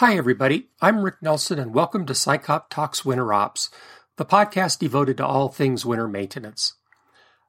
Hi, 0.00 0.16
everybody. 0.16 0.70
I'm 0.80 1.02
Rick 1.02 1.16
Nelson, 1.20 1.58
and 1.58 1.74
welcome 1.74 2.06
to 2.06 2.14
SICOP 2.14 2.70
Talks 2.70 3.04
Winter 3.04 3.34
Ops, 3.34 3.68
the 4.16 4.24
podcast 4.24 4.78
devoted 4.78 5.18
to 5.18 5.26
all 5.26 5.50
things 5.50 5.84
winter 5.84 6.08
maintenance. 6.08 6.72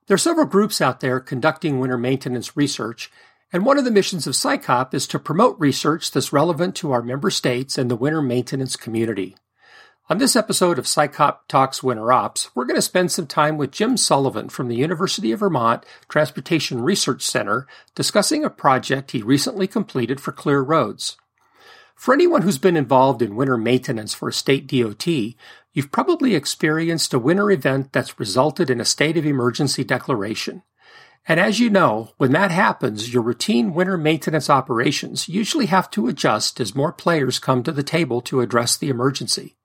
There 0.08 0.16
are 0.16 0.18
several 0.18 0.48
groups 0.48 0.82
out 0.82 1.00
there 1.00 1.22
conducting 1.22 1.80
winter 1.80 1.98
maintenance 1.98 2.58
research, 2.58 3.10
and 3.54 3.66
one 3.66 3.78
of 3.78 3.86
the 3.86 3.90
missions 3.90 4.28
of 4.28 4.34
SICOP 4.34 4.94
is 4.94 5.08
to 5.08 5.18
promote 5.18 5.58
research 5.62 6.12
that's 6.12 6.34
relevant 6.34 6.76
to 6.76 6.92
our 6.92 7.02
member 7.02 7.30
states 7.30 7.78
and 7.78 7.90
the 7.90 7.96
winter 7.96 8.22
maintenance 8.22 8.76
community. 8.76 9.38
On 10.10 10.18
this 10.18 10.36
episode 10.36 10.78
of 10.78 10.88
SICOP 10.88 11.48
Talks 11.48 11.82
Winter 11.82 12.12
Ops, 12.12 12.54
we're 12.54 12.66
going 12.66 12.76
to 12.76 12.82
spend 12.82 13.14
some 13.14 13.28
time 13.28 13.58
with 13.58 13.72
Jim 13.72 13.96
Sullivan 13.96 14.50
from 14.50 14.68
the 14.68 14.76
University 14.76 15.32
of 15.32 15.40
Vermont 15.40 15.86
Transportation 16.10 16.82
Research 16.82 17.22
Center 17.22 17.66
discussing 17.96 18.44
a 18.44 18.50
project 18.50 19.12
he 19.12 19.22
recently 19.22 19.68
completed 19.68 20.20
for 20.20 20.34
Clear 20.34 20.60
Roads. 20.60 21.16
For 22.02 22.16
anyone 22.16 22.42
who's 22.42 22.58
been 22.58 22.78
involved 22.78 23.22
in 23.22 23.36
winter 23.36 23.58
maintenance 23.58 24.12
for 24.12 24.28
a 24.28 24.34
state 24.34 24.66
DOT, 24.66 25.06
you've 25.06 25.92
probably 25.92 26.34
experienced 26.34 27.14
a 27.14 27.20
winter 27.20 27.52
event 27.52 27.94
that's 27.94 28.20
resulted 28.20 28.72
in 28.72 28.82
a 28.82 28.86
state 28.86 29.18
of 29.18 29.26
emergency 29.28 29.84
declaration. 29.84 30.64
And 31.28 31.40
as 31.40 31.60
you 31.60 31.70
know, 31.70 32.14
when 32.18 32.32
that 32.32 32.50
happens, 32.50 33.14
your 33.14 33.22
routine 33.22 33.76
winter 33.76 34.00
maintenance 34.00 34.50
operations 34.50 35.30
usually 35.30 35.68
have 35.68 35.92
to 35.92 36.08
adjust 36.08 36.60
as 36.60 36.74
more 36.74 36.92
players 36.92 37.38
come 37.38 37.62
to 37.62 37.72
the 37.72 37.84
table 37.84 38.20
to 38.22 38.42
address 38.42 38.76
the 38.76 38.90
emergency. 38.90 39.56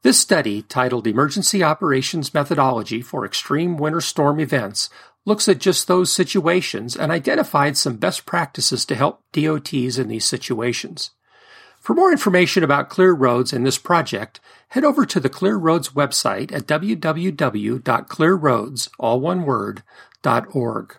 This 0.00 0.18
study, 0.18 0.62
titled 0.62 1.06
Emergency 1.06 1.62
Operations 1.62 2.32
Methodology 2.32 3.02
for 3.02 3.26
Extreme 3.26 3.76
Winter 3.76 4.00
Storm 4.00 4.40
Events, 4.40 4.88
looks 5.26 5.46
at 5.46 5.58
just 5.58 5.88
those 5.88 6.10
situations 6.10 6.96
and 6.96 7.12
identified 7.12 7.76
some 7.76 7.96
best 7.96 8.24
practices 8.24 8.86
to 8.86 8.94
help 8.94 9.20
DOTs 9.34 9.98
in 9.98 10.08
these 10.08 10.24
situations. 10.24 11.10
For 11.80 11.94
more 11.94 12.12
information 12.12 12.62
about 12.62 12.90
Clear 12.90 13.14
Roads 13.14 13.54
and 13.54 13.66
this 13.66 13.78
project, 13.78 14.38
head 14.68 14.84
over 14.84 15.06
to 15.06 15.18
the 15.18 15.30
Clear 15.30 15.56
Roads 15.56 15.88
website 15.88 16.52
at 16.52 16.66
www.clearroads, 16.66 18.90
all 18.98 19.18
one 19.18 19.46
word, 19.46 19.82
.org. 20.52 20.98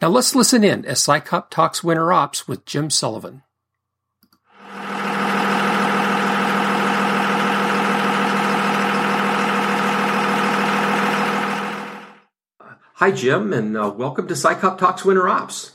Now 0.00 0.08
let's 0.08 0.36
listen 0.36 0.62
in 0.62 0.84
as 0.84 1.00
SICOP 1.00 1.50
talks 1.50 1.82
winter 1.82 2.12
ops 2.12 2.46
with 2.46 2.64
Jim 2.64 2.90
Sullivan. 2.90 3.42
Hi, 12.94 13.10
Jim, 13.10 13.52
and 13.52 13.76
uh, 13.76 13.92
welcome 13.96 14.28
to 14.28 14.34
SICOP 14.34 14.78
Talks 14.78 15.04
Winter 15.04 15.28
Ops. 15.28 15.72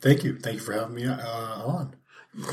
Thank 0.00 0.22
you. 0.24 0.36
Thank 0.36 0.56
you 0.56 0.62
for 0.62 0.72
having 0.72 0.96
me 0.96 1.06
uh, 1.06 1.16
on 1.16 1.94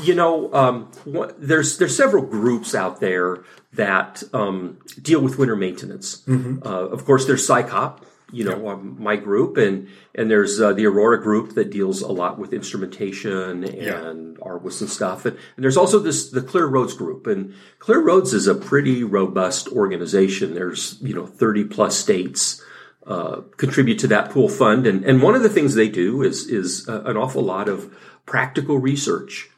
you 0.02 0.14
know, 0.14 0.52
um, 0.52 0.90
what, 1.04 1.36
there's 1.38 1.78
there's 1.78 1.96
several 1.96 2.24
groups 2.24 2.74
out 2.74 3.00
there 3.00 3.44
that 3.74 4.22
um, 4.32 4.78
deal 5.00 5.20
with 5.20 5.38
winter 5.38 5.56
maintenance. 5.56 6.22
Mm-hmm. 6.22 6.66
Uh, 6.66 6.86
of 6.86 7.04
course, 7.04 7.26
there's 7.26 7.46
SICOP, 7.46 8.02
you 8.32 8.44
know, 8.44 8.56
yep. 8.56 8.66
um, 8.66 8.96
my 8.98 9.16
group, 9.16 9.56
and 9.56 9.88
and 10.14 10.30
there's 10.30 10.60
uh, 10.60 10.72
the 10.72 10.86
Aurora 10.86 11.22
group 11.22 11.54
that 11.54 11.70
deals 11.70 12.02
a 12.02 12.10
lot 12.10 12.38
with 12.38 12.52
instrumentation 12.52 13.64
and 13.64 13.74
yeah. 13.74 14.12
RWIS 14.44 14.80
and 14.80 14.90
stuff, 14.90 15.24
and, 15.24 15.36
and, 15.56 15.64
there's 15.64 15.76
also 15.76 15.98
this 15.98 16.30
the 16.30 16.42
Clear 16.42 16.66
Roads 16.66 16.94
group, 16.94 17.26
and 17.26 17.54
Clear 17.78 18.00
Roads 18.00 18.32
is 18.32 18.48
a 18.48 18.54
pretty 18.54 19.04
robust 19.04 19.68
organization. 19.68 20.54
There's 20.54 21.00
you 21.00 21.14
know 21.14 21.26
30 21.26 21.64
plus 21.64 21.96
states. 21.96 22.62
Uh, 23.06 23.42
contribute 23.56 24.00
to 24.00 24.08
that 24.08 24.30
pool 24.30 24.48
fund, 24.48 24.84
and 24.84 25.04
and 25.04 25.22
one 25.22 25.36
of 25.36 25.44
the 25.44 25.48
things 25.48 25.76
they 25.76 25.88
do 25.88 26.22
is 26.22 26.48
is 26.48 26.88
uh, 26.88 27.04
an 27.04 27.16
awful 27.16 27.40
lot 27.40 27.68
of 27.68 27.96
practical 28.26 28.78
research 28.78 29.48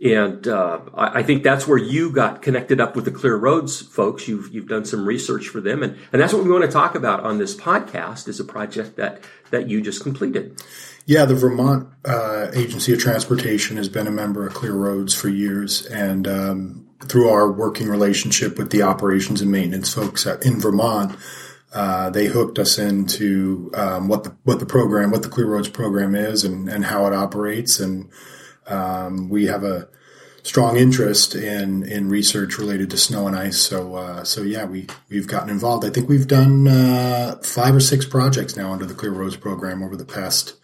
and 0.00 0.46
uh, 0.46 0.80
I, 0.94 1.18
I, 1.18 1.22
think 1.22 1.42
that's 1.42 1.66
where 1.66 1.78
you 1.78 2.12
got 2.12 2.40
connected 2.40 2.80
up 2.80 2.94
with 2.94 3.04
the 3.04 3.10
Clear 3.10 3.36
Roads 3.36 3.80
folks. 3.80 4.28
You've 4.28 4.52
you've 4.54 4.68
done 4.68 4.84
some 4.84 5.06
research 5.06 5.48
for 5.48 5.60
them, 5.60 5.82
and 5.82 5.96
and 6.12 6.22
that's 6.22 6.32
what 6.32 6.44
we 6.44 6.50
want 6.50 6.64
to 6.64 6.70
talk 6.70 6.94
about 6.94 7.20
on 7.20 7.38
this 7.38 7.56
podcast. 7.56 8.28
Is 8.28 8.38
a 8.38 8.44
project 8.44 8.96
that 8.96 9.22
that 9.50 9.68
you 9.68 9.80
just 9.80 10.02
completed. 10.02 10.62
Yeah, 11.06 11.24
the 11.24 11.34
Vermont 11.34 11.88
uh, 12.04 12.48
Agency 12.54 12.92
of 12.92 13.00
Transportation 13.00 13.76
has 13.76 13.88
been 13.88 14.06
a 14.06 14.10
member 14.10 14.46
of 14.46 14.54
Clear 14.54 14.74
Roads 14.74 15.14
for 15.14 15.28
years, 15.28 15.86
and 15.86 16.28
um, 16.28 16.88
through 17.00 17.30
our 17.30 17.50
working 17.50 17.88
relationship 17.88 18.56
with 18.56 18.70
the 18.70 18.82
operations 18.82 19.40
and 19.40 19.50
maintenance 19.50 19.92
folks 19.92 20.26
in 20.26 20.60
Vermont. 20.60 21.16
Uh, 21.70 22.08
they 22.08 22.24
hooked 22.26 22.58
us 22.58 22.78
into 22.78 23.70
um, 23.74 24.08
what 24.08 24.24
the 24.24 24.34
what 24.44 24.58
the 24.58 24.64
program, 24.64 25.10
what 25.10 25.22
the 25.22 25.28
Clear 25.28 25.48
Roads 25.48 25.68
program 25.68 26.14
is, 26.14 26.44
and, 26.44 26.68
and 26.68 26.86
how 26.86 27.06
it 27.06 27.12
operates, 27.12 27.78
and 27.78 28.08
um, 28.68 29.28
we 29.28 29.46
have 29.46 29.64
a 29.64 29.88
strong 30.42 30.76
interest 30.76 31.34
in 31.34 31.82
in 31.82 32.08
research 32.08 32.58
related 32.58 32.90
to 32.90 32.96
snow 32.96 33.26
and 33.26 33.36
ice. 33.36 33.58
So 33.58 33.94
uh, 33.96 34.24
so 34.24 34.42
yeah, 34.42 34.64
we 34.64 34.86
we've 35.08 35.26
gotten 35.26 35.50
involved. 35.50 35.84
I 35.84 35.90
think 35.90 36.08
we've 36.08 36.26
done 36.26 36.66
uh, 36.66 37.36
five 37.42 37.74
or 37.74 37.80
six 37.80 38.04
projects 38.04 38.56
now 38.56 38.72
under 38.72 38.86
the 38.86 38.94
Clear 38.94 39.12
Roads 39.12 39.36
program 39.36 39.82
over 39.82 39.96
the 39.96 40.04
past 40.04 40.54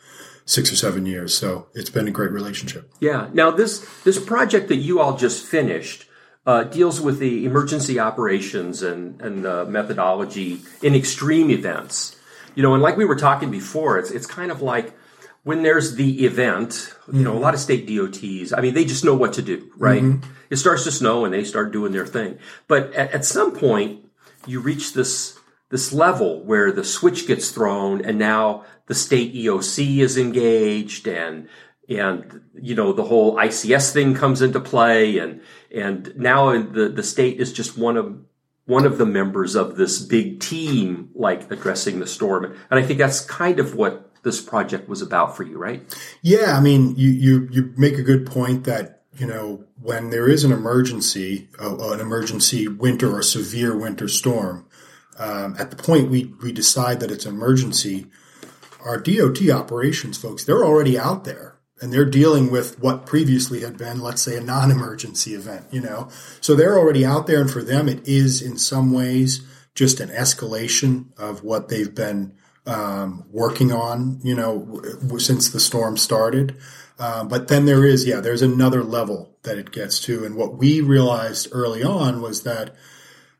six 0.46 0.72
or 0.72 0.76
seven 0.76 1.06
years. 1.06 1.36
So 1.36 1.68
it's 1.74 1.90
been 1.90 2.08
a 2.08 2.10
great 2.10 2.30
relationship. 2.30 2.90
Yeah. 3.00 3.28
Now 3.32 3.50
this 3.50 3.86
this 4.04 4.22
project 4.22 4.68
that 4.68 4.76
you 4.76 5.00
all 5.00 5.16
just 5.16 5.44
finished. 5.44 6.08
Uh, 6.46 6.62
deals 6.62 7.00
with 7.00 7.20
the 7.20 7.46
emergency 7.46 7.98
operations 7.98 8.82
and, 8.82 9.18
and 9.22 9.42
the 9.42 9.64
methodology 9.64 10.60
in 10.82 10.94
extreme 10.94 11.50
events. 11.50 12.16
You 12.54 12.62
know, 12.62 12.74
and 12.74 12.82
like 12.82 12.98
we 12.98 13.06
were 13.06 13.16
talking 13.16 13.50
before, 13.50 13.98
it's 13.98 14.10
it's 14.10 14.26
kind 14.26 14.50
of 14.50 14.60
like 14.60 14.94
when 15.44 15.62
there's 15.62 15.94
the 15.94 16.24
event, 16.24 16.94
you 17.12 17.22
know, 17.22 17.36
a 17.36 17.38
lot 17.38 17.54
of 17.54 17.60
state 17.60 17.86
DOTs, 17.86 18.52
I 18.54 18.60
mean, 18.62 18.72
they 18.72 18.86
just 18.86 19.04
know 19.04 19.14
what 19.14 19.34
to 19.34 19.42
do, 19.42 19.70
right? 19.76 20.02
Mm-hmm. 20.02 20.30
It 20.48 20.56
starts 20.56 20.84
to 20.84 20.90
snow 20.90 21.24
and 21.24 21.32
they 21.32 21.44
start 21.44 21.70
doing 21.70 21.92
their 21.92 22.06
thing. 22.06 22.38
But 22.66 22.92
at, 22.94 23.12
at, 23.12 23.24
some 23.26 23.52
point, 23.52 24.06
you 24.46 24.60
reach 24.60 24.94
this, 24.94 25.38
this 25.68 25.92
level 25.92 26.42
where 26.44 26.72
the 26.72 26.82
switch 26.82 27.26
gets 27.26 27.50
thrown 27.50 28.02
and 28.02 28.18
now 28.18 28.64
the 28.86 28.94
state 28.94 29.34
EOC 29.34 29.98
is 29.98 30.16
engaged 30.16 31.06
and, 31.06 31.48
and, 31.90 32.40
you 32.54 32.74
know, 32.74 32.94
the 32.94 33.04
whole 33.04 33.36
ICS 33.36 33.92
thing 33.92 34.14
comes 34.14 34.40
into 34.40 34.60
play 34.60 35.18
and, 35.18 35.42
and 35.74 36.16
now 36.16 36.52
the, 36.58 36.88
the 36.88 37.02
state 37.02 37.38
is 37.38 37.52
just 37.52 37.76
one 37.76 37.98
of, 37.98 38.18
one 38.64 38.86
of 38.86 38.96
the 38.96 39.04
members 39.04 39.56
of 39.56 39.76
this 39.76 39.98
big 40.00 40.40
team, 40.40 41.10
like 41.14 41.50
addressing 41.50 42.00
the 42.00 42.06
storm. 42.06 42.44
And 42.70 42.80
I 42.80 42.82
think 42.82 42.98
that's 42.98 43.20
kind 43.20 43.60
of 43.60 43.74
what 43.74 44.10
this 44.24 44.40
project 44.40 44.88
was 44.88 45.02
about 45.02 45.36
for 45.36 45.44
you, 45.44 45.58
right? 45.58 45.82
Yeah, 46.22 46.56
I 46.56 46.60
mean, 46.60 46.96
you 46.96 47.10
you 47.10 47.48
you 47.50 47.74
make 47.76 47.98
a 47.98 48.02
good 48.02 48.26
point 48.26 48.64
that 48.64 49.02
you 49.16 49.26
know 49.26 49.64
when 49.80 50.10
there 50.10 50.28
is 50.28 50.44
an 50.44 50.52
emergency, 50.52 51.48
uh, 51.60 51.92
an 51.92 52.00
emergency 52.00 52.66
winter 52.66 53.14
or 53.14 53.22
severe 53.22 53.76
winter 53.76 54.08
storm, 54.08 54.66
um, 55.18 55.54
at 55.58 55.70
the 55.70 55.76
point 55.76 56.10
we 56.10 56.34
we 56.42 56.52
decide 56.52 57.00
that 57.00 57.10
it's 57.10 57.26
an 57.26 57.34
emergency, 57.34 58.06
our 58.84 58.98
DOT 58.98 59.48
operations 59.50 60.18
folks 60.18 60.44
they're 60.44 60.64
already 60.64 60.98
out 60.98 61.24
there 61.24 61.54
and 61.80 61.92
they're 61.92 62.04
dealing 62.04 62.50
with 62.50 62.78
what 62.78 63.04
previously 63.04 63.60
had 63.60 63.76
been, 63.76 64.00
let's 64.00 64.22
say, 64.22 64.36
a 64.36 64.40
non-emergency 64.40 65.34
event. 65.34 65.66
You 65.70 65.80
know, 65.80 66.08
so 66.40 66.54
they're 66.54 66.78
already 66.78 67.04
out 67.04 67.26
there, 67.26 67.40
and 67.40 67.50
for 67.50 67.62
them, 67.62 67.88
it 67.88 68.06
is 68.08 68.40
in 68.40 68.56
some 68.56 68.92
ways 68.92 69.46
just 69.74 70.00
an 70.00 70.08
escalation 70.08 71.06
of 71.18 71.42
what 71.42 71.68
they've 71.68 71.94
been 71.94 72.32
um, 72.66 73.24
working 73.30 73.72
on, 73.72 74.20
you 74.22 74.34
know, 74.34 74.80
since 75.18 75.50
the 75.50 75.60
storm 75.60 75.96
started. 75.96 76.56
Uh, 76.98 77.24
but 77.24 77.48
then 77.48 77.64
there 77.66 77.84
is, 77.84 78.06
yeah, 78.06 78.20
there's 78.20 78.42
another 78.42 78.82
level 78.82 79.36
that 79.42 79.58
it 79.58 79.72
gets 79.72 80.00
to. 80.00 80.24
And 80.24 80.36
what 80.36 80.56
we 80.56 80.80
realized 80.80 81.48
early 81.52 81.82
on 81.82 82.22
was 82.22 82.42
that 82.42 82.74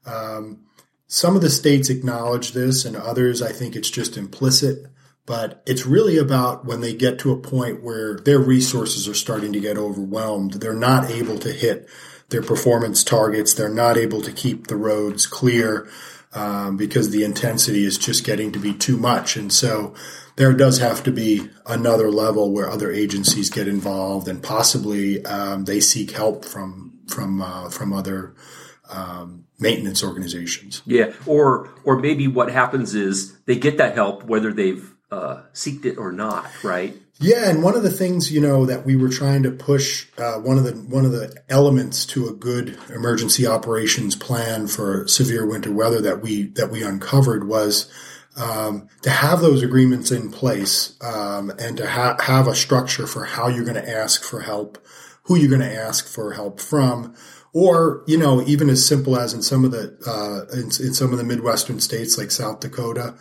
um, 0.05 0.65
some 1.07 1.37
of 1.37 1.43
the 1.43 1.51
states 1.51 1.89
acknowledge 1.89 2.53
this, 2.53 2.85
and 2.85 2.97
others, 2.97 3.41
I 3.41 3.53
think 3.53 3.77
it's 3.77 3.91
just 3.91 4.17
implicit. 4.17 4.87
But 5.27 5.63
it's 5.67 5.87
really 5.87 6.19
about 6.19 6.67
when 6.67 6.83
they 6.83 6.93
get 6.93 7.19
to 7.21 7.33
a 7.33 7.41
point 7.41 7.83
where 7.83 8.17
their 8.17 8.39
resources 8.39 9.09
are 9.09 9.15
starting 9.15 9.55
to 9.55 9.61
get 9.61 9.79
overwhelmed. 9.79 10.55
They're 10.55 10.75
not 10.75 11.11
able 11.11 11.39
to 11.39 11.53
hit 11.53 11.89
their 12.29 12.43
performance 12.43 13.03
targets. 13.03 13.55
They're 13.55 13.69
not 13.69 13.97
able 13.97 14.21
to 14.21 14.33
keep 14.33 14.67
the 14.67 14.77
roads 14.77 15.27
clear 15.27 15.89
um, 16.35 16.77
because 16.77 17.11
the 17.11 17.25
intensity 17.25 17.85
is 17.85 17.97
just 17.97 18.25
getting 18.25 18.53
to 18.53 18.59
be 18.59 18.75
too 18.75 18.97
much. 18.97 19.37
And 19.37 19.53
so 19.53 19.95
there 20.37 20.53
does 20.53 20.79
have 20.79 21.03
to 21.05 21.13
be 21.13 21.49
another 21.67 22.11
level 22.11 22.53
where 22.53 22.69
other 22.69 22.91
agencies 22.91 23.51
get 23.51 23.69
involved 23.69 24.29
and 24.29 24.43
possibly 24.43 25.25
um, 25.25 25.65
they 25.65 25.81
seek 25.81 26.11
help 26.11 26.45
from 26.45 26.99
from 27.07 27.41
uh, 27.41 27.71
from 27.71 27.93
other 27.93 28.35
um, 28.91 29.45
maintenance 29.59 30.03
organizations. 30.03 30.83
Yeah, 30.87 31.13
or 31.27 31.71
or 31.85 31.99
maybe 31.99 32.27
what 32.27 32.51
happens 32.51 32.95
is 32.95 33.39
they 33.43 33.57
get 33.57 33.79
that 33.79 33.95
help 33.95 34.25
whether 34.25 34.53
they've 34.53 34.93
uh, 35.11 35.43
seeked 35.53 35.85
it 35.85 35.99
or 35.99 36.13
not, 36.13 36.47
right? 36.65 36.97
Yeah, 37.21 37.49
and 37.49 37.63
one 37.63 37.77
of 37.77 37.85
the 37.85 37.93
things 37.93 38.33
you 38.33 38.41
know 38.41 38.67
that 38.67 38.85
we 38.85 38.97
were 38.97 39.09
trying 39.09 39.45
to 39.45 39.51
push 39.51 40.09
uh, 40.19 40.35
one 40.35 40.59
of 40.59 40.65
the 40.65 40.73
one 40.73 41.05
of 41.05 41.13
the 41.13 41.35
elements 41.49 42.05
to 42.07 42.29
a 42.29 42.33
good 42.33 42.77
emergency 42.93 43.47
operations 43.47 44.17
plan 44.17 44.67
for 44.67 45.07
severe 45.07 45.47
winter 45.47 45.73
weather 45.73 46.01
that 46.01 46.23
we 46.23 46.49
that 46.51 46.71
we 46.71 46.83
uncovered 46.83 47.47
was 47.47 47.91
um, 48.37 48.89
to 49.03 49.11
have 49.11 49.41
those 49.41 49.63
agreements 49.63 50.11
in 50.11 50.31
place 50.33 50.97
um, 51.03 51.51
and 51.59 51.77
to 51.77 51.89
ha- 51.89 52.17
have 52.21 52.49
a 52.49 52.55
structure 52.55 53.07
for 53.07 53.25
how 53.25 53.47
you're 53.47 53.65
going 53.65 53.81
to 53.81 53.89
ask 53.89 54.25
for 54.25 54.41
help 54.41 54.85
who 55.25 55.37
you're 55.37 55.49
going 55.49 55.61
to 55.61 55.75
ask 55.75 56.07
for 56.07 56.33
help 56.33 56.61
from, 56.61 57.15
or 57.53 58.03
you 58.07 58.17
know, 58.17 58.43
even 58.47 58.69
as 58.71 58.87
simple 58.87 59.19
as 59.19 59.33
in 59.33 59.43
some 59.43 59.65
of 59.65 59.71
the 59.71 59.97
uh, 60.07 60.53
in, 60.55 60.65
in 60.65 60.95
some 60.95 61.13
of 61.13 61.19
the 61.19 61.25
Midwestern 61.25 61.81
states 61.81 62.17
like 62.17 62.31
South 62.31 62.61
Dakota. 62.61 63.15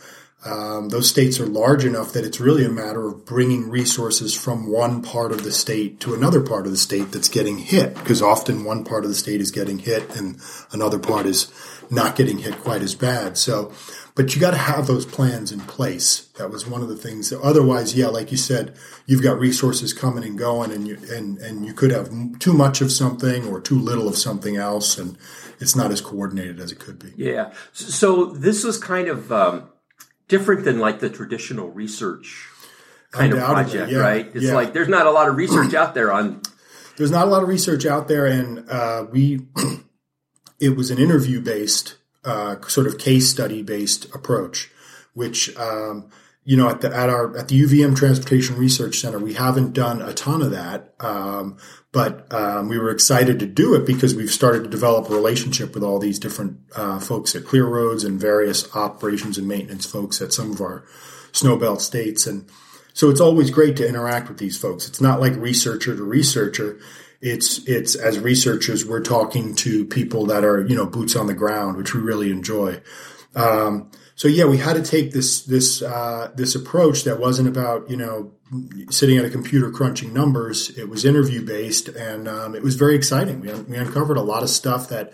Um, 0.45 0.89
those 0.89 1.09
states 1.09 1.39
are 1.39 1.45
large 1.45 1.85
enough 1.85 2.11
that 2.13 2.25
it's 2.25 2.39
really 2.39 2.65
a 2.65 2.69
matter 2.69 3.07
of 3.07 3.25
bringing 3.25 3.69
resources 3.69 4.33
from 4.33 4.69
one 4.69 5.01
part 5.01 5.31
of 5.31 5.43
the 5.43 5.51
state 5.51 6.01
to 6.01 6.13
another 6.13 6.41
part 6.41 6.65
of 6.65 6.71
the 6.71 6.77
state 6.77 7.11
that's 7.11 7.29
getting 7.29 7.57
hit, 7.59 7.95
because 7.95 8.21
often 8.21 8.65
one 8.65 8.83
part 8.83 9.05
of 9.05 9.09
the 9.09 9.15
state 9.15 9.39
is 9.39 9.51
getting 9.51 9.79
hit 9.79 10.15
and 10.17 10.39
another 10.71 10.99
part 10.99 11.25
is 11.25 11.51
not 11.89 12.15
getting 12.15 12.39
hit 12.39 12.57
quite 12.59 12.81
as 12.81 12.95
bad. 12.95 13.37
So, 13.37 13.71
but 14.15 14.35
you 14.35 14.41
got 14.41 14.51
to 14.51 14.57
have 14.57 14.85
those 14.85 15.05
plans 15.05 15.51
in 15.51 15.61
place. 15.61 16.27
That 16.37 16.51
was 16.51 16.67
one 16.67 16.81
of 16.81 16.89
the 16.89 16.97
things. 16.97 17.31
Otherwise, 17.31 17.95
yeah, 17.95 18.07
like 18.07 18.31
you 18.31 18.37
said, 18.37 18.75
you've 19.05 19.23
got 19.23 19.39
resources 19.39 19.93
coming 19.93 20.23
and 20.23 20.37
going, 20.37 20.71
and 20.71 20.87
you 20.87 20.97
and 21.09 21.37
and 21.39 21.65
you 21.65 21.73
could 21.73 21.91
have 21.91 22.09
too 22.39 22.53
much 22.53 22.81
of 22.81 22.91
something 22.91 23.47
or 23.47 23.59
too 23.59 23.79
little 23.79 24.07
of 24.07 24.17
something 24.17 24.55
else, 24.55 24.97
and 24.97 25.17
it's 25.59 25.75
not 25.75 25.91
as 25.91 26.01
coordinated 26.01 26.59
as 26.59 26.71
it 26.71 26.79
could 26.79 26.99
be. 26.99 27.13
Yeah. 27.15 27.53
So 27.71 28.25
this 28.25 28.63
was 28.63 28.77
kind 28.77 29.07
of 29.07 29.31
um, 29.31 29.69
different 30.27 30.65
than 30.65 30.79
like 30.79 30.99
the 30.99 31.09
traditional 31.09 31.69
research 31.69 32.49
kind 33.11 33.33
of 33.33 33.39
project, 33.39 33.91
yeah, 33.91 33.99
right? 33.99 34.31
It's 34.33 34.45
yeah. 34.45 34.53
like 34.53 34.73
there's 34.73 34.89
not 34.89 35.05
a 35.05 35.11
lot 35.11 35.29
of 35.29 35.35
research 35.35 35.73
out 35.73 35.93
there 35.93 36.11
on. 36.11 36.41
There's 36.95 37.09
not 37.09 37.25
a 37.27 37.29
lot 37.31 37.41
of 37.41 37.49
research 37.49 37.87
out 37.87 38.07
there, 38.07 38.27
and 38.27 38.69
uh, 38.69 39.07
we. 39.09 39.47
it 40.59 40.77
was 40.77 40.91
an 40.91 40.99
interview 40.99 41.41
based 41.41 41.97
uh, 42.23 42.55
sort 42.67 42.87
of 42.87 42.97
case 42.97 43.29
study 43.29 43.63
based 43.63 44.05
approach, 44.13 44.71
which 45.13 45.55
um, 45.57 46.09
you 46.45 46.57
know 46.57 46.69
at 46.69 46.81
the 46.81 46.95
at 46.95 47.09
our 47.09 47.35
at 47.37 47.47
the 47.47 47.61
UVM 47.61 47.95
Transportation 47.95 48.57
Research 48.57 48.99
Center 48.99 49.19
we 49.19 49.33
haven't 49.33 49.73
done 49.73 50.01
a 50.01 50.13
ton 50.13 50.41
of 50.41 50.51
that, 50.51 50.93
um, 50.99 51.57
but 51.91 52.31
um, 52.33 52.67
we 52.67 52.77
were 52.77 52.91
excited 52.91 53.39
to 53.39 53.45
do 53.45 53.75
it 53.75 53.85
because 53.85 54.15
we've 54.15 54.31
started 54.31 54.63
to 54.63 54.69
develop 54.69 55.09
a 55.09 55.13
relationship 55.13 55.73
with 55.73 55.83
all 55.83 55.99
these 55.99 56.19
different 56.19 56.57
uh, 56.75 56.99
folks 56.99 57.35
at 57.35 57.45
Clear 57.45 57.65
Roads 57.65 58.03
and 58.03 58.19
various 58.19 58.73
operations 58.75 59.37
and 59.37 59.47
maintenance 59.47 59.85
folks 59.85 60.21
at 60.21 60.33
some 60.33 60.51
of 60.51 60.61
our 60.61 60.85
snowbelt 61.31 61.81
states 61.81 62.27
and. 62.27 62.49
So 62.95 63.09
it's 63.09 63.19
always 63.19 63.49
great 63.49 63.75
to 63.77 63.87
interact 63.87 64.29
with 64.29 64.37
these 64.37 64.55
folks. 64.55 64.87
It's 64.87 65.01
not 65.01 65.19
like 65.19 65.35
researcher 65.35 65.95
to 65.95 66.03
researcher 66.03 66.77
it's 67.23 67.65
it's 67.69 67.95
as 67.95 68.19
researchers 68.19 68.85
we're 68.85 69.01
talking 69.01 69.55
to 69.55 69.85
people 69.85 70.25
that 70.25 70.43
are 70.43 70.67
you 70.67 70.75
know 70.75 70.85
boots 70.85 71.15
on 71.15 71.27
the 71.27 71.33
ground, 71.33 71.77
which 71.77 71.95
we 71.95 72.01
really 72.01 72.29
enjoy. 72.29 72.81
Um, 73.33 73.89
so 74.23 74.29
yeah, 74.29 74.45
we 74.45 74.57
had 74.57 74.77
to 74.77 74.81
take 74.81 75.11
this 75.11 75.41
this 75.41 75.81
uh, 75.81 76.31
this 76.33 76.55
approach 76.55 77.03
that 77.03 77.19
wasn't 77.19 77.49
about 77.49 77.89
you 77.89 77.97
know 77.97 78.31
sitting 78.89 79.17
at 79.17 79.25
a 79.25 79.29
computer 79.29 79.69
crunching 79.69 80.13
numbers. 80.13 80.69
It 80.77 80.87
was 80.87 81.03
interview 81.03 81.45
based, 81.45 81.89
and 81.89 82.29
um, 82.29 82.55
it 82.55 82.63
was 82.63 82.75
very 82.75 82.95
exciting. 82.95 83.41
We, 83.41 83.51
we 83.53 83.75
uncovered 83.75 84.15
a 84.15 84.21
lot 84.21 84.41
of 84.41 84.49
stuff 84.49 84.87
that 84.87 85.11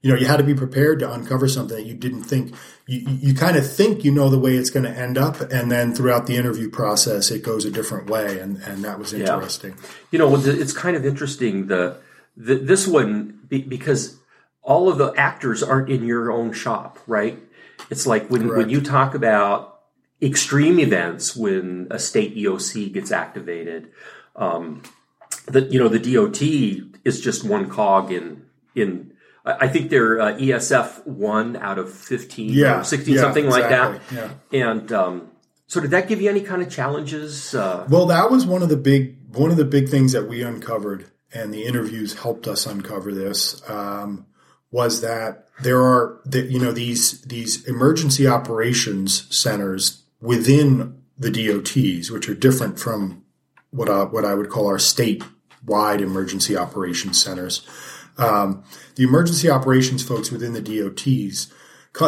you 0.00 0.12
know, 0.12 0.16
you 0.16 0.26
had 0.26 0.36
to 0.36 0.44
be 0.44 0.54
prepared 0.54 1.00
to 1.00 1.12
uncover 1.12 1.48
something 1.48 1.76
that 1.76 1.86
you 1.86 1.94
didn't 1.94 2.22
think 2.22 2.54
you, 2.86 3.00
you 3.08 3.34
kind 3.34 3.56
of 3.56 3.68
think 3.68 4.04
you 4.04 4.12
know 4.12 4.28
the 4.28 4.38
way 4.38 4.54
it's 4.54 4.70
going 4.70 4.84
to 4.84 4.96
end 4.96 5.18
up. 5.18 5.40
And 5.40 5.68
then 5.68 5.92
throughout 5.92 6.28
the 6.28 6.36
interview 6.36 6.70
process, 6.70 7.32
it 7.32 7.42
goes 7.42 7.64
a 7.64 7.70
different 7.70 8.08
way. 8.08 8.38
And, 8.38 8.58
and 8.62 8.84
that 8.84 8.96
was 8.96 9.12
interesting. 9.12 9.70
Yeah. 9.72 9.88
You 10.12 10.18
know, 10.20 10.36
it's 10.36 10.72
kind 10.72 10.96
of 10.96 11.04
interesting. 11.04 11.66
The, 11.66 11.96
the 12.36 12.54
this 12.54 12.86
one, 12.86 13.40
because 13.48 14.20
all 14.62 14.88
of 14.88 14.98
the 14.98 15.12
actors 15.16 15.64
aren't 15.64 15.90
in 15.90 16.06
your 16.06 16.30
own 16.30 16.52
shop, 16.52 17.00
right? 17.08 17.40
It's 17.92 18.06
like 18.06 18.30
when, 18.30 18.48
when 18.48 18.70
you 18.70 18.80
talk 18.80 19.14
about 19.14 19.82
extreme 20.22 20.80
events, 20.80 21.36
when 21.36 21.88
a 21.90 21.98
state 21.98 22.34
EOC 22.34 22.90
gets 22.90 23.12
activated, 23.12 23.90
um, 24.34 24.82
that, 25.48 25.70
you 25.70 25.78
know, 25.78 25.88
the 25.88 25.98
DOT 25.98 26.40
is 27.04 27.20
just 27.20 27.44
one 27.44 27.68
cog 27.68 28.10
in, 28.10 28.46
in 28.74 29.12
I 29.44 29.68
think 29.68 29.90
they're 29.90 30.18
uh, 30.18 30.32
ESF 30.38 31.06
one 31.06 31.56
out 31.56 31.78
of 31.78 31.92
fifteen 31.92 32.52
yeah, 32.52 32.80
or 32.80 32.84
sixteen, 32.84 33.16
yeah, 33.16 33.20
something 33.20 33.44
exactly, 33.44 33.98
like 33.98 34.08
that. 34.08 34.14
Yeah. 34.52 34.70
And 34.70 34.92
um, 34.92 35.30
so, 35.66 35.80
did 35.80 35.90
that 35.90 36.06
give 36.06 36.22
you 36.22 36.30
any 36.30 36.42
kind 36.42 36.62
of 36.62 36.70
challenges? 36.70 37.52
Uh, 37.52 37.84
well, 37.90 38.06
that 38.06 38.30
was 38.30 38.46
one 38.46 38.62
of 38.62 38.68
the 38.68 38.76
big 38.76 39.18
one 39.36 39.50
of 39.50 39.56
the 39.56 39.64
big 39.64 39.88
things 39.88 40.12
that 40.12 40.28
we 40.28 40.42
uncovered, 40.42 41.10
and 41.34 41.52
the 41.52 41.64
interviews 41.64 42.14
helped 42.14 42.46
us 42.46 42.66
uncover 42.66 43.12
this. 43.12 43.68
Um, 43.68 44.26
was 44.72 45.02
that 45.02 45.46
there 45.60 45.80
are 45.80 46.20
that 46.24 46.46
you 46.46 46.58
know 46.58 46.72
these 46.72 47.20
these 47.22 47.64
emergency 47.68 48.26
operations 48.26 49.32
centers 49.34 50.02
within 50.20 51.00
the 51.18 51.30
DOTs, 51.30 52.10
which 52.10 52.28
are 52.28 52.34
different 52.34 52.80
from 52.80 53.22
what 53.70 53.88
I, 53.88 54.02
what 54.04 54.24
I 54.24 54.34
would 54.34 54.50
call 54.50 54.66
our 54.66 54.78
state 54.78 55.22
wide 55.64 56.00
emergency 56.00 56.56
operations 56.56 57.22
centers. 57.22 57.66
Um, 58.18 58.64
the 58.96 59.04
emergency 59.04 59.48
operations 59.48 60.02
folks 60.02 60.30
within 60.30 60.52
the 60.52 60.60
DOTs 60.60 61.52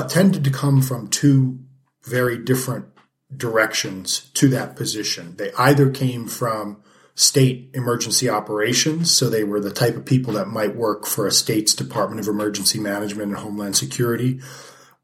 tended 0.08 0.44
to 0.44 0.50
come 0.50 0.82
from 0.82 1.08
two 1.08 1.60
very 2.02 2.37
different 2.37 2.87
directions 3.34 4.31
to 4.34 4.49
that 4.49 4.76
position. 4.76 5.37
They 5.37 5.52
either 5.58 5.90
came 5.90 6.26
from 6.26 6.82
state 7.14 7.70
emergency 7.75 8.28
operations, 8.28 9.14
so 9.14 9.28
they 9.28 9.44
were 9.44 9.61
the 9.61 9.70
type 9.70 9.96
of 9.96 10.05
people 10.05 10.32
that 10.34 10.49
might 10.49 10.75
work 10.75 11.06
for 11.06 11.26
a 11.26 11.32
state's 11.32 11.75
Department 11.75 12.20
of 12.20 12.28
Emergency 12.28 12.81
Management 12.81 13.31
and 13.31 13.38
Homeland 13.38 13.76
Security, 13.76 14.40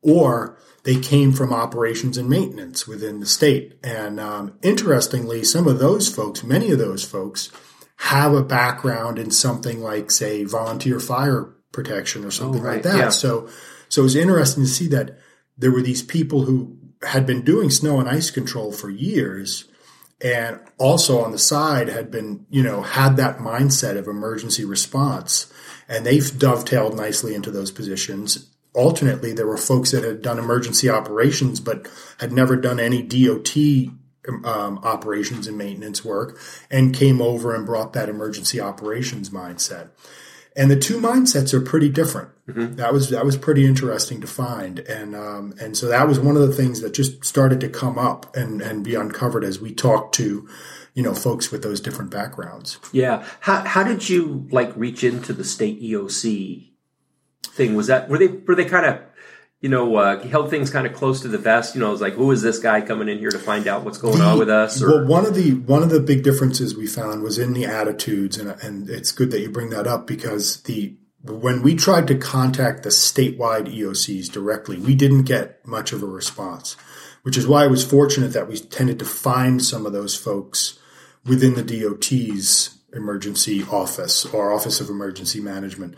or 0.02 0.58
they 0.82 0.98
came 0.98 1.32
from 1.32 1.52
operations 1.52 2.16
and 2.16 2.28
maintenance 2.28 2.86
within 2.86 3.20
the 3.20 3.26
state. 3.26 3.78
And 3.84 4.18
um, 4.18 4.58
interestingly, 4.62 5.44
some 5.44 5.68
of 5.68 5.78
those 5.78 6.12
folks, 6.12 6.42
many 6.42 6.70
of 6.70 6.78
those 6.78 7.04
folks, 7.04 7.50
have 7.96 8.32
a 8.32 8.42
background 8.42 9.18
in 9.18 9.30
something 9.30 9.80
like, 9.80 10.10
say, 10.10 10.44
volunteer 10.44 10.98
fire 10.98 11.54
protection 11.70 12.24
or 12.24 12.30
something 12.30 12.62
oh, 12.62 12.64
right. 12.64 12.74
like 12.74 12.82
that. 12.82 12.96
Yeah. 12.96 13.08
So, 13.10 13.48
so 13.88 14.00
it 14.00 14.04
was 14.04 14.16
interesting 14.16 14.64
to 14.64 14.68
see 14.68 14.88
that 14.88 15.18
there 15.58 15.70
were 15.70 15.82
these 15.82 16.02
people 16.02 16.44
who 16.44 16.76
had 17.02 17.26
been 17.26 17.42
doing 17.42 17.70
snow 17.70 18.00
and 18.00 18.08
ice 18.08 18.30
control 18.30 18.72
for 18.72 18.90
years 18.90 19.69
and 20.22 20.60
also 20.78 21.22
on 21.24 21.32
the 21.32 21.38
side 21.38 21.88
had 21.88 22.10
been, 22.10 22.46
you 22.50 22.62
know, 22.62 22.82
had 22.82 23.16
that 23.16 23.38
mindset 23.38 23.96
of 23.96 24.06
emergency 24.06 24.64
response 24.64 25.52
and 25.88 26.04
they've 26.06 26.38
dovetailed 26.38 26.96
nicely 26.96 27.34
into 27.34 27.50
those 27.50 27.70
positions. 27.70 28.50
Alternately, 28.74 29.32
there 29.32 29.46
were 29.46 29.56
folks 29.56 29.90
that 29.90 30.04
had 30.04 30.22
done 30.22 30.38
emergency 30.38 30.88
operations 30.88 31.58
but 31.58 31.88
had 32.18 32.32
never 32.32 32.56
done 32.56 32.78
any 32.78 33.02
DOT 33.02 33.56
um, 34.44 34.78
operations 34.84 35.46
and 35.46 35.56
maintenance 35.56 36.04
work 36.04 36.38
and 36.70 36.94
came 36.94 37.20
over 37.20 37.54
and 37.54 37.66
brought 37.66 37.94
that 37.94 38.08
emergency 38.08 38.60
operations 38.60 39.30
mindset. 39.30 39.88
And 40.56 40.70
the 40.70 40.76
two 40.76 41.00
mindsets 41.00 41.54
are 41.54 41.60
pretty 41.60 41.88
different. 41.88 42.30
Mm-hmm. 42.48 42.76
That 42.76 42.92
was 42.92 43.10
that 43.10 43.24
was 43.24 43.36
pretty 43.36 43.64
interesting 43.64 44.20
to 44.20 44.26
find, 44.26 44.80
and 44.80 45.14
um, 45.14 45.54
and 45.60 45.76
so 45.76 45.86
that 45.86 46.08
was 46.08 46.18
one 46.18 46.36
of 46.36 46.42
the 46.42 46.52
things 46.52 46.80
that 46.80 46.92
just 46.92 47.24
started 47.24 47.60
to 47.60 47.68
come 47.68 47.98
up 47.98 48.34
and 48.36 48.60
and 48.60 48.82
be 48.82 48.94
uncovered 48.96 49.44
as 49.44 49.60
we 49.60 49.72
talked 49.72 50.14
to, 50.16 50.48
you 50.94 51.02
know, 51.02 51.14
folks 51.14 51.52
with 51.52 51.62
those 51.62 51.80
different 51.80 52.10
backgrounds. 52.10 52.78
Yeah, 52.92 53.24
how 53.40 53.60
how 53.60 53.84
did 53.84 54.08
you 54.08 54.48
like 54.50 54.72
reach 54.76 55.04
into 55.04 55.32
the 55.32 55.44
state 55.44 55.80
EOC 55.80 56.70
thing? 57.44 57.76
Was 57.76 57.86
that 57.86 58.08
were 58.08 58.18
they 58.18 58.26
were 58.26 58.56
they 58.56 58.64
kind 58.64 58.86
of 58.86 59.00
you 59.60 59.68
know, 59.68 59.96
uh, 59.96 60.26
held 60.26 60.48
things 60.48 60.70
kind 60.70 60.86
of 60.86 60.94
close 60.94 61.20
to 61.20 61.28
the 61.28 61.38
vest. 61.38 61.74
You 61.74 61.82
know, 61.82 61.88
it 61.88 61.92
was 61.92 62.00
like, 62.00 62.14
who 62.14 62.30
is 62.30 62.40
this 62.40 62.58
guy 62.58 62.80
coming 62.80 63.08
in 63.08 63.18
here 63.18 63.30
to 63.30 63.38
find 63.38 63.66
out 63.66 63.84
what's 63.84 63.98
going 63.98 64.18
the, 64.18 64.24
on 64.24 64.38
with 64.38 64.48
us? 64.48 64.82
Or? 64.82 64.88
Well, 64.88 65.06
one 65.06 65.26
of 65.26 65.34
the 65.34 65.52
one 65.52 65.82
of 65.82 65.90
the 65.90 66.00
big 66.00 66.22
differences 66.22 66.76
we 66.76 66.86
found 66.86 67.22
was 67.22 67.38
in 67.38 67.52
the 67.52 67.66
attitudes, 67.66 68.38
and 68.38 68.50
and 68.62 68.88
it's 68.88 69.12
good 69.12 69.30
that 69.32 69.40
you 69.40 69.50
bring 69.50 69.70
that 69.70 69.86
up 69.86 70.06
because 70.06 70.62
the 70.62 70.96
when 71.22 71.62
we 71.62 71.74
tried 71.74 72.06
to 72.08 72.14
contact 72.14 72.82
the 72.82 72.88
statewide 72.88 73.74
EOCs 73.74 74.32
directly, 74.32 74.78
we 74.78 74.94
didn't 74.94 75.24
get 75.24 75.66
much 75.66 75.92
of 75.92 76.02
a 76.02 76.06
response, 76.06 76.76
which 77.22 77.36
is 77.36 77.46
why 77.46 77.64
I 77.64 77.68
was 77.68 77.84
fortunate 77.84 78.32
that 78.32 78.48
we 78.48 78.58
tended 78.58 78.98
to 79.00 79.04
find 79.04 79.62
some 79.62 79.84
of 79.84 79.92
those 79.92 80.16
folks 80.16 80.78
within 81.26 81.54
the 81.54 81.62
DOT's 81.62 82.78
emergency 82.94 83.64
office 83.70 84.26
or 84.26 84.52
Office 84.52 84.80
of 84.80 84.88
Emergency 84.88 85.40
Management 85.40 85.94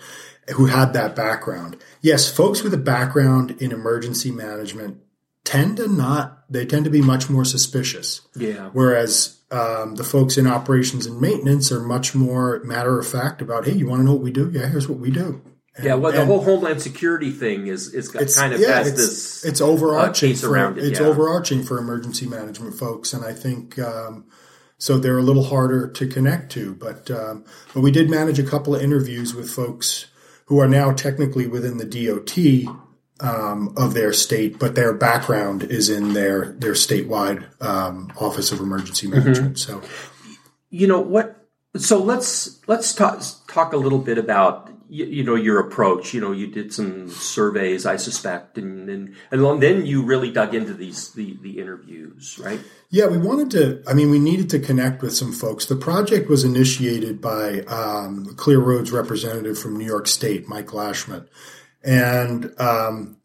who 0.55 0.67
had 0.67 0.93
that 0.93 1.15
background. 1.15 1.77
Yes, 2.01 2.31
folks 2.31 2.63
with 2.63 2.75
a 2.75 2.79
background 2.79 3.63
in 3.63 3.73
emergency 3.73 4.31
management 4.31 4.99
tend 5.45 5.77
to 5.77 5.89
not, 5.89 6.45
they 6.51 6.67
tend 6.67 6.85
to 6.85 6.91
be 6.91 7.03
much 7.03 7.31
more 7.31 7.45
suspicious. 7.45 8.23
Yeah. 8.35 8.71
Whereas 8.73 9.41
um, 9.51 9.97
the 9.97 10.05
folks 10.05 10.37
in 10.37 10.47
operations 10.47 11.07
and 11.07 11.21
maintenance 11.21 11.71
are 11.71 11.81
much 11.81 12.15
more 12.15 12.61
matter 12.65 12.99
of 12.99 13.07
fact 13.07 13.43
about, 13.43 13.67
hey, 13.67 13.73
you 13.73 13.87
want 13.87 14.01
to 14.01 14.05
know 14.05 14.15
what 14.15 14.23
we 14.23 14.33
do? 14.33 14.51
Yeah, 14.53 14.67
here's 14.67 14.89
what 14.89 14.99
we 14.99 15.11
do. 15.11 15.43
And, 15.75 15.87
yeah, 15.87 15.95
well, 15.95 16.13
the 16.13 16.27
whole 16.27 16.43
Homeland 16.43 16.83
Security 16.83 17.31
thing 17.31 17.67
is 17.67 17.95
is 17.95 18.11
kind 18.11 18.53
of 18.53 18.61
yeah, 18.61 18.75
has 18.75 18.89
it's, 18.89 18.97
this. 18.97 19.45
It's 19.47 19.61
overarching 19.63 20.33
uh, 20.33 20.37
for, 20.37 20.51
around 20.51 20.77
it. 20.77 20.85
It's 20.85 21.01
yeah. 21.01 21.07
overarching 21.07 21.63
for 21.63 21.79
emergency 21.79 22.27
management 22.27 22.75
folks, 22.75 23.15
and 23.15 23.25
I 23.25 23.33
think 23.33 23.79
um, 23.79 24.27
so. 24.83 24.99
They're 24.99 25.19
a 25.19 25.23
little 25.23 25.45
harder 25.45 25.89
to 25.89 26.07
connect 26.07 26.53
to, 26.53 26.75
but 26.75 27.11
um, 27.11 27.45
but 27.75 27.81
we 27.81 27.91
did 27.91 28.11
manage 28.11 28.39
a 28.39 28.45
couple 28.45 28.75
of 28.75 28.83
interviews 28.83 29.35
with 29.35 29.51
folks 29.51 30.07
who 30.47 30.59
are 30.59 30.69
now 30.69 30.93
technically 30.93 31.47
within 31.47 31.79
the 31.79 31.87
DOT 31.87 32.37
um, 33.21 33.73
of 33.77 33.95
their 33.95 34.13
state, 34.13 34.59
but 34.59 34.75
their 34.75 34.93
background 34.93 35.63
is 35.63 35.89
in 35.89 36.13
their 36.13 36.53
their 36.53 36.73
statewide 36.73 37.47
um, 37.63 38.13
Office 38.19 38.53
of 38.53 38.61
Emergency 38.61 39.07
mm-hmm. 39.07 39.19
Management. 39.19 39.57
Mm-hmm. 39.57 39.83
So, 39.83 39.89
you 40.71 40.87
know 40.87 41.01
what 41.01 41.47
So 41.77 42.03
let's 42.03 42.61
let's 42.69 42.95
talk 42.95 43.23
talk 43.49 43.73
a 43.73 43.77
little 43.77 43.99
bit 43.99 44.19
about 44.19 44.69
you, 44.93 45.07
you, 45.07 45.25
know 45.25 45.35
your 45.35 45.59
approach. 45.59 46.13
You 46.13 46.21
know, 46.21 46.33
you 46.33 46.47
did 46.49 46.73
some 46.73 47.09
surveys, 47.09 47.87
I 47.87 47.97
suspect, 47.97 48.59
and 48.59 48.91
and, 48.91 49.15
and 49.31 49.63
then 49.63 49.87
you 49.87 50.03
really 50.05 50.31
dug 50.31 50.55
into 50.55 50.75
these 50.75 51.13
the 51.13 51.39
the 51.41 51.59
interviews, 51.59 52.39
right? 52.43 52.61
Yeah, 52.91 53.07
we 53.07 53.17
wanted 53.17 53.51
to. 53.53 53.83
I 53.89 53.95
mean, 53.95 54.11
we 54.11 54.19
needed 54.19 54.51
to 54.51 54.59
connect 54.59 55.01
with 55.01 55.15
some 55.15 55.33
folks. 55.33 55.65
The 55.65 55.77
project 55.77 56.29
was 56.29 56.45
initiated 56.45 57.23
by 57.23 57.61
um, 57.63 58.35
Clear 58.37 58.61
Roads 58.61 58.93
representative 58.93 59.59
from 59.59 59.79
New 59.79 59.87
York 59.87 60.07
State, 60.07 60.47
Mike 60.47 60.69
Lashmet, 60.69 61.27
and 61.83 62.53
um, 62.61 63.17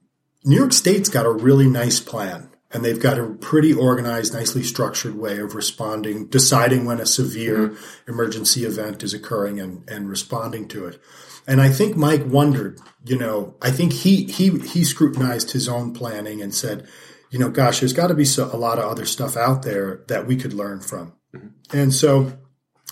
New 0.45 0.55
York 0.55 0.71
State's 0.71 1.09
got 1.09 1.25
a 1.25 1.31
really 1.31 1.67
nice 1.67 1.99
plan 1.99 2.49
and 2.71 2.83
they've 2.83 2.99
got 2.99 3.17
a 3.17 3.25
pretty 3.25 3.73
organized, 3.73 4.33
nicely 4.33 4.63
structured 4.63 5.17
way 5.17 5.39
of 5.39 5.55
responding, 5.55 6.27
deciding 6.27 6.85
when 6.85 6.99
a 6.99 7.05
severe 7.05 7.69
mm-hmm. 7.69 8.11
emergency 8.11 8.65
event 8.65 9.03
is 9.03 9.13
occurring 9.13 9.59
and, 9.59 9.89
and 9.89 10.09
responding 10.09 10.67
to 10.69 10.85
it. 10.85 11.01
And 11.47 11.61
I 11.61 11.69
think 11.69 11.95
Mike 11.95 12.23
wondered, 12.25 12.79
you 13.05 13.17
know, 13.17 13.55
I 13.61 13.71
think 13.71 13.93
he, 13.93 14.25
he, 14.25 14.49
he 14.59 14.83
scrutinized 14.83 15.51
his 15.51 15.69
own 15.69 15.93
planning 15.93 16.41
and 16.41 16.53
said, 16.53 16.87
you 17.29 17.39
know, 17.39 17.49
gosh, 17.49 17.79
there's 17.79 17.93
got 17.93 18.07
to 18.07 18.13
be 18.13 18.25
so, 18.25 18.49
a 18.51 18.57
lot 18.57 18.79
of 18.79 18.85
other 18.85 19.05
stuff 19.05 19.37
out 19.37 19.63
there 19.63 20.03
that 20.07 20.27
we 20.27 20.35
could 20.35 20.53
learn 20.53 20.81
from. 20.81 21.13
Mm-hmm. 21.33 21.77
And 21.77 21.93
so 21.93 22.37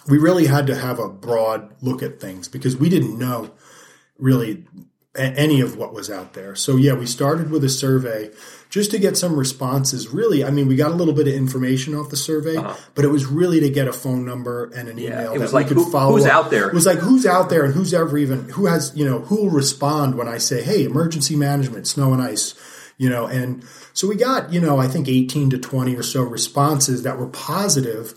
we 0.07 0.17
really 0.17 0.47
had 0.47 0.67
to 0.67 0.75
have 0.75 0.99
a 0.99 1.09
broad 1.09 1.75
look 1.81 2.01
at 2.01 2.21
things 2.21 2.47
because 2.47 2.77
we 2.77 2.89
didn't 2.89 3.19
know 3.19 3.51
really 4.17 4.65
any 5.15 5.61
of 5.61 5.77
what 5.77 5.93
was 5.93 6.09
out 6.09 6.33
there. 6.33 6.55
So 6.55 6.75
yeah, 6.75 6.93
we 6.93 7.05
started 7.05 7.49
with 7.49 7.63
a 7.63 7.69
survey 7.69 8.31
just 8.75 8.91
to 8.91 8.99
get 8.99 9.15
some 9.15 9.37
responses. 9.37 10.09
Really, 10.09 10.43
I 10.43 10.49
mean, 10.49 10.67
we 10.67 10.75
got 10.75 10.91
a 10.91 10.95
little 10.95 11.13
bit 11.13 11.29
of 11.29 11.33
information 11.33 11.95
off 11.95 12.09
the 12.09 12.17
survey, 12.17 12.57
uh-huh. 12.57 12.75
but 12.93 13.05
it 13.05 13.07
was 13.07 13.25
really 13.25 13.61
to 13.61 13.69
get 13.69 13.87
a 13.87 13.93
phone 13.93 14.25
number 14.25 14.65
and 14.75 14.89
an 14.89 14.99
email 14.99 15.29
yeah, 15.29 15.33
it 15.33 15.39
was 15.39 15.53
like, 15.53 15.69
could 15.69 15.77
who, 15.77 15.89
follow. 15.89 16.11
Who's 16.11 16.25
up. 16.25 16.33
out 16.33 16.51
there? 16.51 16.67
It 16.67 16.73
was 16.73 16.85
like 16.85 16.97
who's 16.97 17.25
out 17.25 17.49
there 17.49 17.63
and 17.63 17.73
who's 17.73 17.93
ever 17.93 18.17
even 18.17 18.49
who 18.49 18.65
has 18.65 18.91
you 18.93 19.05
know 19.05 19.19
who 19.19 19.45
will 19.45 19.49
respond 19.49 20.17
when 20.17 20.27
I 20.27 20.39
say, 20.39 20.61
"Hey, 20.61 20.83
emergency 20.83 21.37
management, 21.37 21.87
snow 21.87 22.11
and 22.11 22.21
ice." 22.21 22.53
You 22.97 23.09
know, 23.09 23.27
and 23.27 23.63
so 23.93 24.09
we 24.09 24.17
got 24.17 24.51
you 24.51 24.59
know 24.59 24.77
I 24.77 24.89
think 24.89 25.07
eighteen 25.07 25.49
to 25.51 25.57
twenty 25.57 25.95
or 25.95 26.03
so 26.03 26.23
responses 26.23 27.03
that 27.03 27.17
were 27.17 27.27
positive. 27.27 28.13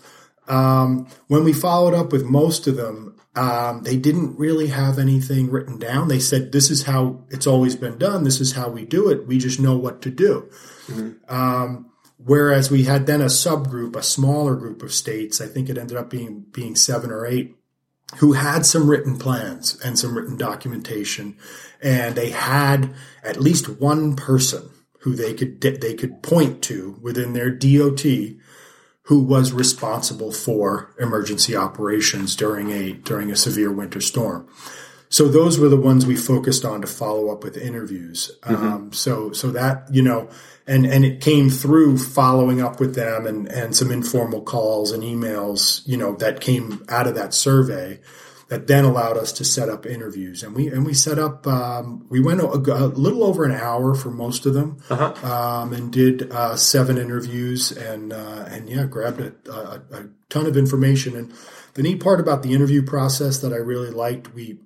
Um, 0.49 1.07
when 1.27 1.45
we 1.45 1.53
followed 1.53 1.93
up 1.93 2.11
with 2.11 2.25
most 2.25 2.67
of 2.67 2.75
them, 2.75 3.15
um, 3.35 3.83
they 3.83 3.97
didn't 3.97 4.37
really 4.37 4.67
have 4.67 4.97
anything 4.97 5.49
written 5.49 5.77
down. 5.77 6.07
They 6.07 6.19
said, 6.19 6.51
this 6.51 6.71
is 6.71 6.83
how 6.83 7.25
it's 7.29 7.47
always 7.47 7.75
been 7.75 7.97
done. 7.97 8.23
This 8.23 8.41
is 8.41 8.53
how 8.53 8.69
we 8.69 8.85
do 8.85 9.09
it. 9.09 9.27
We 9.27 9.37
just 9.37 9.59
know 9.59 9.77
what 9.77 10.01
to 10.01 10.09
do. 10.09 10.49
Mm-hmm. 10.87 11.33
Um, 11.33 11.91
whereas 12.17 12.71
we 12.71 12.83
had 12.83 13.05
then 13.05 13.21
a 13.21 13.25
subgroup, 13.25 13.95
a 13.95 14.03
smaller 14.03 14.55
group 14.55 14.81
of 14.81 14.93
states, 14.93 15.39
I 15.39 15.45
think 15.45 15.69
it 15.69 15.77
ended 15.77 15.97
up 15.97 16.09
being, 16.09 16.45
being 16.51 16.75
seven 16.75 17.11
or 17.11 17.25
eight, 17.25 17.55
who 18.17 18.33
had 18.33 18.65
some 18.65 18.89
written 18.89 19.19
plans 19.19 19.79
and 19.85 19.97
some 19.97 20.17
written 20.17 20.35
documentation. 20.35 21.37
And 21.81 22.15
they 22.15 22.31
had 22.31 22.93
at 23.23 23.39
least 23.39 23.79
one 23.79 24.15
person 24.15 24.69
who 25.01 25.15
they 25.15 25.35
could, 25.35 25.61
they 25.61 25.93
could 25.93 26.23
point 26.23 26.63
to 26.63 26.97
within 27.01 27.33
their 27.33 27.51
DOT 27.51 28.03
who 29.09 29.23
was 29.23 29.51
responsible 29.51 30.31
for 30.31 30.93
emergency 30.99 31.55
operations 31.55 32.35
during 32.35 32.69
a 32.69 32.93
during 32.93 33.31
a 33.31 33.35
severe 33.35 33.71
winter 33.71 33.99
storm. 33.99 34.47
So 35.09 35.27
those 35.27 35.57
were 35.57 35.67
the 35.67 35.81
ones 35.81 36.05
we 36.05 36.15
focused 36.15 36.63
on 36.63 36.81
to 36.81 36.87
follow 36.87 37.31
up 37.31 37.43
with 37.43 37.57
interviews. 37.57 38.29
Mm-hmm. 38.43 38.67
Um, 38.67 38.93
so 38.93 39.31
so 39.31 39.49
that 39.49 39.91
you 39.91 40.03
know, 40.03 40.29
and 40.67 40.85
and 40.85 41.03
it 41.03 41.21
came 41.21 41.49
through 41.49 41.97
following 41.97 42.61
up 42.61 42.79
with 42.79 42.93
them 42.93 43.25
and 43.25 43.47
and 43.47 43.75
some 43.75 43.89
informal 43.89 44.43
calls 44.43 44.91
and 44.91 45.01
emails, 45.01 45.81
you 45.87 45.97
know, 45.97 46.13
that 46.17 46.39
came 46.39 46.85
out 46.87 47.07
of 47.07 47.15
that 47.15 47.33
survey 47.33 47.99
that 48.49 48.65
then 48.65 48.83
allowed 48.83 49.15
us 49.15 49.31
to 49.33 49.45
set 49.45 49.69
up 49.69 49.85
interviews. 49.85 50.43
And 50.43 50.55
we 50.55 50.67
and 50.67 50.85
we 50.85 50.93
set 50.93 51.17
up. 51.17 51.47
Um, 51.47 52.05
we 52.09 52.19
went 52.19 52.41
a, 52.41 52.47
a, 52.47 52.87
little 52.87 53.23
over 53.23 53.45
an 53.45 53.51
hour 53.51 53.95
for 53.95 54.09
most 54.09 54.45
of 54.45 54.53
them, 54.53 54.77
uh-huh. 54.89 55.13
um, 55.25 55.73
and 55.73 55.93
did 55.93 56.31
uh, 56.31 56.55
seven 56.55 56.97
interviews. 56.97 57.71
And 57.71 58.11
uh, 58.11 58.45
and 58.49 58.67
yeah, 58.67 58.85
grabbed 58.85 59.21
a, 59.21 59.33
a, 59.51 59.81
a, 59.91 60.09
ton 60.29 60.47
of 60.47 60.57
information. 60.57 61.15
And 61.15 61.33
the 61.75 61.83
neat 61.83 62.01
part 62.01 62.19
about 62.19 62.43
the 62.43 62.53
interview 62.53 62.83
process 62.83 63.37
that 63.39 63.53
I 63.53 63.57
really 63.57 63.91
liked, 63.91 64.33
we 64.33 64.59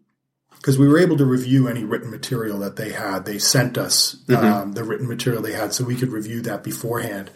because 0.64 0.80
we 0.80 0.88
were 0.88 0.98
able 0.98 1.18
to 1.18 1.26
review 1.26 1.68
any 1.68 1.84
written 1.84 2.10
material 2.10 2.58
that 2.60 2.78
they 2.78 2.94
had. 2.94 3.26
They 3.26 3.38
sent 3.38 3.78
us 3.78 4.16
mm-hmm. 4.28 4.46
um, 4.46 4.72
the 4.72 4.86
written 4.86 5.10
material 5.10 5.42
they 5.42 5.52
had, 5.52 5.74
so 5.74 5.84
we 5.84 5.98
could 5.98 6.14
review 6.14 6.42
that 6.44 6.64
beforehand. 6.64 7.32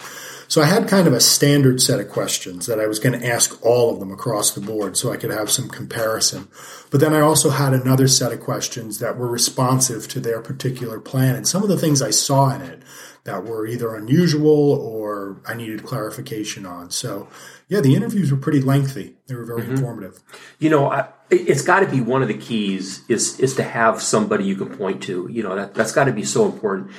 So 0.47 0.61
I 0.61 0.65
had 0.67 0.87
kind 0.87 1.07
of 1.07 1.13
a 1.13 1.19
standard 1.19 1.81
set 1.81 1.99
of 1.99 2.07
questions 2.07 2.67
that 2.67 2.79
I 2.79 2.87
was 2.87 2.99
going 2.99 3.19
to 3.19 3.27
ask 3.27 3.61
all 3.65 3.91
of 3.91 3.99
them 3.99 4.13
across 4.13 4.51
the 4.51 4.61
board 4.61 4.95
so 4.95 5.11
I 5.11 5.17
could 5.17 5.31
have 5.31 5.51
some 5.51 5.67
comparison. 5.67 6.47
But 6.89 7.01
then 7.01 7.13
I 7.13 7.19
also 7.19 7.49
had 7.49 7.73
another 7.73 8.07
set 8.07 8.31
of 8.31 8.39
questions 8.39 8.99
that 8.99 9.17
were 9.17 9.27
responsive 9.27 10.07
to 10.07 10.21
their 10.21 10.39
particular 10.39 11.01
plan. 11.01 11.35
And 11.35 11.45
some 11.45 11.63
of 11.63 11.67
the 11.67 11.77
things 11.77 12.01
I 12.01 12.11
saw 12.11 12.55
in 12.55 12.61
it 12.61 12.81
that 13.25 13.43
were 13.43 13.67
either 13.67 13.93
unusual 13.93 14.71
or 14.71 15.41
I 15.45 15.53
needed 15.53 15.83
clarification 15.83 16.65
on. 16.65 16.91
So 16.91 17.27
yeah, 17.67 17.81
the 17.81 17.95
interviews 17.95 18.31
were 18.31 18.37
pretty 18.37 18.61
lengthy. 18.61 19.15
They 19.27 19.35
were 19.35 19.45
very 19.45 19.61
mm-hmm. 19.61 19.71
informative. 19.71 20.21
You 20.59 20.69
know, 20.69 20.91
I, 20.91 21.09
it's 21.29 21.63
got 21.63 21.81
to 21.81 21.87
be 21.87 22.01
one 22.01 22.21
of 22.21 22.27
the 22.27 22.37
keys 22.37 23.03
is 23.09 23.39
is 23.39 23.55
to 23.55 23.63
have 23.63 24.01
somebody 24.01 24.45
you 24.45 24.55
can 24.55 24.75
point 24.75 25.03
to. 25.03 25.27
You 25.29 25.43
know, 25.43 25.55
that 25.55 25.73
that's 25.73 25.91
got 25.91 26.05
to 26.05 26.13
be 26.13 26.23
so 26.23 26.45
important. 26.45 26.91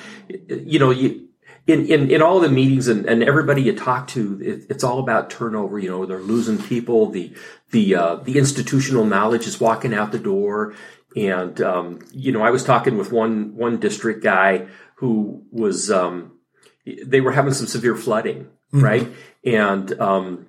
You 0.48 0.78
know, 0.78 0.90
you 0.90 1.28
in, 1.68 1.84
in, 1.86 2.10
in 2.10 2.22
all 2.22 2.40
the 2.40 2.48
meetings 2.48 2.88
and, 2.88 3.04
and 3.04 3.22
everybody 3.22 3.62
you 3.62 3.76
talk 3.76 4.08
to, 4.08 4.40
it, 4.42 4.66
it's 4.70 4.82
all 4.82 4.98
about 4.98 5.28
turnover. 5.28 5.78
You 5.78 5.90
know, 5.90 6.06
they're 6.06 6.18
losing 6.18 6.56
people. 6.56 7.10
The, 7.10 7.34
the, 7.70 7.94
uh, 7.94 8.16
the 8.16 8.38
institutional 8.38 9.04
knowledge 9.04 9.46
is 9.46 9.60
walking 9.60 9.92
out 9.92 10.10
the 10.10 10.18
door. 10.18 10.74
And, 11.14 11.60
um, 11.60 11.98
you 12.10 12.32
know, 12.32 12.40
I 12.40 12.50
was 12.50 12.64
talking 12.64 12.96
with 12.96 13.12
one, 13.12 13.54
one 13.54 13.78
district 13.78 14.24
guy 14.24 14.66
who 14.96 15.44
was, 15.52 15.90
um, 15.90 16.38
they 16.86 17.20
were 17.20 17.32
having 17.32 17.52
some 17.52 17.66
severe 17.66 17.96
flooding, 17.96 18.44
mm-hmm. 18.72 18.80
right? 18.80 19.08
And, 19.44 19.92
um, 20.00 20.46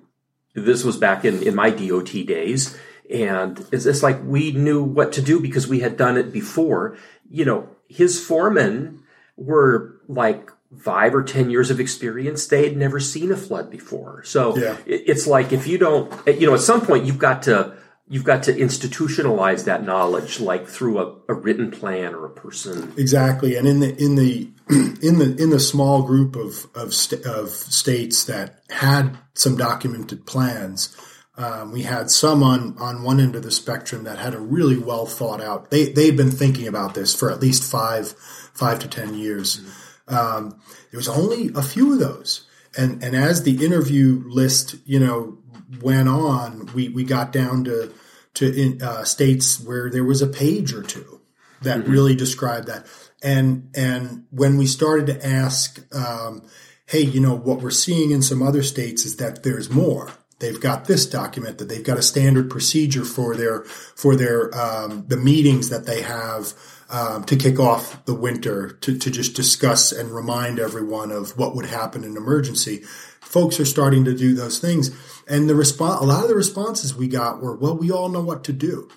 this 0.64 0.84
was 0.84 0.96
back 0.96 1.24
in, 1.24 1.42
in 1.42 1.54
my 1.54 1.70
DOT 1.70 2.12
days. 2.26 2.78
And 3.10 3.64
it's, 3.72 3.86
it's 3.86 4.02
like 4.02 4.22
we 4.22 4.52
knew 4.52 4.82
what 4.82 5.12
to 5.14 5.22
do 5.22 5.40
because 5.40 5.66
we 5.66 5.80
had 5.80 5.96
done 5.96 6.16
it 6.16 6.32
before. 6.32 6.96
You 7.28 7.44
know, 7.44 7.68
his 7.88 8.24
foremen 8.24 9.02
were 9.36 10.00
like 10.08 10.50
five 10.78 11.14
or 11.14 11.22
ten 11.22 11.50
years 11.50 11.70
of 11.70 11.80
experience 11.80 12.46
they 12.46 12.62
had 12.62 12.76
never 12.76 13.00
seen 13.00 13.32
a 13.32 13.36
flood 13.36 13.68
before 13.70 14.22
so 14.22 14.56
yeah. 14.56 14.76
it's 14.86 15.26
like 15.26 15.52
if 15.52 15.66
you 15.66 15.76
don't 15.76 16.12
you 16.28 16.46
know 16.46 16.54
at 16.54 16.60
some 16.60 16.80
point 16.80 17.04
you've 17.04 17.18
got 17.18 17.42
to 17.42 17.74
you've 18.08 18.22
got 18.22 18.44
to 18.44 18.52
institutionalize 18.52 19.64
that 19.64 19.84
knowledge 19.84 20.38
like 20.38 20.68
through 20.68 21.00
a, 21.00 21.16
a 21.28 21.34
written 21.34 21.72
plan 21.72 22.14
or 22.14 22.24
a 22.24 22.30
person 22.30 22.92
exactly 22.96 23.56
and 23.56 23.66
in 23.66 23.80
the 23.80 24.00
in 24.00 24.14
the 24.14 24.48
in 25.02 25.18
the 25.18 25.36
in 25.38 25.50
the 25.50 25.60
small 25.60 26.02
group 26.02 26.36
of 26.36 26.66
of, 26.74 26.94
st- 26.94 27.24
of 27.24 27.50
states 27.50 28.24
that 28.24 28.60
had 28.70 29.18
some 29.34 29.56
documented 29.56 30.26
plans 30.26 30.96
um, 31.36 31.72
we 31.72 31.82
had 31.82 32.10
some 32.10 32.42
on, 32.42 32.76
on 32.78 33.02
one 33.02 33.18
end 33.18 33.34
of 33.34 33.42
the 33.42 33.50
spectrum 33.50 34.04
that 34.04 34.18
had 34.18 34.34
a 34.34 34.38
really 34.38 34.76
well 34.76 35.06
thought 35.06 35.40
out. 35.40 35.70
They 35.70 35.90
they'd 35.90 36.16
been 36.16 36.30
thinking 36.30 36.68
about 36.68 36.94
this 36.94 37.14
for 37.14 37.30
at 37.30 37.40
least 37.40 37.62
five 37.62 38.12
five 38.52 38.78
to 38.80 38.88
ten 38.88 39.14
years, 39.14 39.60
mm-hmm 39.60 39.86
um, 40.10 40.60
there 40.90 40.98
was 40.98 41.08
only 41.08 41.50
a 41.54 41.62
few 41.62 41.92
of 41.92 41.98
those. 41.98 42.46
And, 42.76 43.02
and 43.02 43.16
as 43.16 43.42
the 43.42 43.64
interview 43.64 44.22
list, 44.26 44.76
you 44.84 45.00
know, 45.00 45.38
went 45.80 46.08
on, 46.08 46.68
we, 46.74 46.88
we 46.88 47.04
got 47.04 47.32
down 47.32 47.64
to, 47.64 47.92
to 48.34 48.52
in, 48.52 48.82
uh, 48.82 49.04
states 49.04 49.60
where 49.60 49.90
there 49.90 50.04
was 50.04 50.22
a 50.22 50.26
page 50.26 50.72
or 50.72 50.82
two 50.82 51.20
that 51.62 51.80
mm-hmm. 51.80 51.90
really 51.90 52.14
described 52.14 52.68
that. 52.68 52.86
And, 53.22 53.70
and 53.74 54.24
when 54.30 54.56
we 54.56 54.66
started 54.66 55.06
to 55.06 55.26
ask, 55.26 55.84
um, 55.94 56.42
hey, 56.86 57.02
you 57.02 57.20
know, 57.20 57.36
what 57.36 57.60
we're 57.60 57.70
seeing 57.70 58.10
in 58.10 58.22
some 58.22 58.42
other 58.42 58.62
states 58.62 59.04
is 59.04 59.16
that 59.16 59.42
there's 59.42 59.70
more. 59.70 60.10
They've 60.40 60.60
got 60.60 60.86
this 60.86 61.06
document 61.06 61.58
that 61.58 61.68
they've 61.68 61.84
got 61.84 61.98
a 61.98 62.02
standard 62.02 62.48
procedure 62.48 63.04
for 63.04 63.36
their 63.36 63.60
for 63.60 64.16
their 64.16 64.52
um, 64.58 65.04
the 65.06 65.18
meetings 65.18 65.68
that 65.68 65.84
they 65.84 66.00
have 66.00 66.54
um, 66.90 67.24
to 67.24 67.36
kick 67.36 67.60
off 67.60 68.04
the 68.06 68.14
winter 68.14 68.70
to, 68.70 68.98
to 68.98 69.10
just 69.10 69.36
discuss 69.36 69.92
and 69.92 70.10
remind 70.10 70.58
everyone 70.58 71.12
of 71.12 71.38
what 71.38 71.54
would 71.54 71.66
happen 71.66 72.04
in 72.04 72.16
emergency. 72.16 72.82
Folks 73.20 73.60
are 73.60 73.64
starting 73.64 74.04
to 74.06 74.14
do 74.14 74.34
those 74.34 74.58
things. 74.58 74.90
And 75.28 75.48
the 75.48 75.54
response, 75.54 76.00
a 76.00 76.04
lot 76.04 76.22
of 76.22 76.28
the 76.28 76.34
responses 76.34 76.94
we 76.94 77.06
got 77.06 77.40
were, 77.40 77.56
well, 77.56 77.76
we 77.76 77.92
all 77.92 78.08
know 78.08 78.22
what 78.22 78.42
to 78.44 78.52
do. 78.52 78.88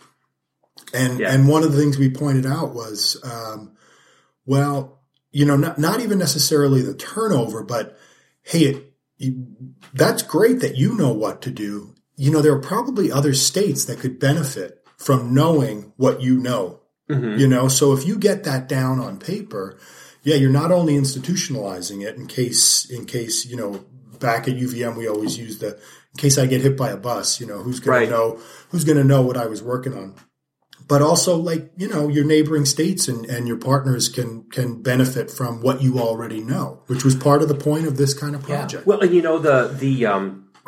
And, 0.93 1.19
yeah. 1.19 1.31
and 1.31 1.47
one 1.47 1.63
of 1.63 1.71
the 1.71 1.77
things 1.77 1.99
we 1.99 2.09
pointed 2.09 2.45
out 2.45 2.73
was, 2.73 3.21
um, 3.23 3.75
well, 4.45 5.01
you 5.31 5.45
know, 5.45 5.55
not, 5.55 5.77
not 5.77 5.99
even 5.99 6.17
necessarily 6.17 6.81
the 6.81 6.93
turnover, 6.93 7.63
but 7.63 7.97
hey, 8.43 8.83
it, 9.19 9.33
that's 9.93 10.21
great 10.21 10.59
that 10.59 10.75
you 10.75 10.95
know 10.95 11.13
what 11.13 11.41
to 11.43 11.51
do. 11.51 11.95
You 12.15 12.31
know, 12.31 12.41
there 12.41 12.53
are 12.53 12.61
probably 12.61 13.11
other 13.11 13.33
states 13.33 13.85
that 13.85 13.99
could 13.99 14.19
benefit 14.19 14.85
from 14.97 15.33
knowing 15.33 15.93
what 15.97 16.21
you 16.21 16.37
know 16.37 16.83
Mm-hmm. 17.09 17.39
You 17.39 17.47
know, 17.47 17.67
so 17.67 17.93
if 17.93 18.05
you 18.05 18.17
get 18.17 18.45
that 18.45 18.67
down 18.67 18.99
on 18.99 19.19
paper, 19.19 19.77
yeah, 20.23 20.35
you're 20.35 20.49
not 20.49 20.71
only 20.71 20.93
institutionalizing 20.93 22.01
it 22.05 22.15
in 22.15 22.27
case, 22.27 22.89
in 22.89 23.05
case, 23.05 23.45
you 23.45 23.57
know, 23.57 23.83
back 24.19 24.47
at 24.47 24.55
UVM, 24.55 24.95
we 24.95 25.07
always 25.07 25.37
use 25.37 25.59
the 25.59 25.73
in 25.75 26.17
case 26.17 26.37
I 26.37 26.45
get 26.45 26.61
hit 26.61 26.77
by 26.77 26.91
a 26.91 26.97
bus, 26.97 27.41
you 27.41 27.47
know, 27.47 27.57
who's 27.57 27.79
going 27.79 27.99
Right. 27.99 28.05
to 28.05 28.11
know 28.11 28.39
who's 28.69 28.85
going 28.85 28.97
to 28.97 29.03
know 29.03 29.21
what 29.21 29.35
I 29.35 29.47
was 29.47 29.61
working 29.61 29.93
on. 29.93 30.15
But 30.87 31.01
also, 31.01 31.37
like 31.37 31.71
you 31.77 31.87
know, 31.87 32.07
your 32.07 32.25
neighboring 32.25 32.65
states 32.65 33.07
and, 33.07 33.25
and 33.25 33.47
your 33.47 33.57
partners 33.57 34.09
can 34.09 34.43
can 34.49 34.81
benefit 34.81 35.31
from 35.31 35.61
what 35.61 35.81
you 35.81 35.99
already 35.99 36.41
know, 36.41 36.81
which 36.87 37.03
was 37.03 37.15
part 37.15 37.41
of 37.41 37.47
the 37.47 37.55
point 37.55 37.87
of 37.87 37.97
this 37.97 38.13
kind 38.13 38.35
of 38.35 38.43
project. 38.43 38.85
Well, 38.85 38.99
and 38.99 39.13
you 39.13 39.21
know 39.21 39.39
the 39.39 39.67
the 39.67 40.05
um, 40.05 40.49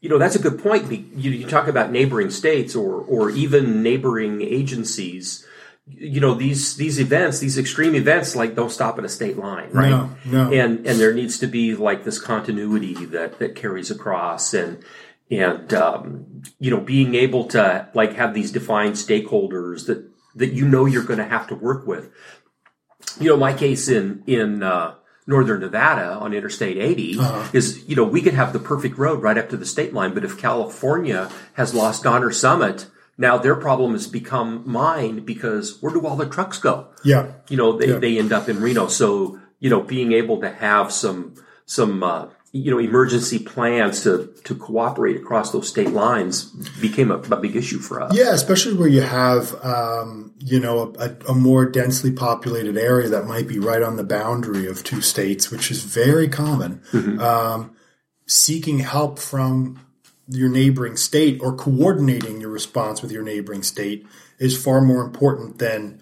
you 0.00 0.08
know 0.08 0.18
that's 0.18 0.36
a 0.36 0.38
good 0.38 0.62
point. 0.62 0.90
You, 0.90 1.30
you 1.30 1.46
talk 1.46 1.66
about 1.66 1.90
neighboring 1.90 2.30
states 2.30 2.76
or 2.76 3.00
or 3.00 3.30
even 3.30 3.82
neighboring 3.82 4.42
agencies. 4.42 5.44
You 5.86 6.20
know 6.20 6.34
these 6.34 6.76
these 6.76 7.00
events, 7.00 7.40
these 7.40 7.58
extreme 7.58 7.94
events, 7.94 8.36
like 8.36 8.54
don't 8.54 8.70
stop 8.70 8.98
at 8.98 9.04
a 9.04 9.08
state 9.08 9.38
line, 9.38 9.70
right? 9.72 9.90
No, 9.90 10.10
no. 10.24 10.52
And 10.52 10.86
and 10.86 11.00
there 11.00 11.14
needs 11.14 11.38
to 11.38 11.46
be 11.46 11.74
like 11.74 12.04
this 12.04 12.20
continuity 12.20 12.94
that 13.06 13.38
that 13.38 13.56
carries 13.56 13.90
across, 13.90 14.54
and 14.54 14.84
and 15.30 15.72
um, 15.74 16.42
you 16.58 16.70
know 16.70 16.80
being 16.80 17.14
able 17.14 17.44
to 17.44 17.88
like 17.94 18.14
have 18.14 18.34
these 18.34 18.50
defined 18.52 18.94
stakeholders 18.94 19.86
that 19.86 20.04
that 20.34 20.52
you 20.52 20.66
know 20.68 20.86
you're 20.86 21.04
going 21.04 21.18
to 21.18 21.24
have 21.24 21.46
to 21.48 21.54
work 21.54 21.86
with 21.86 22.10
you 23.20 23.28
know, 23.28 23.36
my 23.36 23.52
case 23.52 23.88
in 23.88 24.22
in 24.26 24.62
uh, 24.62 24.94
northern 25.26 25.60
Nevada 25.60 26.12
on 26.14 26.32
Interstate 26.34 26.76
80 26.76 27.18
is, 27.52 27.84
you 27.88 27.96
know, 27.96 28.04
we 28.04 28.20
could 28.22 28.34
have 28.34 28.52
the 28.52 28.58
perfect 28.58 28.96
road 28.98 29.22
right 29.22 29.36
up 29.38 29.48
to 29.50 29.56
the 29.56 29.66
state 29.66 29.92
line, 29.92 30.14
but 30.14 30.24
if 30.24 30.38
California 30.38 31.28
has 31.54 31.74
lost 31.74 32.02
Donner 32.04 32.30
Summit, 32.32 32.86
now 33.16 33.36
their 33.38 33.54
problem 33.56 33.92
has 33.92 34.06
become 34.06 34.62
mine 34.66 35.24
because 35.24 35.80
where 35.82 35.92
do 35.92 36.06
all 36.06 36.16
the 36.16 36.26
trucks 36.28 36.58
go? 36.58 36.88
yeah, 37.04 37.32
You 37.48 37.56
know, 37.56 37.76
they, 37.76 37.88
Yeah. 37.88 37.98
they 37.98 38.18
end 38.18 38.32
up 38.32 38.48
in 38.48 38.60
Reno. 38.60 38.86
So, 38.88 39.38
you 39.58 39.70
know, 39.70 39.80
being 39.82 40.12
able 40.12 40.40
to 40.40 40.50
have 40.50 40.92
some 40.92 41.34
some 41.66 42.02
uh, 42.02 42.26
you 42.52 42.70
know 42.70 42.78
emergency 42.78 43.38
plans 43.38 44.02
to 44.04 44.32
to 44.44 44.54
cooperate 44.54 45.16
across 45.16 45.52
those 45.52 45.68
state 45.68 45.90
lines 45.90 46.44
became 46.80 47.10
a, 47.10 47.16
a 47.16 47.36
big 47.36 47.54
issue 47.56 47.78
for 47.78 48.00
us. 48.00 48.16
Yeah, 48.16 48.32
especially 48.32 48.74
where 48.74 48.88
you 48.88 49.02
have, 49.02 49.54
um, 49.64 50.32
you 50.38 50.58
know, 50.58 50.94
a, 50.98 51.14
a 51.28 51.34
more 51.34 51.66
densely 51.66 52.10
populated 52.10 52.76
area 52.76 53.08
that 53.08 53.26
might 53.26 53.46
be 53.46 53.58
right 53.58 53.82
on 53.82 53.96
the 53.96 54.04
boundary 54.04 54.66
of 54.66 54.82
two 54.82 55.02
states, 55.02 55.50
which 55.50 55.70
is 55.70 55.82
very 55.82 56.28
common. 56.28 56.82
Um, 57.20 57.76
seeking 58.26 58.78
help 58.80 59.18
from 59.18 59.80
your 60.28 60.48
neighboring 60.48 60.96
state 60.96 61.40
or 61.42 61.54
coordinating 61.54 62.40
your 62.40 62.50
response 62.50 63.00
with 63.02 63.10
your 63.10 63.22
neighboring 63.22 63.62
state 63.62 64.06
is 64.38 64.62
far 64.62 64.80
more 64.80 65.02
important 65.02 65.58
than 65.58 66.00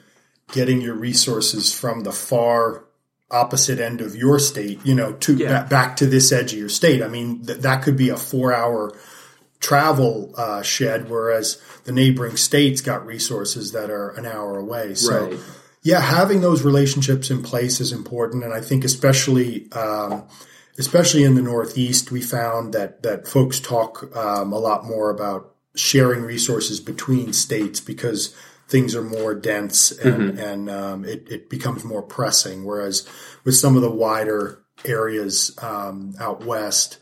getting 0.52 0.80
your 0.80 0.94
resources 0.94 1.72
from 1.72 2.00
the 2.00 2.12
far 2.12 2.84
opposite 3.30 3.80
end 3.80 4.00
of 4.00 4.14
your 4.14 4.38
state, 4.38 4.78
you 4.84 4.94
know, 4.94 5.12
to 5.14 5.34
Yeah. 5.34 5.62
ba- 5.62 5.68
back 5.68 5.96
to 5.96 6.06
this 6.06 6.30
edge 6.32 6.52
of 6.52 6.58
your 6.58 6.68
state. 6.68 7.02
I 7.02 7.08
mean, 7.08 7.44
th- 7.44 7.58
that 7.60 7.82
could 7.82 7.96
be 7.96 8.08
a 8.08 8.16
four 8.16 8.52
hour 8.54 8.92
travel 9.60 10.32
uh, 10.36 10.62
shed, 10.62 11.08
whereas 11.10 11.58
the 11.84 11.92
neighboring 11.92 12.36
states 12.36 12.80
got 12.80 13.06
resources 13.06 13.72
that 13.72 13.90
are 13.90 14.10
an 14.10 14.26
hour 14.26 14.58
away. 14.58 14.94
So, 14.94 15.26
Right. 15.28 15.38
yeah, 15.82 16.00
having 16.00 16.40
those 16.40 16.62
relationships 16.62 17.30
in 17.30 17.42
place 17.42 17.80
is 17.80 17.90
important, 17.92 18.44
and 18.44 18.52
I 18.52 18.60
think 18.60 18.84
especially 18.84 19.66
um, 19.72 20.24
especially 20.78 21.24
in 21.24 21.34
the 21.36 21.42
Northeast, 21.42 22.12
we 22.12 22.20
found 22.20 22.74
that 22.74 23.02
that 23.02 23.26
folks 23.26 23.58
talk 23.60 24.14
um, 24.14 24.52
a 24.52 24.58
lot 24.58 24.84
more 24.84 25.10
about 25.10 25.54
sharing 25.74 26.22
resources 26.22 26.80
between 26.80 27.32
states 27.32 27.80
because 27.80 28.34
things 28.68 28.94
are 28.96 29.02
more 29.02 29.34
dense 29.34 29.92
and 29.92 30.38
and 30.38 30.70
um, 30.70 31.04
it, 31.04 31.26
it 31.30 31.50
becomes 31.50 31.84
more 31.84 32.02
pressing. 32.02 32.64
Whereas 32.64 33.06
with 33.44 33.56
some 33.56 33.76
of 33.76 33.82
the 33.82 33.90
wider 33.90 34.62
areas 34.84 35.56
um, 35.62 36.14
out 36.20 36.44
west, 36.44 36.98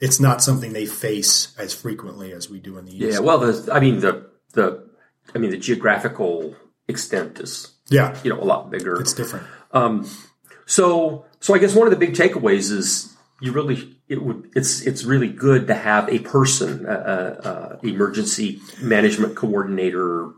it's 0.00 0.20
not 0.20 0.42
something 0.42 0.72
they 0.72 0.86
face 0.86 1.54
as 1.58 1.74
frequently 1.74 2.32
as 2.32 2.48
we 2.48 2.58
do 2.60 2.78
in 2.78 2.84
the 2.84 2.92
east. 2.92 3.14
Yeah, 3.14 3.18
well, 3.20 3.38
the, 3.38 3.72
I 3.72 3.80
mean 3.80 4.00
the 4.00 4.30
the 4.52 4.88
I 5.34 5.38
mean 5.38 5.50
the 5.50 5.58
geographical 5.58 6.54
extent 6.86 7.40
is 7.40 7.74
yeah, 7.88 8.16
you 8.22 8.30
know 8.30 8.40
a 8.40 8.44
lot 8.44 8.70
bigger. 8.70 9.00
it's 9.00 9.14
different. 9.14 9.46
Um, 9.72 10.08
So 10.66 11.24
so 11.40 11.54
I 11.54 11.58
guess 11.58 11.74
one 11.74 11.86
of 11.86 11.90
the 11.90 11.98
big 11.98 12.14
takeaways 12.14 12.70
is 12.70 13.16
you 13.40 13.52
really 13.52 13.96
it 14.08 14.22
would 14.22 14.50
it's 14.54 14.82
it's 14.82 15.02
really 15.04 15.28
good 15.28 15.66
to 15.68 15.74
have 15.74 16.08
a 16.10 16.18
person, 16.20 16.84
a, 16.86 16.92
a, 16.92 17.78
a 17.82 17.86
emergency 17.86 18.60
management 18.82 19.34
coordinator 19.34 20.30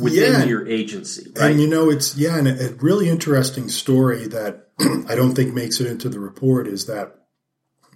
within 0.00 0.32
Yeah. 0.32 0.44
your 0.44 0.66
agency, 0.66 1.30
right? 1.36 1.50
And 1.52 1.60
you 1.60 1.66
know, 1.66 1.90
it's 1.90 2.16
yeah, 2.16 2.36
and 2.38 2.48
a, 2.48 2.70
a 2.70 2.72
really 2.74 3.08
interesting 3.08 3.68
story 3.68 4.26
that 4.28 4.68
I 5.08 5.14
don't 5.14 5.34
think 5.34 5.54
makes 5.54 5.80
it 5.80 5.86
into 5.86 6.08
the 6.08 6.20
report 6.20 6.66
is 6.66 6.86
that 6.86 7.16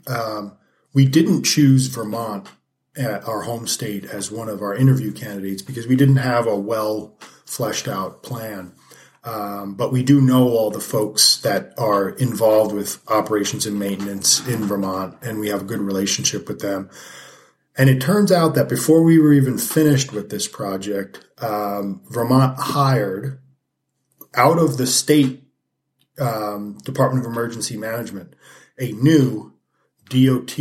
um, 0.07 0.57
we 0.93 1.07
didn't 1.07 1.45
choose 1.45 1.87
Vermont, 1.89 2.49
uh, 2.99 3.21
our 3.27 3.43
home 3.43 3.67
state, 3.67 4.05
as 4.05 4.31
one 4.31 4.49
of 4.49 4.63
our 4.63 4.75
interview 4.75 5.13
candidates 5.13 5.63
because 5.63 5.87
we 5.87 5.97
didn't 5.97 6.17
have 6.17 6.47
a 6.47 6.57
well 6.57 7.17
fleshed 7.45 7.89
out 7.89 8.23
plan. 8.23 8.73
Um, 9.25 9.75
but 9.75 9.91
we 9.91 10.03
do 10.03 10.21
know 10.21 10.51
all 10.51 10.71
the 10.71 10.81
folks 10.81 11.39
that 11.39 11.73
are 11.79 12.11
involved 12.11 12.75
with 12.75 13.01
operations 13.09 13.65
and 13.65 13.79
maintenance 13.79 14.47
in 14.47 14.65
Vermont, 14.65 15.17
and 15.23 15.41
we 15.41 15.49
have 15.49 15.63
a 15.63 15.65
good 15.65 15.81
relationship 15.81 16.47
with 16.47 16.61
them. 16.61 16.91
And 17.77 17.91
it 17.91 18.01
turns 18.01 18.31
out 18.31 18.55
that 18.55 18.69
before 18.69 19.03
we 19.03 19.19
were 19.19 19.33
even 19.33 19.59
finished 19.59 20.13
with 20.13 20.31
this 20.31 20.47
project, 20.47 21.25
um, 21.39 22.03
Vermont 22.09 22.59
hired 22.59 23.41
out 24.35 24.59
of 24.59 24.77
the 24.77 24.87
state 24.87 25.43
um, 26.19 26.79
Department 26.85 27.25
of 27.25 27.33
Emergency 27.33 27.77
Management 27.77 28.35
a 28.79 28.93
new 28.93 29.53
DOT 30.09 30.59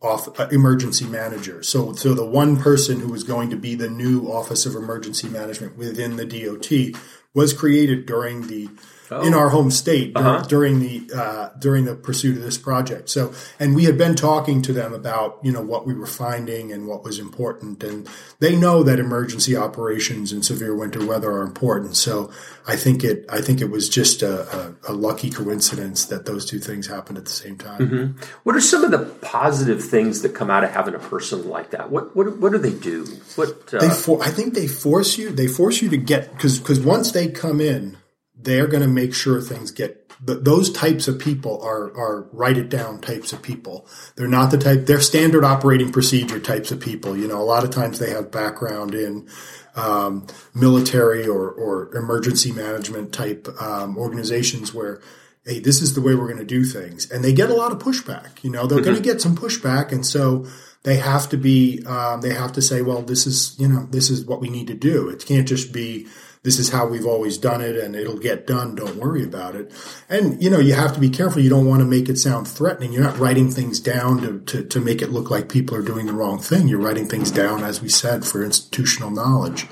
off, 0.00 0.40
uh, 0.40 0.48
emergency 0.50 1.04
manager. 1.04 1.62
So, 1.62 1.92
so 1.94 2.14
the 2.14 2.24
one 2.24 2.56
person 2.56 3.00
who 3.00 3.08
was 3.08 3.24
going 3.24 3.50
to 3.50 3.56
be 3.56 3.74
the 3.74 3.90
new 3.90 4.26
Office 4.30 4.66
of 4.66 4.74
Emergency 4.74 5.28
Management 5.28 5.76
within 5.76 6.16
the 6.16 6.24
DOT 6.24 7.00
was 7.34 7.52
created 7.52 8.06
during 8.06 8.46
the 8.46 8.68
in 9.10 9.34
our 9.34 9.48
home 9.50 9.70
state 9.70 10.14
dur- 10.14 10.20
Uh-huh. 10.20 10.44
during 10.48 10.80
the 10.80 11.10
uh, 11.14 11.48
during 11.58 11.84
the 11.84 11.94
pursuit 11.94 12.36
of 12.36 12.42
this 12.42 12.58
project. 12.58 13.08
So, 13.10 13.32
and 13.58 13.74
we 13.74 13.84
had 13.84 13.96
been 13.98 14.14
talking 14.14 14.62
to 14.62 14.72
them 14.72 14.92
about 14.94 15.38
you 15.42 15.52
know 15.52 15.62
what 15.62 15.86
we 15.86 15.94
were 15.94 16.06
finding 16.06 16.72
and 16.72 16.86
what 16.86 17.02
was 17.04 17.18
important, 17.18 17.82
and 17.82 18.08
they 18.40 18.54
know 18.56 18.82
that 18.82 18.98
emergency 18.98 19.56
operations 19.56 20.32
in 20.32 20.42
severe 20.42 20.74
winter 20.74 21.04
weather 21.04 21.30
are 21.30 21.42
important. 21.42 21.96
So, 21.96 22.30
I 22.66 22.76
think 22.76 23.04
it 23.04 23.24
I 23.30 23.40
think 23.40 23.60
it 23.60 23.70
was 23.70 23.88
just 23.88 24.22
a, 24.22 24.74
a, 24.88 24.92
a 24.92 24.92
lucky 24.92 25.30
coincidence 25.30 26.06
that 26.06 26.24
those 26.26 26.44
two 26.44 26.58
things 26.58 26.86
happened 26.86 27.18
at 27.18 27.24
the 27.24 27.30
same 27.30 27.56
time. 27.56 28.16
What 28.44 28.56
are 28.56 28.60
some 28.60 28.84
of 28.84 28.90
the 28.90 29.04
positive 29.20 29.82
things 29.82 30.22
that 30.22 30.34
come 30.34 30.50
out 30.50 30.64
of 30.64 30.70
having 30.70 30.94
a 30.94 30.98
person 30.98 31.48
like 31.48 31.70
that? 31.70 31.90
What 31.90 32.14
what 32.16 32.38
what 32.38 32.52
do 32.52 32.58
they 32.58 32.72
do? 32.72 33.04
What 33.36 33.66
They 33.68 33.78
uh, 33.88 33.90
for, 33.90 34.22
I 34.22 34.28
think 34.30 34.54
they 34.54 34.66
force 34.66 35.18
you. 35.18 35.30
They 35.30 35.46
force 35.48 35.82
you 35.82 35.88
to 35.90 35.96
get 35.96 36.32
because 36.32 36.58
because 36.58 36.80
once 36.80 37.12
they 37.12 37.28
come 37.28 37.60
in, 37.60 37.97
they're 38.40 38.66
going 38.66 38.82
to 38.82 38.88
make 38.88 39.14
sure 39.14 39.40
things 39.40 39.70
get. 39.70 40.04
Those 40.20 40.72
types 40.72 41.06
of 41.06 41.20
people 41.20 41.62
are 41.62 41.96
are 41.96 42.28
write 42.32 42.58
it 42.58 42.68
down 42.68 43.00
types 43.00 43.32
of 43.32 43.42
people. 43.42 43.86
They're 44.16 44.26
not 44.26 44.50
the 44.50 44.58
type. 44.58 44.86
They're 44.86 45.00
standard 45.00 45.44
operating 45.44 45.92
procedure 45.92 46.40
types 46.40 46.72
of 46.72 46.80
people. 46.80 47.16
You 47.16 47.28
know, 47.28 47.40
a 47.40 47.44
lot 47.44 47.62
of 47.62 47.70
times 47.70 47.98
they 47.98 48.10
have 48.10 48.32
background 48.32 48.94
in 48.94 49.28
um, 49.76 50.26
military 50.54 51.26
or 51.26 51.48
or 51.48 51.94
emergency 51.94 52.52
management 52.52 53.12
type 53.12 53.48
um, 53.60 53.96
organizations 53.96 54.72
where. 54.72 55.00
Hey, 55.44 55.60
this 55.60 55.80
is 55.80 55.94
the 55.94 56.02
way 56.02 56.14
we're 56.14 56.26
going 56.26 56.36
to 56.40 56.44
do 56.44 56.62
things, 56.62 57.10
and 57.10 57.24
they 57.24 57.32
get 57.32 57.48
a 57.48 57.54
lot 57.54 57.72
of 57.72 57.78
pushback. 57.78 58.44
You 58.44 58.50
know, 58.50 58.66
they're 58.66 58.82
going 58.82 58.96
to 58.96 59.02
get 59.02 59.22
some 59.22 59.34
pushback, 59.34 59.92
and 59.92 60.04
so 60.04 60.46
they 60.82 60.96
have 60.96 61.28
to 61.30 61.36
be 61.36 61.82
um, 61.86 62.20
they 62.20 62.34
have 62.34 62.52
to 62.52 62.62
say 62.62 62.82
well 62.82 63.02
this 63.02 63.26
is 63.26 63.58
you 63.58 63.68
know 63.68 63.86
this 63.90 64.10
is 64.10 64.24
what 64.24 64.40
we 64.40 64.48
need 64.48 64.66
to 64.66 64.74
do 64.74 65.08
it 65.08 65.24
can't 65.24 65.48
just 65.48 65.72
be 65.72 66.06
this 66.42 66.58
is 66.58 66.70
how 66.70 66.86
we've 66.86 67.06
always 67.06 67.38
done 67.38 67.60
it 67.60 67.76
and 67.76 67.94
it'll 67.94 68.18
get 68.18 68.46
done. 68.46 68.74
Don't 68.74 68.96
worry 68.96 69.24
about 69.24 69.54
it. 69.54 69.72
And 70.08 70.42
you 70.42 70.50
know 70.50 70.58
you 70.58 70.74
have 70.74 70.94
to 70.94 71.00
be 71.00 71.10
careful. 71.10 71.42
You 71.42 71.50
don't 71.50 71.66
want 71.66 71.80
to 71.80 71.86
make 71.86 72.08
it 72.08 72.18
sound 72.18 72.48
threatening. 72.48 72.92
You're 72.92 73.04
not 73.04 73.18
writing 73.18 73.50
things 73.50 73.80
down 73.80 74.20
to, 74.22 74.40
to, 74.40 74.64
to 74.64 74.80
make 74.80 75.02
it 75.02 75.10
look 75.10 75.30
like 75.30 75.48
people 75.48 75.76
are 75.76 75.82
doing 75.82 76.06
the 76.06 76.12
wrong 76.12 76.38
thing. 76.38 76.68
You're 76.68 76.80
writing 76.80 77.08
things 77.08 77.30
down 77.30 77.64
as 77.64 77.82
we 77.82 77.88
said 77.88 78.24
for 78.24 78.44
institutional 78.44 79.10
knowledge. 79.10 79.66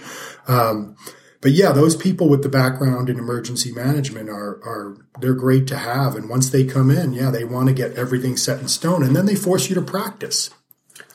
Um, 0.49 0.97
but 1.41 1.53
yeah, 1.53 1.73
those 1.73 1.95
people 1.95 2.29
with 2.29 2.43
the 2.43 2.49
background 2.49 3.09
in 3.09 3.19
emergency 3.19 3.71
management 3.73 4.29
are 4.29 4.61
are 4.65 4.97
they're 5.21 5.35
great 5.35 5.67
to 5.69 5.77
have. 5.77 6.17
And 6.17 6.29
once 6.29 6.51
they 6.51 6.65
come 6.65 6.91
in, 6.91 7.13
yeah, 7.13 7.31
they 7.31 7.45
want 7.45 7.69
to 7.69 7.75
get 7.75 7.93
everything 7.93 8.37
set 8.37 8.61
in 8.61 8.69
stone, 8.69 9.03
and 9.03 9.15
then 9.15 9.27
they 9.27 9.37
force 9.37 9.69
you 9.69 9.75
to 9.77 9.83
practice. 9.83 10.51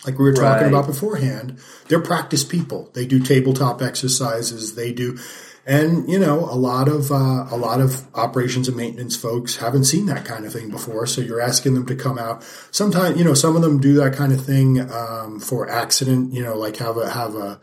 Like 0.06 0.18
we 0.18 0.24
were 0.26 0.34
talking 0.34 0.64
Right. 0.64 0.68
about 0.68 0.88
beforehand, 0.88 1.58
they're 1.88 2.00
practice 2.02 2.44
people. 2.44 2.90
They 2.94 3.06
do 3.06 3.20
tabletop 3.20 3.82
exercises. 3.82 4.74
They 4.76 4.92
do, 4.92 5.18
and 5.66 6.10
you 6.10 6.18
know, 6.18 6.40
a 6.40 6.58
lot 6.58 6.88
of 6.88 7.12
uh, 7.12 7.46
a 7.52 7.58
lot 7.58 7.80
of 7.82 8.08
operations 8.16 8.68
and 8.68 8.76
maintenance 8.76 9.16
folks 9.16 9.58
haven't 9.58 9.84
seen 9.86 10.08
that 10.08 10.26
kind 10.26 10.46
of 10.46 10.54
thing 10.54 10.70
before. 10.72 11.06
So 11.06 11.22
you're 11.22 11.42
asking 11.42 11.76
them 11.76 11.86
to 11.86 11.96
come 11.96 12.18
out. 12.18 12.44
Sometimes, 12.72 13.18
you 13.18 13.24
know, 13.24 13.36
some 13.36 13.56
of 13.56 13.62
them 13.62 13.80
do 13.80 13.94
that 13.96 14.14
kind 14.16 14.32
of 14.34 14.44
thing 14.44 14.80
um, 14.92 15.40
for 15.40 15.70
accident. 15.70 16.34
You 16.34 16.44
know, 16.44 16.58
like 16.58 16.78
have 16.78 16.98
a 16.98 17.10
have 17.12 17.36
a 17.36 17.60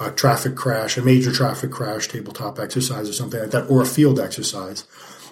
a 0.00 0.10
traffic 0.12 0.54
crash, 0.56 0.96
a 0.98 1.02
major 1.02 1.32
traffic 1.32 1.70
crash, 1.72 2.06
tabletop 2.08 2.58
exercise 2.58 3.08
or 3.08 3.12
something 3.14 3.40
like 3.40 3.50
that, 3.50 3.68
or 3.70 3.80
a 3.82 3.86
field 3.86 4.20
exercise. 4.20 4.84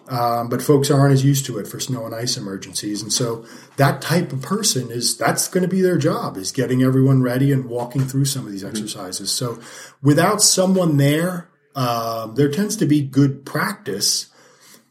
Um, 0.08 0.48
but 0.48 0.62
folks 0.62 0.90
aren't 0.90 1.12
as 1.12 1.24
used 1.24 1.46
to 1.46 1.58
it 1.58 1.66
for 1.66 1.80
snow 1.80 2.06
and 2.06 2.14
ice 2.14 2.36
emergencies. 2.36 3.02
And 3.02 3.12
so 3.12 3.44
that 3.76 4.00
type 4.00 4.32
of 4.32 4.42
person 4.42 4.90
is 4.90 5.16
that's 5.16 5.48
going 5.48 5.62
to 5.62 5.68
be 5.68 5.80
their 5.80 5.98
job 5.98 6.36
is 6.36 6.52
getting 6.52 6.82
everyone 6.82 7.22
ready 7.22 7.52
and 7.52 7.66
walking 7.66 8.02
through 8.02 8.26
some 8.26 8.46
of 8.46 8.52
these 8.52 8.62
mm-hmm. 8.62 8.70
exercises. 8.70 9.32
So 9.32 9.60
without 10.02 10.42
someone 10.42 10.96
there, 10.96 11.48
um, 11.74 12.36
there 12.36 12.50
tends 12.50 12.76
to 12.76 12.86
be 12.86 13.02
good 13.02 13.44
practice, 13.44 14.30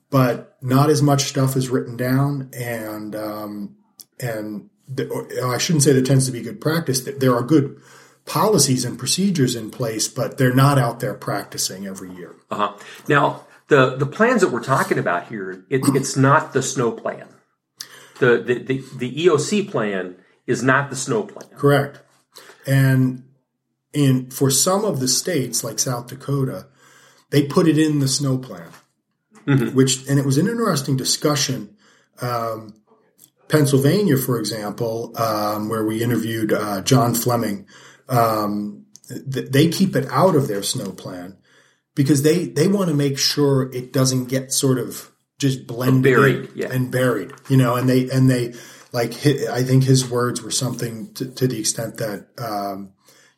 but 0.10 0.58
not 0.62 0.89
as 0.89 1.01
much 1.01 1.23
stuff 1.23 1.56
is 1.56 1.69
written 1.69 1.95
down. 1.95 2.49
And 2.54 3.15
um, 3.15 3.78
and 4.19 4.69
the, 4.88 5.45
I 5.45 5.58
shouldn't 5.58 5.84
say 5.84 5.93
there 5.93 6.01
tends 6.04 6.25
to 6.25 6.32
be 6.32 6.41
good 6.41 6.60
practice. 6.60 7.01
There 7.01 7.36
are 7.36 7.41
good 7.41 7.82
policies 8.25 8.84
and 8.84 8.99
procedures 8.99 9.56
in 9.56 9.71
place, 9.71 10.08
but 10.08 10.38
they're 10.38 10.54
not 10.54 10.78
out 10.78 10.99
there 10.99 11.13
practicing 11.13 11.88
every 11.88 12.12
year. 12.13 12.36
Uh-huh. 12.51 12.73
Now 13.08 13.45
the 13.67 13.95
the 13.95 14.06
plans 14.06 14.41
that 14.41 14.51
we're 14.51 14.63
talking 14.63 14.99
about 14.99 15.28
here, 15.28 15.65
it, 15.69 15.82
it's 15.95 16.15
not 16.15 16.54
the 16.54 16.62
snow 16.62 16.91
plan. 16.91 17.28
The, 18.19 18.41
the 18.41 18.60
the 18.60 18.84
the 18.97 19.25
EOC 19.25 19.69
plan 19.69 20.17
is 20.47 20.63
not 20.63 20.89
the 20.89 20.95
snow 20.95 21.23
plan. 21.23 21.49
Correct. 21.58 22.01
And 22.67 23.23
in 23.93 24.30
for 24.30 24.51
some 24.51 24.86
of 24.86 24.99
the 24.99 25.08
states 25.08 25.63
like 25.63 25.80
South 25.80 26.08
Dakota, 26.08 26.67
they 27.32 27.43
put 27.43 27.67
it 27.67 27.78
in 27.78 27.99
the 27.99 28.08
snow 28.08 28.38
plan, 28.38 28.69
mm-hmm. 29.45 29.75
which 29.75 30.08
and 30.08 30.19
it 30.19 30.25
was 30.25 30.38
an 30.38 30.47
interesting 30.47 30.97
discussion. 30.97 31.75
Um, 32.21 32.75
Pennsylvania, 33.47 34.17
for 34.17 34.39
example, 34.39 35.13
um, 35.17 35.69
where 35.69 35.86
we 35.86 36.01
interviewed 36.01 36.51
uh, 36.51 36.82
John 36.82 37.13
Fleming, 37.13 37.67
um, 38.10 38.86
th- 39.08 39.51
they 39.51 39.69
keep 39.69 39.95
it 39.95 40.08
out 40.10 40.36
of 40.36 40.47
their 40.47 40.63
snow 40.63 40.91
plan 40.91 41.38
because 41.95 42.21
they 42.21 42.45
they 42.45 42.67
want 42.67 42.89
to 42.89 42.95
make 42.95 43.17
sure 43.17 43.73
it 43.73 43.91
doesn't 43.91 44.25
get 44.25 44.51
sort 44.51 44.77
of 44.77 45.12
just 45.39 45.67
blended 45.67 46.03
buried, 46.03 46.49
yeah. 46.55 46.71
and 46.71 46.91
buried, 46.91 47.31
you 47.49 47.58
know, 47.58 47.75
and 47.75 47.89
they 47.89 48.10
and 48.10 48.29
they 48.29 48.53
like 48.91 49.12
I 49.25 49.63
think 49.63 49.84
his 49.84 50.10
words 50.10 50.41
were 50.41 50.51
something 50.51 51.13
to, 51.15 51.25
to 51.31 51.47
the 51.47 51.60
extent 51.60 51.97
that 51.97 52.27
um, 52.38 52.93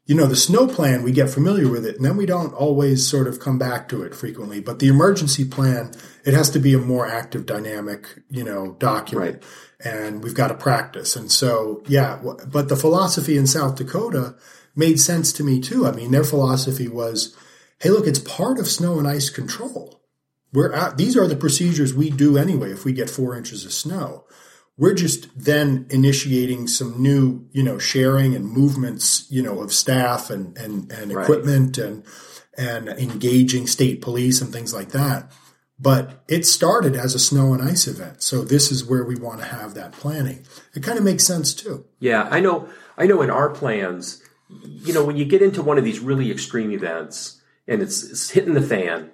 you 0.06 0.16
know 0.16 0.26
the 0.26 0.36
snow 0.36 0.68
plan 0.68 1.04
we 1.04 1.12
get 1.12 1.30
familiar 1.30 1.70
with 1.70 1.86
it 1.86 1.96
and 1.96 2.06
then 2.06 2.18
we 2.18 2.26
don't 2.26 2.54
always 2.54 3.08
sort 3.08 3.28
of 3.28 3.40
come 3.40 3.58
back 3.58 3.90
to 3.90 4.04
it 4.04 4.14
frequently, 4.14 4.60
but 4.60 4.80
the 4.80 4.88
emergency 4.88 5.46
plan 5.46 5.92
it 6.28 6.34
has 6.34 6.50
to 6.50 6.60
be 6.60 6.74
a 6.74 6.78
more 6.78 7.08
active, 7.08 7.46
dynamic, 7.46 8.06
you 8.30 8.44
know, 8.44 8.74
document. 8.80 9.36
Right. 9.36 9.96
And 9.96 10.22
we've 10.22 10.34
got 10.34 10.50
to 10.50 10.56
practice. 10.56 11.16
And 11.16 11.32
so, 11.32 11.82
yeah, 11.88 12.22
but 12.46 12.68
the 12.68 12.76
philosophy 12.76 13.38
in 13.38 13.48
South 13.48 13.78
Dakota 13.78 14.36
made 14.76 15.00
sense 15.00 15.32
to 15.34 15.44
me 15.44 15.62
too. 15.62 15.88
I 15.88 15.92
mean, 15.92 16.12
their 16.12 16.26
philosophy 16.26 16.90
was, 16.90 17.34
hey, 17.80 17.90
look, 17.90 18.08
it's 18.08 18.20
part 18.20 18.60
of 18.60 18.68
snow 18.68 19.00
and 19.00 19.08
ice 19.08 19.30
control. 19.30 20.02
We're 20.54 20.94
these 20.96 21.18
are 21.18 21.28
the 21.28 21.36
procedures 21.36 21.94
we 21.94 22.10
do 22.10 22.38
anyway 22.38 22.72
if 22.72 22.86
we 22.86 22.94
get 22.94 23.10
four 23.10 23.36
inches 23.36 23.66
of 23.66 23.74
snow. 23.74 24.26
We're 24.78 24.94
just 24.94 25.28
then 25.38 25.88
initiating 25.90 26.68
some 26.68 27.02
new, 27.02 27.48
you 27.52 27.64
know, 27.64 27.80
sharing 27.80 28.36
and 28.36 28.46
movements, 28.46 29.26
you 29.30 29.42
know, 29.42 29.62
of 29.62 29.74
staff 29.74 30.30
and 30.30 30.58
and, 30.58 30.92
and 30.92 31.14
right. 31.14 31.24
equipment 31.24 31.78
and 31.78 32.04
and 32.58 32.90
engaging 32.90 33.68
state 33.68 34.02
police 34.02 34.42
and 34.42 34.52
things 34.52 34.74
like 34.74 34.90
that. 34.90 35.32
But 35.80 36.24
it 36.28 36.46
started 36.46 36.96
as 36.96 37.14
a 37.14 37.20
snow 37.20 37.54
and 37.54 37.62
ice 37.62 37.86
event. 37.86 38.24
So 38.24 38.44
this 38.44 38.72
is 38.72 38.84
where 38.84 39.04
we 39.04 39.16
want 39.16 39.40
to 39.42 39.46
have 39.46 39.76
that 39.76 39.92
planning. 39.92 40.44
It 40.74 40.82
kind 40.82 40.98
of 40.98 41.04
makes 41.04 41.24
sense 41.24 41.54
too. 41.54 41.86
Yeah, 42.00 42.28
I 42.32 42.40
know 42.40 42.70
I 42.98 43.06
know 43.06 43.22
in 43.22 43.30
our 43.30 43.50
plans, 43.50 44.24
you 44.50 44.94
know, 44.94 45.04
when 45.04 45.18
you 45.18 45.26
get 45.26 45.42
into 45.42 45.62
one 45.62 45.78
of 45.78 45.84
these 45.84 46.00
really 46.00 46.32
extreme 46.32 46.72
events, 46.72 47.37
and 47.68 47.82
it's, 47.82 48.04
it's 48.04 48.30
hitting 48.30 48.54
the 48.54 48.62
fan, 48.62 49.12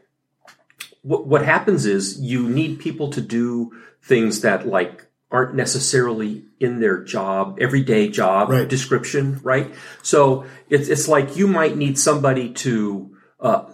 what, 1.01 1.27
what 1.27 1.45
happens 1.45 1.85
is 1.85 2.19
you 2.19 2.47
need 2.47 2.79
people 2.79 3.09
to 3.11 3.21
do 3.21 3.71
things 4.01 4.41
that 4.41 4.67
like 4.67 5.05
aren't 5.31 5.55
necessarily 5.55 6.45
in 6.59 6.79
their 6.79 7.03
job, 7.03 7.57
everyday 7.59 8.07
job 8.07 8.49
right. 8.49 8.67
description, 8.67 9.39
right? 9.43 9.73
So 10.01 10.45
it's, 10.69 10.87
it's 10.87 11.07
like 11.07 11.35
you 11.35 11.47
might 11.47 11.75
need 11.75 11.97
somebody 11.97 12.53
to, 12.53 13.17
uh, 13.39 13.73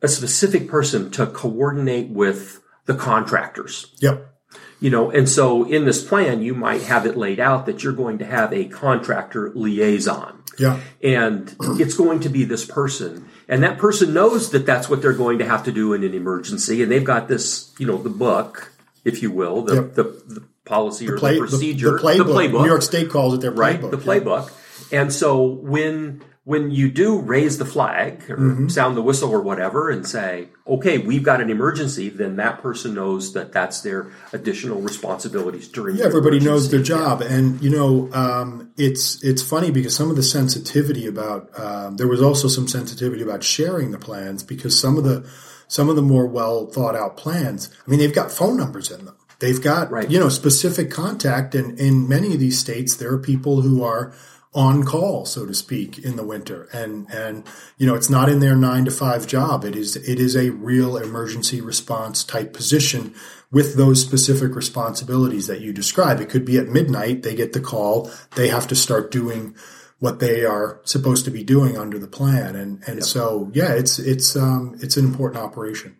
a 0.00 0.08
specific 0.08 0.68
person 0.68 1.10
to 1.10 1.26
coordinate 1.26 2.08
with 2.08 2.62
the 2.86 2.94
contractors. 2.94 3.94
Yep. 4.00 4.34
You 4.80 4.90
know, 4.90 5.10
and 5.10 5.28
so 5.28 5.64
in 5.64 5.84
this 5.84 6.04
plan, 6.04 6.40
you 6.40 6.54
might 6.54 6.82
have 6.82 7.04
it 7.04 7.16
laid 7.16 7.40
out 7.40 7.66
that 7.66 7.82
you're 7.82 7.92
going 7.92 8.18
to 8.18 8.24
have 8.24 8.52
a 8.52 8.66
contractor 8.66 9.50
liaison. 9.54 10.37
Yeah. 10.58 10.80
And 11.02 11.54
it's 11.60 11.94
going 11.94 12.20
to 12.20 12.28
be 12.28 12.44
this 12.44 12.64
person. 12.64 13.28
And 13.48 13.62
that 13.62 13.78
person 13.78 14.12
knows 14.12 14.50
that 14.50 14.66
that's 14.66 14.88
what 14.90 15.00
they're 15.00 15.12
going 15.12 15.38
to 15.38 15.44
have 15.44 15.64
to 15.64 15.72
do 15.72 15.92
in 15.94 16.04
an 16.04 16.14
emergency. 16.14 16.82
And 16.82 16.90
they've 16.92 17.04
got 17.04 17.28
this, 17.28 17.74
you 17.78 17.86
know, 17.86 17.96
the 17.96 18.10
book, 18.10 18.72
if 19.04 19.22
you 19.22 19.30
will, 19.30 19.62
the, 19.62 19.74
yep. 19.74 19.94
the, 19.94 20.02
the, 20.02 20.42
policy 20.64 21.06
the 21.06 21.16
play, 21.16 21.38
or 21.38 21.46
the 21.46 21.48
procedure, 21.48 21.92
the, 21.92 21.96
the, 21.96 22.02
playbook. 22.02 22.26
the, 22.26 22.32
playbook. 22.32 22.60
New 22.60 22.66
York 22.66 22.82
State 22.82 23.10
calls 23.10 23.32
it 23.32 23.40
their 23.40 23.52
playbook. 23.52 23.82
Right, 23.82 23.90
the 23.90 23.96
playbook. 23.96 24.52
Yeah. 24.90 25.00
And 25.00 25.12
so 25.12 25.42
when 25.42 26.22
when 26.48 26.70
you 26.70 26.90
do 26.90 27.18
raise 27.18 27.58
the 27.58 27.64
flag 27.66 28.24
or 28.30 28.38
mm-hmm. 28.38 28.68
sound 28.68 28.96
the 28.96 29.02
whistle 29.02 29.28
or 29.28 29.42
whatever 29.42 29.90
and 29.90 30.08
say, 30.08 30.48
okay, 30.66 30.96
we've 30.96 31.22
got 31.22 31.42
an 31.42 31.50
emergency, 31.50 32.08
then 32.08 32.36
that 32.36 32.62
person 32.62 32.94
knows 32.94 33.34
that 33.34 33.52
that's 33.52 33.82
their 33.82 34.10
additional 34.32 34.80
responsibilities 34.80 35.68
during. 35.68 35.96
Yeah, 35.96 36.06
everybody 36.06 36.40
knows 36.40 36.70
their 36.70 36.80
job, 36.80 37.20
and 37.20 37.60
you 37.62 37.68
know, 37.68 38.10
um, 38.14 38.72
it's 38.78 39.22
it's 39.22 39.42
funny 39.42 39.70
because 39.70 39.94
some 39.94 40.08
of 40.08 40.16
the 40.16 40.22
sensitivity 40.22 41.06
about 41.06 41.50
um, 41.60 41.98
there 41.98 42.08
was 42.08 42.22
also 42.22 42.48
some 42.48 42.66
sensitivity 42.66 43.22
about 43.22 43.44
sharing 43.44 43.90
the 43.90 43.98
plans 43.98 44.42
because 44.42 44.80
some 44.80 44.96
of 44.96 45.04
the 45.04 45.30
some 45.66 45.90
of 45.90 45.96
the 45.96 46.02
more 46.02 46.26
well 46.26 46.64
thought 46.64 46.96
out 46.96 47.18
plans. 47.18 47.68
I 47.86 47.90
mean, 47.90 48.00
they've 48.00 48.14
got 48.14 48.32
phone 48.32 48.56
numbers 48.56 48.90
in 48.90 49.04
them. 49.04 49.16
They've 49.38 49.62
got 49.62 49.90
right. 49.90 50.10
you 50.10 50.18
know 50.18 50.30
specific 50.30 50.90
contact, 50.90 51.54
and 51.54 51.78
in 51.78 52.08
many 52.08 52.32
of 52.32 52.40
these 52.40 52.58
states, 52.58 52.96
there 52.96 53.12
are 53.12 53.18
people 53.18 53.60
who 53.60 53.84
are 53.84 54.14
on 54.54 54.82
call, 54.82 55.26
so 55.26 55.44
to 55.44 55.54
speak, 55.54 55.98
in 55.98 56.16
the 56.16 56.24
winter. 56.24 56.68
And, 56.72 57.06
and, 57.12 57.44
you 57.76 57.86
know, 57.86 57.94
it's 57.94 58.08
not 58.08 58.28
in 58.28 58.40
their 58.40 58.56
nine 58.56 58.86
to 58.86 58.90
five 58.90 59.26
job. 59.26 59.64
It 59.64 59.76
is, 59.76 59.96
it 59.96 60.18
is 60.18 60.34
a 60.34 60.50
real 60.50 60.96
emergency 60.96 61.60
response 61.60 62.24
type 62.24 62.54
position 62.54 63.14
with 63.50 63.76
those 63.76 64.00
specific 64.00 64.54
responsibilities 64.54 65.46
that 65.48 65.60
you 65.60 65.72
describe. 65.72 66.20
It 66.20 66.30
could 66.30 66.44
be 66.44 66.58
at 66.58 66.68
midnight. 66.68 67.22
They 67.22 67.34
get 67.34 67.52
the 67.52 67.60
call. 67.60 68.10
They 68.36 68.48
have 68.48 68.66
to 68.68 68.74
start 68.74 69.10
doing 69.10 69.54
what 69.98 70.18
they 70.18 70.44
are 70.44 70.80
supposed 70.84 71.24
to 71.26 71.30
be 71.30 71.44
doing 71.44 71.76
under 71.76 71.98
the 71.98 72.08
plan. 72.08 72.56
And, 72.56 72.82
and 72.86 72.96
yep. 72.96 73.04
so, 73.04 73.50
yeah, 73.52 73.72
it's, 73.72 73.98
it's, 73.98 74.34
um, 74.34 74.76
it's 74.80 74.96
an 74.96 75.04
important 75.04 75.42
operation. 75.42 75.96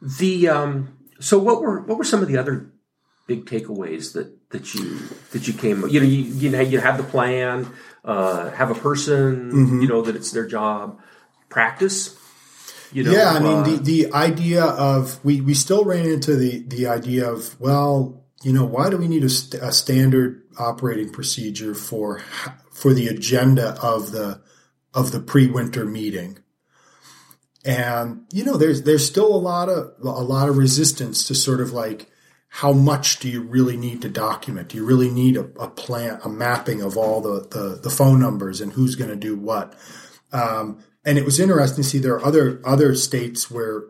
The, 0.00 0.48
um, 0.48 0.96
so 1.20 1.38
what 1.38 1.60
were, 1.60 1.82
what 1.82 1.98
were 1.98 2.04
some 2.04 2.22
of 2.22 2.28
the 2.28 2.38
other 2.38 2.72
big 3.26 3.46
takeaways 3.46 4.12
that 4.14 4.36
that 4.50 4.74
you 4.74 4.98
that 5.30 5.46
you 5.46 5.52
came 5.52 5.86
you 5.88 6.00
know 6.00 6.06
you 6.06 6.22
you, 6.22 6.50
know, 6.50 6.60
you 6.60 6.80
have 6.80 6.96
the 6.96 7.04
plan 7.04 7.68
uh, 8.04 8.50
have 8.50 8.70
a 8.70 8.74
person 8.74 9.52
mm-hmm. 9.52 9.82
you 9.82 9.88
know 9.88 10.02
that 10.02 10.16
it's 10.16 10.32
their 10.32 10.46
job 10.46 11.00
practice 11.48 12.18
you 12.92 13.02
know, 13.02 13.12
yeah 13.12 13.30
i 13.30 13.38
mean 13.38 13.58
uh, 13.58 13.62
the 13.62 13.76
the 13.76 14.12
idea 14.12 14.64
of 14.64 15.24
we 15.24 15.40
we 15.40 15.54
still 15.54 15.84
ran 15.84 16.06
into 16.06 16.36
the 16.36 16.62
the 16.66 16.86
idea 16.86 17.30
of 17.30 17.58
well 17.60 18.24
you 18.42 18.52
know 18.52 18.64
why 18.64 18.90
do 18.90 18.96
we 18.96 19.08
need 19.08 19.24
a, 19.24 19.30
st- 19.30 19.62
a 19.62 19.72
standard 19.72 20.42
operating 20.58 21.10
procedure 21.10 21.74
for 21.74 22.20
for 22.70 22.92
the 22.92 23.06
agenda 23.06 23.78
of 23.82 24.10
the 24.12 24.40
of 24.94 25.12
the 25.12 25.20
pre-winter 25.20 25.84
meeting 25.84 26.38
and 27.64 28.24
you 28.32 28.44
know 28.44 28.56
there's 28.56 28.82
there's 28.82 29.06
still 29.06 29.34
a 29.34 29.36
lot 29.36 29.68
of 29.68 29.92
a 30.02 30.08
lot 30.08 30.48
of 30.48 30.56
resistance 30.58 31.26
to 31.28 31.34
sort 31.34 31.60
of 31.60 31.72
like 31.72 32.10
how 32.54 32.70
much 32.70 33.18
do 33.18 33.30
you 33.30 33.40
really 33.40 33.78
need 33.78 34.02
to 34.02 34.10
document? 34.10 34.68
Do 34.68 34.76
you 34.76 34.84
really 34.84 35.08
need 35.08 35.38
a, 35.38 35.44
a 35.58 35.68
plan, 35.68 36.20
a 36.22 36.28
mapping 36.28 36.82
of 36.82 36.98
all 36.98 37.22
the, 37.22 37.48
the, 37.48 37.80
the 37.82 37.88
phone 37.88 38.20
numbers 38.20 38.60
and 38.60 38.74
who's 38.74 38.94
going 38.94 39.08
to 39.08 39.16
do 39.16 39.34
what? 39.34 39.74
Um, 40.34 40.84
and 41.02 41.16
it 41.16 41.24
was 41.24 41.40
interesting 41.40 41.82
to 41.82 41.88
see 41.88 41.98
there 41.98 42.16
are 42.16 42.24
other, 42.24 42.60
other 42.62 42.94
states 42.94 43.50
where 43.50 43.84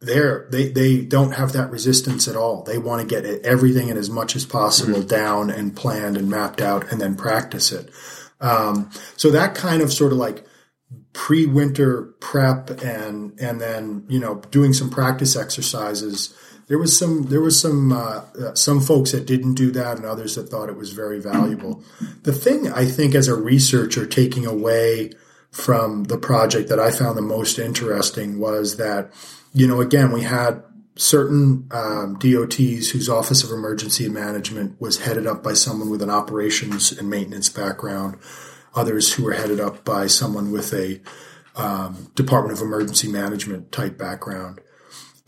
there, 0.00 0.48
they, 0.50 0.70
they 0.70 1.02
don't 1.02 1.34
have 1.34 1.52
that 1.52 1.70
resistance 1.70 2.26
at 2.26 2.34
all. 2.34 2.64
They 2.64 2.78
want 2.78 3.00
to 3.00 3.06
get 3.06 3.24
everything 3.44 3.90
and 3.90 3.98
as 3.98 4.10
much 4.10 4.34
as 4.34 4.44
possible 4.44 4.98
mm-hmm. 4.98 5.06
down 5.06 5.50
and 5.50 5.76
planned 5.76 6.16
and 6.16 6.28
mapped 6.28 6.60
out 6.60 6.90
and 6.90 7.00
then 7.00 7.14
practice 7.14 7.70
it. 7.70 7.90
Um, 8.40 8.90
so 9.16 9.30
that 9.30 9.54
kind 9.54 9.82
of 9.82 9.92
sort 9.92 10.10
of 10.10 10.18
like 10.18 10.44
pre-winter 11.12 12.12
prep 12.18 12.82
and, 12.82 13.38
and 13.40 13.60
then, 13.60 14.04
you 14.08 14.18
know, 14.18 14.42
doing 14.50 14.72
some 14.72 14.90
practice 14.90 15.36
exercises, 15.36 16.34
there 16.70 16.78
was 16.78 16.96
some 16.96 17.24
there 17.24 17.40
was 17.40 17.58
some 17.58 17.92
uh, 17.92 18.22
uh, 18.40 18.54
some 18.54 18.80
folks 18.80 19.10
that 19.10 19.26
didn't 19.26 19.54
do 19.54 19.72
that 19.72 19.96
and 19.96 20.06
others 20.06 20.36
that 20.36 20.48
thought 20.48 20.68
it 20.68 20.76
was 20.76 20.92
very 20.92 21.20
valuable. 21.20 21.82
The 22.22 22.32
thing 22.32 22.70
I 22.70 22.84
think 22.84 23.16
as 23.16 23.26
a 23.26 23.34
researcher 23.34 24.06
taking 24.06 24.46
away 24.46 25.10
from 25.50 26.04
the 26.04 26.16
project 26.16 26.68
that 26.68 26.78
I 26.78 26.92
found 26.92 27.18
the 27.18 27.22
most 27.22 27.58
interesting 27.58 28.38
was 28.38 28.76
that 28.76 29.12
you 29.52 29.66
know 29.66 29.80
again 29.80 30.12
we 30.12 30.22
had 30.22 30.62
certain 30.94 31.66
um, 31.72 32.16
DOTs 32.20 32.90
whose 32.90 33.08
Office 33.08 33.42
of 33.42 33.50
Emergency 33.50 34.08
Management 34.08 34.80
was 34.80 34.98
headed 34.98 35.26
up 35.26 35.42
by 35.42 35.54
someone 35.54 35.90
with 35.90 36.02
an 36.02 36.10
operations 36.10 36.92
and 36.92 37.10
maintenance 37.10 37.48
background, 37.48 38.16
others 38.76 39.14
who 39.14 39.24
were 39.24 39.32
headed 39.32 39.58
up 39.58 39.84
by 39.84 40.06
someone 40.06 40.52
with 40.52 40.72
a 40.72 41.00
um, 41.56 42.12
Department 42.14 42.56
of 42.56 42.62
Emergency 42.62 43.08
Management 43.08 43.72
type 43.72 43.98
background 43.98 44.60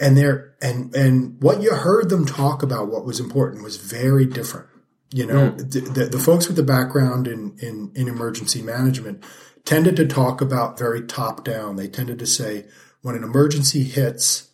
and 0.02 0.18
there 0.18 0.54
and 0.60 0.94
and 0.94 1.40
what 1.40 1.62
you 1.62 1.72
heard 1.72 2.10
them 2.10 2.26
talk 2.26 2.62
about 2.62 2.88
what 2.88 3.04
was 3.04 3.20
important 3.20 3.62
was 3.62 3.76
very 3.76 4.26
different 4.26 4.66
you 5.12 5.24
know 5.24 5.52
mm. 5.52 5.70
the, 5.70 5.80
the, 5.80 6.04
the, 6.06 6.18
folks 6.18 6.48
with 6.48 6.56
the 6.56 6.62
background 6.62 7.28
in, 7.28 7.56
in 7.60 7.92
in 7.94 8.08
emergency 8.08 8.60
management 8.60 9.22
tended 9.64 9.94
to 9.96 10.06
talk 10.06 10.40
about 10.40 10.78
very 10.78 11.02
top 11.02 11.44
down 11.44 11.76
they 11.76 11.86
tended 11.86 12.18
to 12.18 12.26
say 12.26 12.66
when 13.02 13.14
an 13.14 13.22
emergency 13.22 13.84
hits 13.84 14.50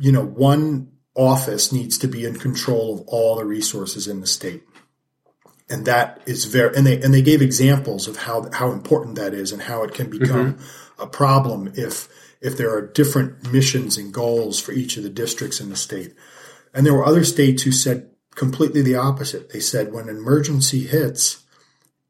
you 0.00 0.10
know 0.10 0.24
one 0.24 0.90
office 1.14 1.72
needs 1.72 1.96
to 1.96 2.08
be 2.08 2.24
in 2.24 2.36
control 2.36 2.94
of 2.94 3.06
all 3.06 3.36
the 3.36 3.44
resources 3.44 4.08
in 4.08 4.20
the 4.20 4.26
state 4.26 4.64
and 5.70 5.86
that 5.86 6.20
is 6.26 6.46
very 6.46 6.76
and 6.76 6.84
they 6.84 7.00
and 7.00 7.14
they 7.14 7.22
gave 7.22 7.40
examples 7.40 8.08
of 8.08 8.16
how 8.16 8.50
how 8.52 8.72
important 8.72 9.14
that 9.14 9.32
is 9.32 9.52
and 9.52 9.62
how 9.62 9.84
it 9.84 9.94
can 9.94 10.10
become 10.10 10.54
mm-hmm. 10.54 11.02
a 11.02 11.06
problem 11.06 11.72
if 11.76 12.08
if 12.46 12.56
there 12.56 12.72
are 12.72 12.86
different 12.86 13.52
missions 13.52 13.98
and 13.98 14.14
goals 14.14 14.60
for 14.60 14.72
each 14.72 14.96
of 14.96 15.02
the 15.02 15.10
districts 15.10 15.60
in 15.60 15.68
the 15.68 15.76
state. 15.76 16.14
And 16.72 16.86
there 16.86 16.94
were 16.94 17.04
other 17.04 17.24
states 17.24 17.64
who 17.64 17.72
said 17.72 18.10
completely 18.34 18.82
the 18.82 18.94
opposite. 18.94 19.50
They 19.50 19.60
said 19.60 19.92
when 19.92 20.08
an 20.08 20.16
emergency 20.16 20.86
hits, 20.86 21.44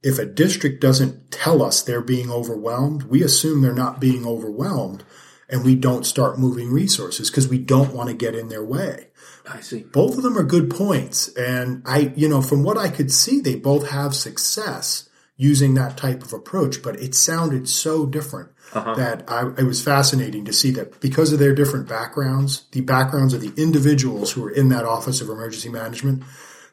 if 0.03 0.18
a 0.18 0.27
district 0.27 0.83
doesn't 0.83 1.31
tell 1.31 1.62
us 1.62 1.83
they're 1.83 2.03
being 2.03 2.31
overwhelmed, 2.31 3.05
we 3.05 3.22
assume 3.22 3.62
they're 3.62 3.72
not 3.72 4.01
being 4.01 4.27
overwhelmed 4.27 5.05
and 5.49 5.64
we 5.64 5.75
don't 5.75 6.05
start 6.05 6.38
moving 6.38 6.70
resources 6.70 7.31
because 7.31 7.49
we 7.49 7.59
don't 7.59 7.94
want 7.94 8.09
to 8.11 8.14
get 8.14 8.35
in 8.35 8.49
their 8.49 8.64
way. 8.64 9.09
I 9.49 9.61
see. 9.61 9.85
Both 9.85 10.16
of 10.16 10.22
them 10.22 10.37
are 10.37 10.42
good 10.42 10.68
points. 10.68 11.29
And 11.37 11.83
I, 11.87 12.12
you 12.16 12.29
know, 12.29 12.42
from 12.42 12.62
what 12.62 12.77
I 12.77 12.88
could 12.88 13.12
see, 13.12 13.40
they 13.40 13.55
both 13.55 13.88
have 13.88 14.14
success 14.14 15.09
using 15.37 15.75
that 15.75 15.96
type 15.96 16.22
of 16.22 16.33
approach, 16.33 16.83
but 16.83 16.96
it 16.96 17.14
sounded 17.14 17.68
so 17.68 18.07
different 18.07 18.49
uh-huh. 18.72 18.94
that 18.94 19.22
I, 19.29 19.49
it 19.59 19.64
was 19.64 19.83
fascinating 19.83 20.46
to 20.46 20.53
see 20.53 20.70
that 20.72 20.99
because 21.01 21.33
of 21.33 21.38
their 21.38 21.55
different 21.55 21.87
backgrounds, 21.88 22.64
the 22.72 22.81
backgrounds 22.81 23.35
of 23.35 23.42
the 23.42 23.53
individuals 23.61 24.33
who 24.33 24.42
were 24.42 24.51
in 24.51 24.70
that 24.70 24.87
Office 24.87 25.20
of 25.20 25.29
Emergency 25.29 25.68
Management, 25.68 26.22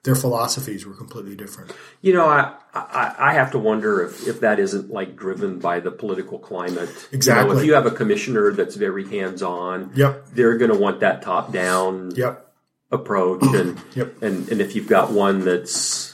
their 0.03 0.15
philosophies 0.15 0.85
were 0.85 0.93
completely 0.93 1.35
different. 1.35 1.73
You 2.01 2.13
know, 2.13 2.25
I, 2.25 2.55
I, 2.73 3.15
I 3.19 3.33
have 3.33 3.51
to 3.51 3.59
wonder 3.59 4.03
if, 4.03 4.27
if 4.27 4.39
that 4.39 4.59
isn't 4.59 4.89
like 4.89 5.15
driven 5.15 5.59
by 5.59 5.81
the 5.81 5.91
political 5.91 6.39
climate. 6.39 6.89
Exactly. 7.11 7.49
You 7.49 7.53
know, 7.53 7.59
if 7.59 7.65
you 7.65 7.73
have 7.73 7.85
a 7.85 7.91
commissioner 7.91 8.53
that's 8.53 8.75
very 8.75 9.07
hands 9.07 9.43
on, 9.43 9.91
yep. 9.95 10.25
they're 10.27 10.57
going 10.57 10.71
to 10.71 10.77
want 10.77 11.01
that 11.01 11.21
top 11.21 11.51
down 11.51 12.11
yep. 12.15 12.53
approach. 12.91 13.43
And, 13.43 13.81
yep. 13.93 14.21
and, 14.21 14.49
and 14.49 14.61
if 14.61 14.75
you've 14.75 14.89
got 14.89 15.11
one 15.11 15.41
that's, 15.41 16.12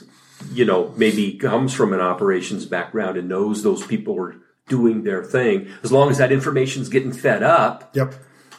you 0.51 0.65
know, 0.65 0.93
maybe 0.95 1.33
comes 1.33 1.73
from 1.73 1.93
an 1.93 1.99
operations 1.99 2.65
background 2.65 3.17
and 3.17 3.27
knows 3.27 3.63
those 3.63 3.85
people 3.85 4.19
are 4.19 4.35
doing 4.67 5.03
their 5.03 5.23
thing, 5.23 5.67
as 5.83 5.91
long 5.91 6.09
as 6.09 6.17
that 6.19 6.31
information's 6.31 6.89
getting 6.89 7.11
fed 7.11 7.43
up. 7.43 7.91
Yep. 7.95 8.13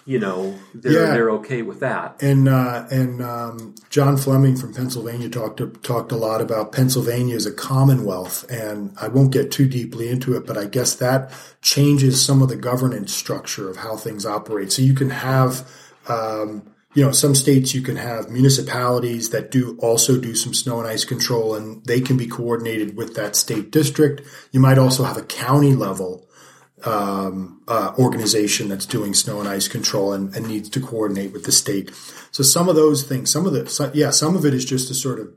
You 0.07 0.19
know, 0.19 0.59
they're 0.75 0.93
yeah. 0.93 1.13
they're 1.13 1.31
okay 1.33 1.63
with 1.63 1.81
that. 1.81 2.21
And 2.21 2.49
uh, 2.49 2.87
and 2.91 3.23
um, 3.23 3.75
John 3.91 4.17
Fleming 4.17 4.57
from 4.57 4.75
Pennsylvania 4.75 5.29
talked 5.29 5.59
to, 5.59 5.69
talked 5.69 6.11
a 6.11 6.17
lot 6.17 6.41
about 6.41 6.73
Pennsylvania 6.73 7.37
as 7.37 7.47
a 7.47 7.53
commonwealth, 7.53 8.51
and 8.51 8.93
I 9.01 9.09
won't 9.09 9.31
get 9.31 9.53
too 9.53 9.69
deeply 9.69 10.09
into 10.09 10.37
it, 10.37 10.47
but 10.47 10.57
I 10.57 10.65
guess 10.65 10.95
that 10.97 11.33
changes 11.63 12.25
some 12.25 12.43
of 12.43 12.49
the 12.49 12.57
governance 12.57 13.15
structure 13.15 13.69
of 13.69 13.77
how 13.77 13.97
things 13.97 14.27
operate. 14.27 14.73
So 14.73 14.83
you 14.83 14.95
can 14.95 15.11
have 15.11 15.71
um, 16.09 16.63
you 16.95 17.05
know, 17.05 17.13
some 17.13 17.35
states 17.35 17.75
you 17.75 17.83
can 17.83 17.97
have 17.97 18.29
municipalities 18.31 19.31
that 19.31 19.51
do 19.51 19.77
also 19.79 20.19
do 20.19 20.35
some 20.35 20.53
snow 20.53 20.81
and 20.81 20.89
ice 20.89 21.05
control 21.05 21.55
and 21.55 21.85
they 21.87 22.01
can 22.01 22.17
be 22.17 22.27
coordinated 22.27 22.97
with 22.97 23.15
that 23.15 23.37
state 23.37 23.71
district. 23.71 24.23
You 24.51 24.61
might 24.61 24.79
also 24.79 25.05
have 25.05 25.17
a 25.17 25.23
county 25.23 25.75
level 25.75 26.29
um, 26.85 27.63
uh, 27.69 27.93
organization 27.99 28.69
that's 28.69 28.87
doing 28.87 29.15
snow 29.15 29.39
and 29.39 29.49
ice 29.49 29.69
control 29.69 30.13
and, 30.13 30.35
and, 30.35 30.49
needs 30.49 30.71
to 30.71 30.81
coordinate 30.81 31.31
with 31.31 31.45
the 31.45 31.53
state. 31.53 31.91
So 32.31 32.43
some 32.43 32.71
of 32.71 32.75
those 32.75 33.03
things, 33.03 33.31
some 33.31 33.45
of 33.47 33.53
the, 33.53 33.69
so, 33.69 33.91
yeah, 33.93 34.09
some 34.09 34.35
of 34.35 34.47
it 34.47 34.55
is 34.55 34.65
just 34.65 34.91
a 34.91 34.95
sort 34.95 35.21
of 35.21 35.29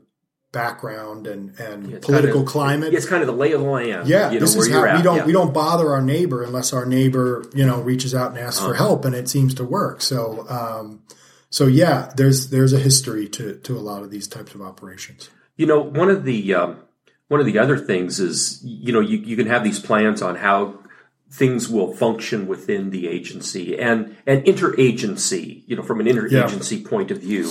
background 0.52 1.26
and, 1.26 1.58
and 1.58 1.90
yeah, 1.90 1.98
political 2.00 2.40
kind 2.40 2.46
of, 2.46 2.52
climate. 2.52 2.94
It's 2.94 3.06
kind 3.06 3.22
of 3.22 3.26
the 3.26 3.34
lay 3.34 3.52
of 3.52 3.60
the 3.60 3.66
land. 3.66 4.08
Yeah, 4.08 4.30
you 4.30 4.34
know, 4.34 4.40
this 4.40 4.56
is 4.56 4.70
how 4.70 4.96
we 4.96 5.02
don't 5.02 5.16
yeah. 5.16 5.26
we 5.26 5.32
don't 5.32 5.52
bother 5.52 5.90
our 5.90 6.00
neighbor 6.00 6.42
unless 6.42 6.72
our 6.72 6.86
neighbor 6.86 7.44
you 7.52 7.66
know 7.66 7.80
reaches 7.82 8.14
out 8.14 8.30
and 8.30 8.38
asks 8.38 8.60
uh-huh. 8.60 8.68
for 8.68 8.74
help, 8.74 9.04
and 9.04 9.14
it 9.14 9.28
seems 9.28 9.52
to 9.54 9.64
work. 9.64 10.00
So 10.00 10.46
um, 10.48 11.02
so 11.54 11.68
yeah, 11.68 12.10
there's 12.16 12.50
there's 12.50 12.72
a 12.72 12.80
history 12.80 13.28
to 13.28 13.54
to 13.58 13.76
a 13.76 13.78
lot 13.78 14.02
of 14.02 14.10
these 14.10 14.26
types 14.26 14.56
of 14.56 14.60
operations. 14.60 15.30
You 15.56 15.66
know, 15.66 15.78
one 15.78 16.10
of 16.10 16.24
the 16.24 16.52
um, 16.52 16.80
one 17.28 17.38
of 17.38 17.46
the 17.46 17.60
other 17.60 17.78
things 17.78 18.18
is 18.18 18.60
you 18.64 18.92
know 18.92 18.98
you, 18.98 19.18
you 19.18 19.36
can 19.36 19.46
have 19.46 19.62
these 19.62 19.78
plans 19.78 20.20
on 20.20 20.34
how 20.34 20.80
things 21.30 21.68
will 21.68 21.94
function 21.94 22.48
within 22.48 22.90
the 22.90 23.06
agency 23.06 23.78
and 23.78 24.16
and 24.26 24.42
interagency. 24.44 25.62
You 25.68 25.76
know, 25.76 25.84
from 25.84 26.00
an 26.00 26.06
interagency 26.06 26.82
yeah. 26.82 26.88
point 26.88 27.12
of 27.12 27.20
view. 27.20 27.48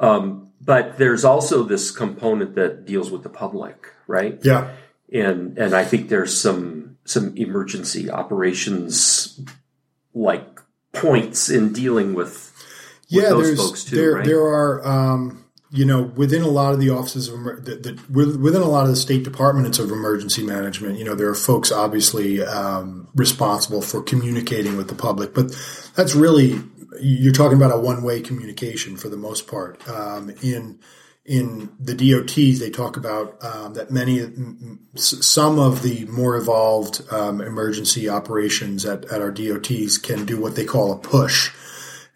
Um, 0.00 0.50
but 0.60 0.98
there's 0.98 1.24
also 1.24 1.62
this 1.62 1.92
component 1.92 2.56
that 2.56 2.86
deals 2.86 3.08
with 3.08 3.22
the 3.22 3.30
public, 3.30 3.94
right? 4.08 4.40
Yeah. 4.42 4.72
And 5.12 5.56
and 5.56 5.74
I 5.74 5.84
think 5.84 6.08
there's 6.08 6.36
some 6.36 6.98
some 7.04 7.36
emergency 7.36 8.10
operations 8.10 9.40
like 10.12 10.58
points 10.92 11.48
in 11.48 11.72
dealing 11.72 12.14
with 12.14 12.47
yeah, 13.08 13.30
there's 13.30 13.84
too, 13.84 13.96
there 13.96 14.12
right? 14.14 14.24
there 14.24 14.42
are 14.42 14.86
um, 14.86 15.44
you 15.70 15.84
know 15.84 16.02
within 16.02 16.42
a 16.42 16.48
lot 16.48 16.72
of 16.72 16.80
the 16.80 16.90
offices 16.90 17.28
of 17.28 17.38
the, 17.64 17.76
the, 17.76 18.38
within 18.38 18.62
a 18.62 18.68
lot 18.68 18.84
of 18.84 18.90
the 18.90 18.96
state 18.96 19.24
departments 19.24 19.78
of 19.78 19.90
emergency 19.90 20.42
management, 20.42 20.98
you 20.98 21.04
know 21.04 21.14
there 21.14 21.28
are 21.28 21.34
folks 21.34 21.72
obviously 21.72 22.42
um, 22.42 23.08
responsible 23.14 23.82
for 23.82 24.02
communicating 24.02 24.76
with 24.76 24.88
the 24.88 24.94
public, 24.94 25.34
but 25.34 25.48
that's 25.94 26.14
really 26.14 26.60
you're 27.00 27.32
talking 27.32 27.56
about 27.56 27.74
a 27.74 27.78
one 27.78 28.02
way 28.02 28.20
communication 28.20 28.96
for 28.96 29.08
the 29.08 29.16
most 29.16 29.46
part. 29.46 29.86
Um, 29.88 30.30
in 30.42 30.78
in 31.28 31.68
the 31.78 31.94
DOTs, 31.94 32.58
they 32.58 32.70
talk 32.70 32.96
about 32.96 33.44
um, 33.44 33.74
that 33.74 33.90
many, 33.90 34.26
some 34.94 35.58
of 35.58 35.82
the 35.82 36.06
more 36.06 36.36
evolved 36.36 37.02
um, 37.12 37.42
emergency 37.42 38.08
operations 38.08 38.86
at, 38.86 39.04
at 39.12 39.20
our 39.20 39.30
DOTs 39.30 39.98
can 39.98 40.24
do 40.24 40.40
what 40.40 40.56
they 40.56 40.64
call 40.64 40.90
a 40.90 40.96
push, 40.96 41.50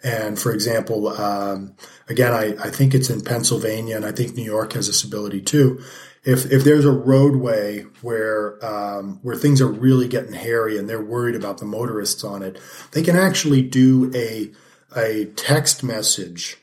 and 0.02 0.38
for 0.38 0.52
example, 0.52 1.08
um, 1.08 1.74
again, 2.08 2.32
I, 2.32 2.54
I 2.60 2.70
think 2.70 2.94
it's 2.94 3.10
in 3.10 3.20
Pennsylvania, 3.20 3.96
and 3.96 4.04
I 4.04 4.12
think 4.12 4.34
New 4.34 4.44
York 4.44 4.72
has 4.72 4.86
this 4.86 5.04
ability 5.04 5.42
too. 5.42 5.82
If 6.24 6.50
if 6.52 6.64
there's 6.64 6.84
a 6.84 6.92
roadway 6.92 7.82
where 8.00 8.64
um, 8.64 9.20
where 9.22 9.36
things 9.36 9.60
are 9.60 9.68
really 9.68 10.08
getting 10.08 10.32
hairy 10.32 10.78
and 10.78 10.88
they're 10.88 11.02
worried 11.02 11.34
about 11.34 11.58
the 11.58 11.64
motorists 11.64 12.24
on 12.24 12.42
it, 12.42 12.60
they 12.92 13.02
can 13.02 13.16
actually 13.16 13.62
do 13.62 14.10
a 14.14 14.50
a 14.96 15.26
text 15.36 15.82
message 15.82 16.58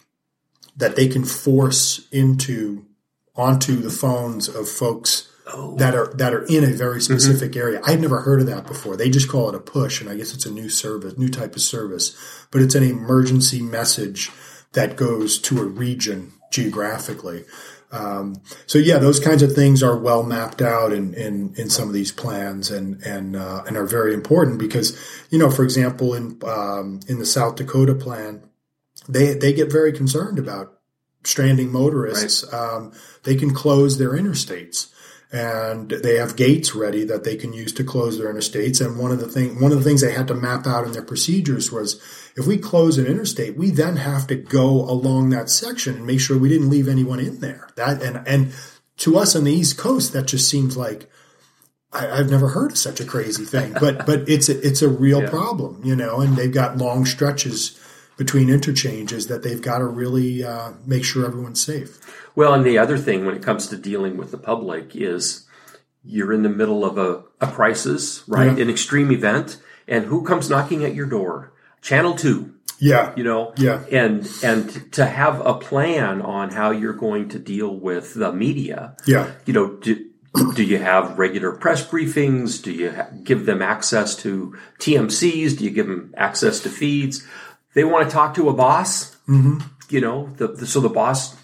that 0.75 0.95
they 0.95 1.07
can 1.07 1.25
force 1.25 2.07
into 2.11 2.85
onto 3.35 3.77
the 3.77 3.89
phones 3.89 4.47
of 4.47 4.67
folks 4.67 5.28
oh. 5.53 5.75
that 5.77 5.95
are 5.95 6.13
that 6.15 6.33
are 6.33 6.43
in 6.45 6.63
a 6.63 6.73
very 6.73 6.99
mm-hmm. 6.99 7.13
specific 7.13 7.51
mm-hmm. 7.51 7.59
area. 7.59 7.81
I'd 7.83 8.01
never 8.01 8.21
heard 8.21 8.41
of 8.41 8.47
that 8.47 8.67
before. 8.67 8.95
They 8.95 9.09
just 9.09 9.29
call 9.29 9.49
it 9.49 9.55
a 9.55 9.59
push, 9.59 10.01
and 10.01 10.09
I 10.09 10.15
guess 10.15 10.33
it's 10.33 10.45
a 10.45 10.51
new 10.51 10.69
service, 10.69 11.17
new 11.17 11.29
type 11.29 11.55
of 11.55 11.61
service, 11.61 12.15
but 12.51 12.61
it's 12.61 12.75
an 12.75 12.83
emergency 12.83 13.61
message 13.61 14.31
that 14.73 14.95
goes 14.95 15.39
to 15.39 15.61
a 15.61 15.65
region 15.65 16.33
geographically. 16.51 17.45
Um, 17.91 18.41
so 18.67 18.77
yeah, 18.77 18.99
those 18.99 19.19
kinds 19.19 19.41
of 19.41 19.53
things 19.53 19.81
are 19.81 19.97
well 19.97 20.23
mapped 20.23 20.61
out 20.61 20.93
in, 20.93 21.13
in, 21.15 21.55
in 21.57 21.69
some 21.69 21.87
of 21.87 21.93
these 21.93 22.11
plans 22.11 22.69
and, 22.69 23.01
and, 23.01 23.35
uh, 23.35 23.63
and 23.65 23.77
are 23.77 23.85
very 23.85 24.13
important 24.13 24.59
because, 24.59 24.97
you 25.31 25.39
know, 25.39 25.49
for 25.49 25.63
example, 25.63 26.13
in, 26.13 26.39
um, 26.45 26.99
in 27.07 27.17
the 27.17 27.25
South 27.25 27.55
Dakota 27.55 27.95
plan, 27.95 28.43
they, 29.07 29.33
they 29.33 29.53
get 29.53 29.71
very 29.71 29.91
concerned 29.91 30.37
about 30.37 30.77
stranding 31.23 31.71
motorists. 31.71 32.45
Right. 32.51 32.53
Um, 32.53 32.93
they 33.23 33.35
can 33.35 33.53
close 33.55 33.97
their 33.97 34.11
interstates 34.11 34.93
and 35.31 35.91
they 35.91 36.15
have 36.15 36.35
gates 36.35 36.73
ready 36.73 37.03
that 37.03 37.23
they 37.23 37.35
can 37.35 37.53
use 37.53 37.71
to 37.73 37.83
close 37.83 38.17
their 38.17 38.33
interstates. 38.33 38.83
And 38.83 38.97
one 38.97 39.11
of 39.11 39.19
the 39.19 39.27
thing, 39.27 39.61
one 39.61 39.71
of 39.71 39.77
the 39.77 39.83
things 39.83 40.01
they 40.01 40.13
had 40.13 40.27
to 40.29 40.33
map 40.33 40.65
out 40.65 40.85
in 40.85 40.91
their 40.91 41.03
procedures 41.03 41.71
was 41.71 42.01
if 42.35 42.47
we 42.47 42.57
close 42.57 42.97
an 42.97 43.05
interstate, 43.05 43.55
we 43.55 43.69
then 43.69 43.97
have 43.97 44.25
to 44.27 44.35
go 44.35 44.67
along 44.67 45.29
that 45.29 45.49
section 45.49 45.95
and 45.95 46.07
make 46.07 46.19
sure 46.19 46.37
we 46.37 46.49
didn't 46.49 46.69
leave 46.69 46.87
anyone 46.87 47.19
in 47.19 47.41
there. 47.41 47.69
That 47.75 48.01
and 48.01 48.27
and 48.27 48.53
to 48.97 49.17
us 49.17 49.35
on 49.35 49.43
the 49.43 49.53
East 49.53 49.77
Coast, 49.77 50.13
that 50.13 50.25
just 50.25 50.49
seems 50.49 50.75
like 50.75 51.07
I, 51.93 52.17
have 52.17 52.31
never 52.31 52.49
heard 52.49 52.71
of 52.71 52.77
such 52.77 52.99
a 52.99 53.05
crazy 53.05 53.45
thing. 53.45 53.73
But 53.79 54.07
but 54.07 54.27
it's 54.27 54.49
a, 54.49 54.65
it's 54.65 54.81
a 54.81 54.89
real 54.89 55.21
yeah. 55.21 55.29
problem, 55.29 55.81
you 55.83 55.95
know. 55.95 56.21
And 56.21 56.35
they've 56.35 56.51
got 56.51 56.77
long 56.77 57.05
stretches 57.05 57.79
between 58.19 58.49
interchanges 58.49 59.27
that 59.27 59.43
they've 59.43 59.61
got 59.61 59.77
to 59.77 59.85
really 59.85 60.43
uh, 60.43 60.73
make 60.85 61.05
sure 61.05 61.25
everyone's 61.25 61.65
safe. 61.65 61.97
Well, 62.35 62.53
and 62.53 62.65
the 62.65 62.77
other 62.77 62.97
thing 62.97 63.25
when 63.25 63.33
it 63.33 63.41
comes 63.41 63.67
to 63.67 63.77
dealing 63.77 64.17
with 64.17 64.31
the 64.31 64.37
public 64.37 64.93
is 64.93 65.47
you're 66.03 66.33
in 66.33 66.43
the 66.43 66.49
middle 66.49 66.83
of 66.83 66.97
a, 66.97 67.23
a 67.39 67.49
crisis, 67.49 68.27
right? 68.27 68.57
Yeah. 68.57 68.63
An 68.63 68.69
extreme 68.69 69.09
event, 69.11 69.61
and 69.87 70.05
who 70.05 70.25
comes 70.25 70.49
knocking 70.49 70.83
at 70.83 70.93
your 70.93 71.05
door? 71.05 71.53
Channel 71.81 72.15
two. 72.15 72.55
Yeah. 72.77 73.13
You 73.15 73.23
know? 73.23 73.53
Yeah. 73.55 73.85
And 73.89 74.29
and 74.43 74.91
to 74.93 75.05
have 75.05 75.39
a 75.45 75.53
plan 75.53 76.21
on 76.21 76.49
how 76.51 76.71
you're 76.71 76.93
going 76.93 77.29
to 77.29 77.39
deal 77.39 77.73
with 77.73 78.15
the 78.15 78.33
media. 78.33 78.97
Yeah. 79.07 79.31
You 79.45 79.53
know, 79.53 79.75
do, 79.77 80.09
do 80.55 80.63
you 80.63 80.77
have 80.77 81.17
regular 81.17 81.53
press 81.53 81.85
briefings? 81.87 82.61
Do 82.61 82.71
you 82.71 82.91
ha- 82.91 83.09
give 83.23 83.45
them 83.45 83.61
access 83.61 84.15
to 84.17 84.57
TMCs? 84.79 85.57
Do 85.57 85.63
you 85.63 85.71
give 85.71 85.87
them 85.87 86.13
access 86.17 86.59
to 86.61 86.69
feeds? 86.69 87.25
They 87.73 87.83
want 87.83 88.09
to 88.09 88.13
talk 88.13 88.33
to 88.35 88.49
a 88.49 88.53
boss. 88.53 89.15
Mm-hmm. 89.27 89.59
You 89.89 90.01
know, 90.01 90.27
the, 90.37 90.47
the, 90.49 90.67
so 90.67 90.79
the 90.79 90.89
boss 90.89 91.35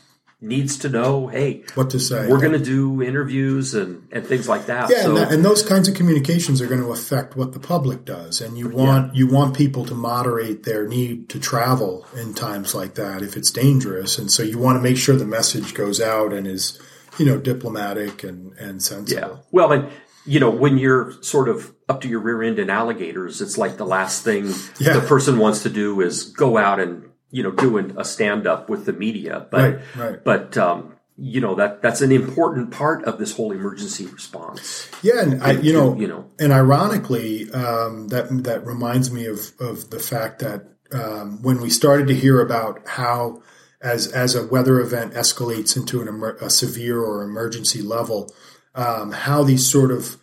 needs 0.42 0.78
to 0.80 0.90
know, 0.90 1.28
hey, 1.28 1.64
what 1.76 1.90
to 1.92 2.00
say. 2.00 2.28
We're 2.28 2.40
going 2.40 2.52
to 2.52 2.64
do 2.64 3.02
interviews 3.02 3.74
and, 3.74 4.08
and 4.12 4.26
things 4.26 4.48
like 4.48 4.68
that. 4.68 4.90
Yeah, 4.90 5.04
so, 5.04 5.10
and, 5.10 5.18
that, 5.18 5.32
and, 5.32 5.46
those 5.46 5.64
kinds 5.64 5.88
of 5.88 5.96
communications 5.96 6.62
are 6.62 6.68
going 6.68 6.82
to 6.82 6.92
affect 6.92 7.36
what 7.36 7.54
the 7.54 7.60
public 7.60 8.06
does, 8.06 8.42
and 8.42 8.58
you 8.58 8.70
want 8.70 9.14
yeah. 9.14 9.20
you 9.20 9.28
want 9.28 9.56
people 9.56 9.86
to 9.86 9.96
moderate 9.96 10.64
their 10.64 10.88
need 10.88 11.30
to 11.30 11.40
travel 11.40 12.06
in 12.16 12.34
times 12.34 12.76
like 12.76 12.96
that 12.96 13.22
if 13.22 13.36
it's 13.36 13.52
dangerous, 13.52 14.18
and 14.18 14.32
so 14.32 14.44
you 14.44 14.58
want 14.60 14.78
to 14.78 14.82
make 14.82 14.98
sure 14.98 15.16
the 15.16 15.26
message 15.26 15.74
goes 15.74 16.00
out 16.00 16.34
and 16.34 16.48
is 16.48 16.80
you 17.18 17.26
know 17.26 17.38
diplomatic 17.38 18.24
and 18.24 18.54
and 18.58 18.84
sensible. 18.84 19.22
Yeah, 19.22 19.38
well, 19.52 19.72
and 19.72 19.90
you 20.26 20.40
know 20.40 20.50
when 20.50 20.78
you're 20.78 21.12
sort 21.24 21.50
of 21.50 21.74
up 21.88 22.02
to 22.02 22.08
your 22.08 22.20
rear 22.20 22.44
end 22.44 22.60
in 22.60 22.70
alligators, 22.70 23.42
it's 23.42 23.58
like 23.58 23.78
the 23.78 23.86
last 23.86 24.24
thing 24.24 24.54
yeah. 24.80 24.94
the 24.94 25.06
person 25.08 25.38
wants 25.38 25.64
to 25.64 25.70
do 25.70 26.02
is 26.02 26.24
go 26.24 26.58
out 26.58 26.80
and 26.80 27.10
you 27.32 27.44
know, 27.44 27.52
doing 27.52 27.94
a 27.98 28.06
stand 28.06 28.48
up 28.48 28.70
with 28.70 28.86
the 28.86 28.94
media. 28.94 29.46
But, 29.52 29.74
right, 29.74 29.96
right. 29.98 30.24
but, 30.24 30.58
um, 30.58 30.94
you 31.18 31.40
know 31.40 31.56
that 31.56 31.82
that's 31.82 32.02
an 32.02 32.12
important 32.12 32.72
part 32.72 33.06
of 33.06 33.18
this 33.18 33.34
whole 33.34 33.54
emergency 33.54 34.06
response. 34.06 34.90
Yeah, 35.02 35.22
and 35.22 35.42
I, 35.42 35.52
you 35.52 35.72
know, 35.72 35.96
you 35.96 36.08
know, 36.08 36.26
and 36.40 36.52
ironically, 36.52 37.50
um, 37.52 38.10
that 38.10 38.28
that 38.44 38.66
reminds 38.66 39.12
me 39.12 39.26
of 39.26 39.54
of 39.62 39.92
the 39.92 40.00
fact 40.00 40.40
that 40.40 40.66
um, 40.92 41.42
when 41.42 41.62
we 41.62 41.70
started 41.70 42.08
to 42.08 42.14
hear 42.14 42.42
about 42.42 42.86
how 42.86 43.42
as 43.82 44.08
as 44.08 44.36
a 44.36 44.46
weather 44.46 44.82
event 44.82 45.14
escalates 45.14 45.78
into 45.78 46.02
an 46.02 46.10
emer- 46.10 46.38
a 46.42 46.50
severe 46.50 47.02
or 47.02 47.24
emergency 47.24 47.82
level, 47.82 48.34
um, 48.76 49.14
how 49.14 49.42
these 49.42 49.66
sort 49.66 49.92
of 49.92 50.18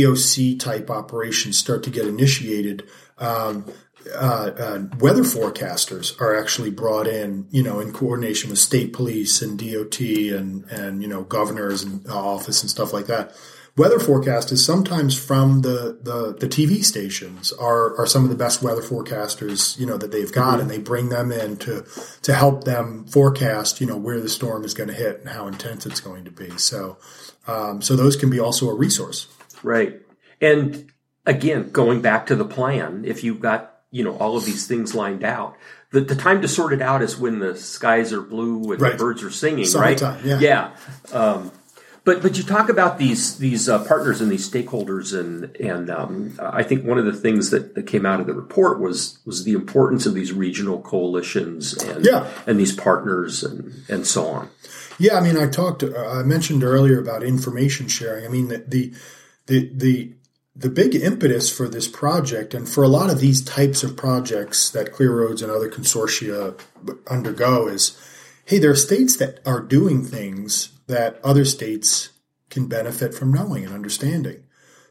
EOC 0.00 0.58
type 0.58 0.90
operations 0.90 1.58
start 1.58 1.82
to 1.84 1.90
get 1.90 2.06
initiated. 2.06 2.88
Um, 3.18 3.66
uh, 4.14 4.50
uh, 4.58 4.82
weather 4.98 5.22
forecasters 5.22 6.20
are 6.20 6.36
actually 6.36 6.70
brought 6.70 7.06
in, 7.06 7.46
you 7.50 7.62
know, 7.62 7.78
in 7.78 7.92
coordination 7.92 8.50
with 8.50 8.58
state 8.58 8.92
police 8.92 9.40
and 9.42 9.58
DOT 9.58 10.00
and 10.00 10.64
and 10.70 11.02
you 11.02 11.08
know 11.08 11.22
governors 11.22 11.82
and 11.82 12.06
office 12.08 12.62
and 12.62 12.70
stuff 12.70 12.92
like 12.92 13.06
that. 13.06 13.34
Weather 13.74 13.98
forecasters 13.98 14.58
sometimes 14.58 15.18
from 15.18 15.62
the, 15.62 15.98
the, 16.02 16.36
the 16.38 16.46
TV 16.46 16.84
stations 16.84 17.52
are, 17.52 17.96
are 17.96 18.06
some 18.06 18.22
of 18.22 18.28
the 18.28 18.36
best 18.36 18.62
weather 18.62 18.82
forecasters, 18.82 19.78
you 19.78 19.86
know, 19.86 19.96
that 19.96 20.12
they've 20.12 20.30
got, 20.30 20.52
mm-hmm. 20.52 20.60
and 20.60 20.70
they 20.70 20.76
bring 20.76 21.08
them 21.08 21.32
in 21.32 21.56
to 21.56 21.86
to 22.20 22.34
help 22.34 22.64
them 22.64 23.06
forecast, 23.06 23.80
you 23.80 23.86
know, 23.86 23.96
where 23.96 24.20
the 24.20 24.28
storm 24.28 24.64
is 24.64 24.74
going 24.74 24.90
to 24.90 24.94
hit 24.94 25.20
and 25.20 25.30
how 25.30 25.46
intense 25.46 25.86
it's 25.86 26.00
going 26.00 26.26
to 26.26 26.30
be. 26.30 26.50
So, 26.58 26.98
um, 27.46 27.80
so 27.80 27.96
those 27.96 28.14
can 28.14 28.28
be 28.28 28.38
also 28.38 28.68
a 28.68 28.74
resource. 28.74 29.26
Right, 29.62 30.00
and 30.40 30.90
again, 31.26 31.70
going 31.70 32.02
back 32.02 32.26
to 32.26 32.36
the 32.36 32.44
plan, 32.44 33.04
if 33.06 33.24
you've 33.24 33.40
got 33.40 33.72
you 33.90 34.02
know 34.02 34.16
all 34.16 34.36
of 34.36 34.44
these 34.44 34.66
things 34.66 34.94
lined 34.94 35.22
out. 35.22 35.56
The, 35.90 36.00
the 36.00 36.16
time 36.16 36.40
to 36.40 36.48
sort 36.48 36.72
it 36.72 36.80
out 36.80 37.02
is 37.02 37.18
when 37.18 37.38
the 37.38 37.54
skies 37.54 38.14
are 38.14 38.22
blue 38.22 38.72
and 38.72 38.80
right. 38.80 38.92
the 38.92 38.98
birds 38.98 39.22
are 39.22 39.30
singing, 39.30 39.66
Summertime, 39.66 40.14
right? 40.14 40.24
Yeah. 40.24 40.38
yeah. 40.40 40.76
Um, 41.12 41.52
but 42.04 42.20
but 42.20 42.36
you 42.36 42.42
talk 42.42 42.68
about 42.68 42.98
these 42.98 43.38
these 43.38 43.68
uh, 43.68 43.84
partners 43.84 44.20
and 44.20 44.30
these 44.30 44.50
stakeholders, 44.50 45.18
and 45.18 45.54
and 45.56 45.88
um, 45.88 46.36
I 46.40 46.64
think 46.64 46.84
one 46.84 46.98
of 46.98 47.04
the 47.04 47.12
things 47.12 47.50
that, 47.50 47.76
that 47.76 47.86
came 47.86 48.04
out 48.04 48.20
of 48.20 48.26
the 48.26 48.34
report 48.34 48.80
was 48.80 49.18
was 49.24 49.44
the 49.44 49.52
importance 49.52 50.04
of 50.04 50.14
these 50.14 50.32
regional 50.32 50.80
coalitions 50.80 51.74
and 51.74 52.04
yeah. 52.04 52.28
and 52.46 52.58
these 52.58 52.74
partners 52.74 53.44
and 53.44 53.72
and 53.88 54.04
so 54.04 54.26
on. 54.26 54.50
Yeah, 54.98 55.16
I 55.16 55.20
mean, 55.20 55.36
I 55.36 55.48
talked, 55.48 55.82
uh, 55.82 55.96
I 55.96 56.22
mentioned 56.22 56.62
earlier 56.62 57.00
about 57.00 57.22
information 57.22 57.88
sharing. 57.88 58.24
I 58.24 58.28
mean, 58.28 58.48
the 58.48 58.64
the 58.66 58.92
the, 59.46 59.70
the 59.74 60.14
the 60.54 60.68
big 60.68 60.94
impetus 60.94 61.50
for 61.50 61.66
this 61.66 61.88
project 61.88 62.52
and 62.52 62.68
for 62.68 62.84
a 62.84 62.88
lot 62.88 63.08
of 63.08 63.20
these 63.20 63.42
types 63.42 63.82
of 63.82 63.96
projects 63.96 64.68
that 64.68 64.92
Clear 64.92 65.16
Roads 65.16 65.40
and 65.40 65.50
other 65.50 65.70
consortia 65.70 66.60
undergo 67.10 67.68
is 67.68 67.98
hey, 68.44 68.58
there 68.58 68.70
are 68.70 68.76
states 68.76 69.16
that 69.16 69.40
are 69.46 69.60
doing 69.60 70.04
things 70.04 70.72
that 70.86 71.20
other 71.24 71.44
states 71.44 72.10
can 72.50 72.66
benefit 72.66 73.14
from 73.14 73.32
knowing 73.32 73.64
and 73.64 73.72
understanding. 73.72 74.42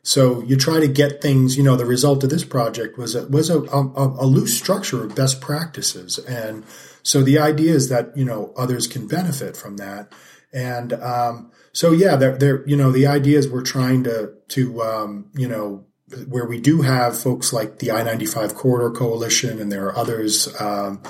So 0.04 0.42
you 0.44 0.56
try 0.56 0.80
to 0.80 0.88
get 0.88 1.22
things, 1.22 1.58
you 1.58 1.64
know, 1.64 1.76
the 1.76 1.86
result 1.86 2.24
of 2.24 2.32
this 2.32 2.44
project 2.44 2.98
was 2.98 3.14
a, 3.14 3.28
was 3.28 3.52
a, 3.52 3.60
a, 3.62 4.24
a 4.24 4.26
loose 4.26 4.58
structure 4.58 5.04
of 5.04 5.16
best 5.16 5.42
practices. 5.42 6.18
And 6.18 6.64
so 7.04 7.22
the 7.22 7.38
idea 7.38 7.74
is 7.74 7.90
that, 7.90 8.18
you 8.18 8.26
know, 8.26 8.52
others 8.58 8.88
can 8.88 9.08
benefit 9.08 9.56
from 9.56 9.78
that. 9.78 10.12
And, 10.52 10.94
um, 10.94 11.52
so 11.74 11.92
yeah, 11.92 12.16
they're, 12.16 12.38
they're, 12.38 12.68
you 12.68 12.76
know, 12.76 12.92
the 12.92 13.08
idea 13.08 13.38
is 13.38 13.50
we're 13.50 13.62
trying 13.62 14.04
to, 14.04 14.34
to, 14.50 14.82
um, 14.82 15.30
you 15.34 15.48
know, 15.48 15.86
where 16.28 16.46
we 16.46 16.60
do 16.60 16.82
have 16.82 17.18
folks 17.18 17.54
like 17.54 17.80
the 17.80 17.92
I-95 17.92 18.56
Corridor 18.56 18.92
Coalition 18.92 19.60
and 19.60 19.72
there 19.72 19.86
are 19.86 19.98
others, 19.98 20.54
um, 20.60 21.02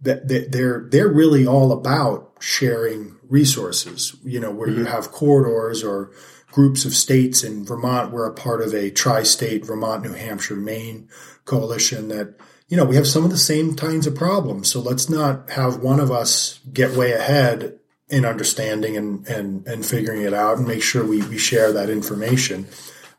that, 0.00 0.28
that 0.28 0.52
they're, 0.52 0.86
they're 0.90 1.08
really 1.08 1.46
all 1.46 1.72
about 1.72 2.32
sharing 2.38 3.16
resources, 3.28 4.14
you 4.22 4.38
know, 4.38 4.50
where 4.50 4.68
mm-hmm. 4.68 4.80
you 4.80 4.84
have 4.84 5.10
corridors 5.10 5.82
or 5.82 6.12
groups 6.52 6.84
of 6.84 6.94
states 6.94 7.42
in 7.42 7.64
Vermont. 7.64 8.12
We're 8.12 8.26
a 8.26 8.34
part 8.34 8.60
of 8.60 8.74
a 8.74 8.90
tri-state 8.90 9.66
Vermont, 9.66 10.04
New 10.04 10.12
Hampshire, 10.12 10.54
Maine 10.54 11.08
coalition 11.44 12.08
that, 12.08 12.36
you 12.68 12.76
know, 12.76 12.84
we 12.84 12.96
have 12.96 13.08
some 13.08 13.24
of 13.24 13.30
the 13.30 13.36
same 13.36 13.74
kinds 13.74 14.06
of 14.06 14.14
problems. 14.14 14.70
So 14.70 14.80
let's 14.80 15.10
not 15.10 15.50
have 15.50 15.78
one 15.78 15.98
of 15.98 16.12
us 16.12 16.60
get 16.72 16.96
way 16.96 17.12
ahead 17.12 17.80
in 18.08 18.24
understanding 18.24 18.96
and, 18.96 19.26
and, 19.26 19.66
and 19.66 19.84
figuring 19.84 20.22
it 20.22 20.34
out 20.34 20.58
and 20.58 20.66
make 20.66 20.82
sure 20.82 21.04
we, 21.04 21.22
we 21.22 21.38
share 21.38 21.72
that 21.72 21.90
information. 21.90 22.66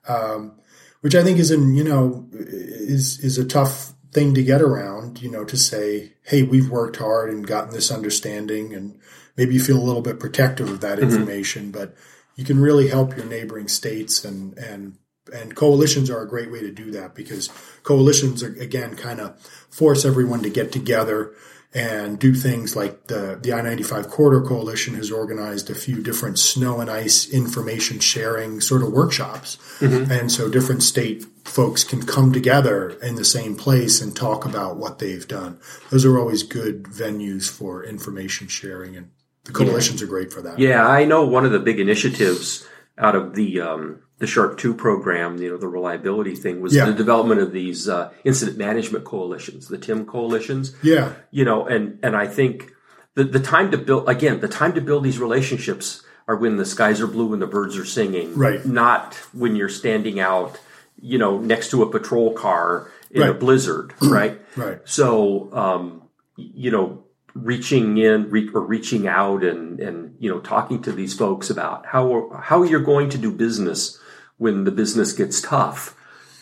Um, 0.07 0.59
which 1.01 1.15
I 1.15 1.23
think 1.23 1.37
is 1.37 1.51
in, 1.51 1.75
you 1.75 1.83
know, 1.83 2.27
is, 2.31 3.19
is 3.19 3.37
a 3.37 3.45
tough 3.45 3.93
thing 4.11 4.33
to 4.33 4.43
get 4.43 4.61
around, 4.61 5.21
you 5.21 5.29
know, 5.29 5.43
to 5.45 5.57
say, 5.57 6.13
Hey, 6.23 6.43
we've 6.43 6.69
worked 6.69 6.97
hard 6.97 7.29
and 7.29 7.45
gotten 7.45 7.71
this 7.71 7.91
understanding 7.91 8.73
and 8.73 8.99
maybe 9.37 9.53
you 9.53 9.59
feel 9.59 9.77
a 9.77 9.83
little 9.83 10.01
bit 10.01 10.19
protective 10.19 10.69
of 10.69 10.81
that 10.81 10.97
mm-hmm. 10.97 11.09
information, 11.09 11.71
but 11.71 11.95
you 12.35 12.43
can 12.43 12.59
really 12.59 12.87
help 12.87 13.15
your 13.15 13.25
neighboring 13.25 13.67
states 13.67 14.23
and, 14.23 14.57
and, 14.57 14.97
and 15.33 15.55
coalitions 15.55 16.09
are 16.09 16.21
a 16.21 16.27
great 16.27 16.51
way 16.51 16.61
to 16.61 16.71
do 16.71 16.91
that 16.91 17.15
because 17.15 17.49
coalitions 17.83 18.43
are, 18.43 18.53
again 18.59 18.95
kind 18.95 19.19
of 19.19 19.39
force 19.69 20.05
everyone 20.05 20.41
to 20.43 20.49
get 20.49 20.71
together 20.71 21.33
and 21.75 22.17
do 22.17 22.33
things 22.33 22.73
like 22.73 23.07
the, 23.07 23.37
the 23.41 23.51
I-95 23.51 24.09
Corridor 24.09 24.47
Coalition 24.47 24.95
has 24.95 25.11
organized 25.11 25.69
a 25.69 25.75
few 25.75 26.01
different 26.01 26.39
snow 26.39 26.79
and 26.79 26.89
ice 26.89 27.29
information 27.29 27.99
sharing 27.99 28.61
sort 28.61 28.81
of 28.81 28.93
workshops. 28.93 29.57
Mm-hmm. 29.79 30.09
And 30.09 30.31
so 30.31 30.49
different 30.49 30.83
state 30.83 31.25
folks 31.43 31.83
can 31.83 32.05
come 32.05 32.31
together 32.31 32.91
in 33.03 33.15
the 33.15 33.25
same 33.25 33.57
place 33.57 34.01
and 34.01 34.15
talk 34.15 34.45
about 34.45 34.77
what 34.77 34.99
they've 34.99 35.27
done. 35.27 35.59
Those 35.89 36.05
are 36.05 36.17
always 36.17 36.43
good 36.43 36.83
venues 36.83 37.49
for 37.49 37.83
information 37.83 38.47
sharing 38.47 38.95
and 38.95 39.11
the 39.43 39.51
coalitions 39.51 39.99
yeah. 39.99 40.05
are 40.05 40.09
great 40.09 40.31
for 40.31 40.41
that. 40.41 40.57
Yeah, 40.57 40.87
I 40.87 41.03
know 41.03 41.25
one 41.25 41.45
of 41.45 41.51
the 41.51 41.59
big 41.59 41.81
initiatives 41.81 42.65
out 42.97 43.15
of 43.15 43.35
the 43.35 43.59
um, 43.59 43.99
the 44.17 44.25
SHRP 44.25 44.57
2 44.57 44.73
program, 44.73 45.37
you 45.37 45.49
know, 45.49 45.57
the 45.57 45.67
reliability 45.67 46.35
thing 46.35 46.61
was 46.61 46.73
yeah. 46.73 46.85
the 46.85 46.93
development 46.93 47.41
of 47.41 47.51
these 47.51 47.89
uh, 47.89 48.11
incident 48.23 48.57
management 48.57 49.03
coalitions, 49.03 49.67
the 49.67 49.77
TIM 49.77 50.05
coalitions. 50.05 50.73
Yeah, 50.81 51.13
you 51.31 51.43
know, 51.43 51.65
and 51.65 51.99
and 52.01 52.15
I 52.15 52.27
think 52.27 52.71
the 53.15 53.25
the 53.25 53.39
time 53.39 53.71
to 53.71 53.77
build 53.77 54.07
again, 54.07 54.39
the 54.39 54.47
time 54.47 54.73
to 54.73 54.81
build 54.81 55.03
these 55.03 55.19
relationships 55.19 56.03
are 56.27 56.35
when 56.35 56.57
the 56.57 56.65
skies 56.65 57.01
are 57.01 57.07
blue 57.07 57.33
and 57.33 57.41
the 57.41 57.47
birds 57.47 57.77
are 57.77 57.85
singing, 57.85 58.35
right? 58.35 58.65
Not 58.65 59.15
when 59.33 59.55
you're 59.55 59.69
standing 59.69 60.19
out, 60.19 60.59
you 60.99 61.17
know, 61.17 61.37
next 61.37 61.69
to 61.71 61.83
a 61.83 61.89
patrol 61.89 62.33
car 62.33 62.91
in 63.11 63.21
right. 63.21 63.31
a 63.31 63.33
blizzard, 63.33 63.93
right? 64.01 64.39
right. 64.55 64.79
So, 64.85 65.53
um, 65.53 66.03
you 66.35 66.71
know, 66.71 67.03
reaching 67.33 67.97
in 67.97 68.29
re- 68.29 68.49
or 68.53 68.61
reaching 68.61 69.07
out 69.07 69.43
and 69.43 69.79
and 69.81 70.15
you 70.19 70.29
know 70.29 70.39
talking 70.39 70.81
to 70.81 70.91
these 70.91 71.13
folks 71.13 71.49
about 71.49 71.85
how 71.85 72.29
how 72.41 72.63
you're 72.63 72.79
going 72.79 73.09
to 73.09 73.17
do 73.17 73.29
business 73.29 73.99
when 74.37 74.63
the 74.63 74.71
business 74.71 75.13
gets 75.13 75.41
tough 75.41 75.95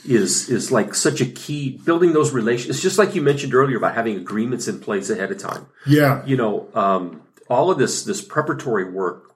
is 0.05 0.49
is 0.49 0.71
like 0.71 0.93
such 0.93 1.21
a 1.21 1.25
key 1.25 1.79
building 1.85 2.11
those 2.11 2.31
relations 2.33 2.75
it's 2.75 2.81
just 2.81 2.97
like 2.97 3.15
you 3.15 3.21
mentioned 3.21 3.53
earlier 3.53 3.77
about 3.77 3.95
having 3.95 4.17
agreements 4.17 4.67
in 4.67 4.79
place 4.79 5.09
ahead 5.09 5.31
of 5.31 5.37
time. 5.37 5.67
Yeah. 5.85 6.25
You 6.25 6.37
know 6.37 6.69
um, 6.73 7.21
all 7.49 7.71
of 7.71 7.77
this 7.77 8.03
this 8.03 8.21
preparatory 8.21 8.91
work 8.91 9.33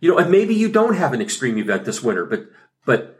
you 0.00 0.10
know 0.10 0.18
and 0.18 0.30
maybe 0.30 0.54
you 0.54 0.70
don't 0.70 0.94
have 0.94 1.12
an 1.12 1.20
extreme 1.20 1.58
event 1.58 1.84
this 1.84 2.02
winter 2.02 2.24
but 2.24 2.46
but 2.86 3.18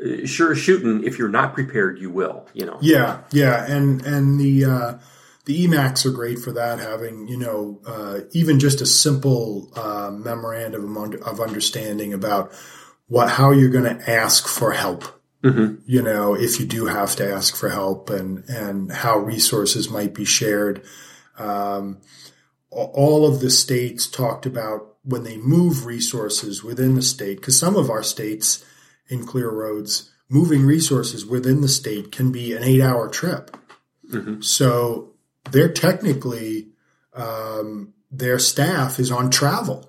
uh, 0.00 0.26
sure 0.26 0.54
shooting 0.54 1.04
if 1.04 1.18
you're 1.18 1.28
not 1.28 1.54
prepared 1.54 1.98
you 1.98 2.10
will 2.10 2.46
you 2.54 2.66
know? 2.66 2.78
Yeah 2.80 3.22
yeah 3.32 3.64
and 3.66 4.04
and 4.06 4.38
the 4.38 4.64
uh 4.64 4.98
the 5.48 5.66
EMACs 5.66 6.04
are 6.04 6.10
great 6.10 6.38
for 6.38 6.52
that, 6.52 6.78
having, 6.78 7.26
you 7.26 7.38
know, 7.38 7.80
uh, 7.86 8.20
even 8.32 8.60
just 8.60 8.82
a 8.82 8.86
simple 8.86 9.70
uh, 9.74 10.10
memorandum 10.12 10.94
of 11.22 11.40
understanding 11.40 12.12
about 12.12 12.52
what 13.08 13.28
how 13.30 13.50
you're 13.50 13.68
going 13.68 13.96
to 13.96 14.10
ask 14.10 14.46
for 14.46 14.72
help. 14.72 15.04
Mm-hmm. 15.42 15.82
You 15.86 16.02
know, 16.02 16.34
if 16.34 16.58
you 16.60 16.66
do 16.66 16.86
have 16.86 17.14
to 17.16 17.32
ask 17.32 17.56
for 17.56 17.68
help, 17.68 18.10
and 18.10 18.44
and 18.48 18.90
how 18.90 19.18
resources 19.18 19.90
might 19.90 20.14
be 20.14 20.24
shared. 20.24 20.82
Um, 21.38 21.98
all 22.70 23.26
of 23.26 23.40
the 23.40 23.50
states 23.50 24.08
talked 24.08 24.46
about 24.46 24.96
when 25.02 25.22
they 25.22 25.36
move 25.36 25.86
resources 25.86 26.62
within 26.62 26.94
the 26.96 27.02
state, 27.02 27.36
because 27.36 27.58
some 27.58 27.76
of 27.76 27.88
our 27.88 28.02
states 28.02 28.64
in 29.08 29.24
Clear 29.24 29.48
Roads 29.48 30.10
moving 30.28 30.66
resources 30.66 31.24
within 31.24 31.62
the 31.62 31.68
state 31.68 32.12
can 32.12 32.30
be 32.30 32.52
an 32.52 32.62
eight-hour 32.62 33.08
trip. 33.08 33.56
Mm-hmm. 34.12 34.42
So 34.42 35.14
they're 35.50 35.72
technically 35.72 36.68
um, 37.14 37.94
their 38.10 38.38
staff 38.38 38.98
is 38.98 39.10
on 39.10 39.30
travel. 39.30 39.87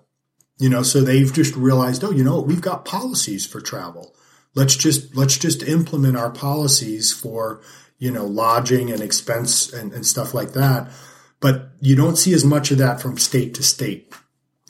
You 0.60 0.70
know, 0.70 0.84
so 0.84 1.02
they've 1.02 1.32
just 1.32 1.56
realized, 1.56 2.04
oh, 2.04 2.12
you 2.12 2.24
know, 2.24 2.42
we've 2.42 2.62
got 2.62 2.86
policies 2.86 3.46
for 3.46 3.62
travel. 3.62 4.14
Let's 4.56 4.76
just 4.76 5.16
let's 5.16 5.38
just 5.38 5.64
implement 5.64 6.18
our 6.18 6.30
policies 6.30 7.14
for 7.14 7.62
you 7.98 8.12
know 8.12 8.26
lodging 8.26 8.92
and 8.92 9.02
expense 9.02 9.72
and, 9.72 9.94
and 9.94 10.06
stuff 10.06 10.34
like 10.34 10.54
that. 10.54 10.92
But 11.40 11.70
you 11.80 11.96
don't 11.96 12.18
see 12.18 12.34
as 12.34 12.44
much 12.44 12.72
of 12.72 12.78
that 12.80 13.00
from 13.00 13.18
state 13.18 13.54
to 13.56 13.64
state, 13.64 14.14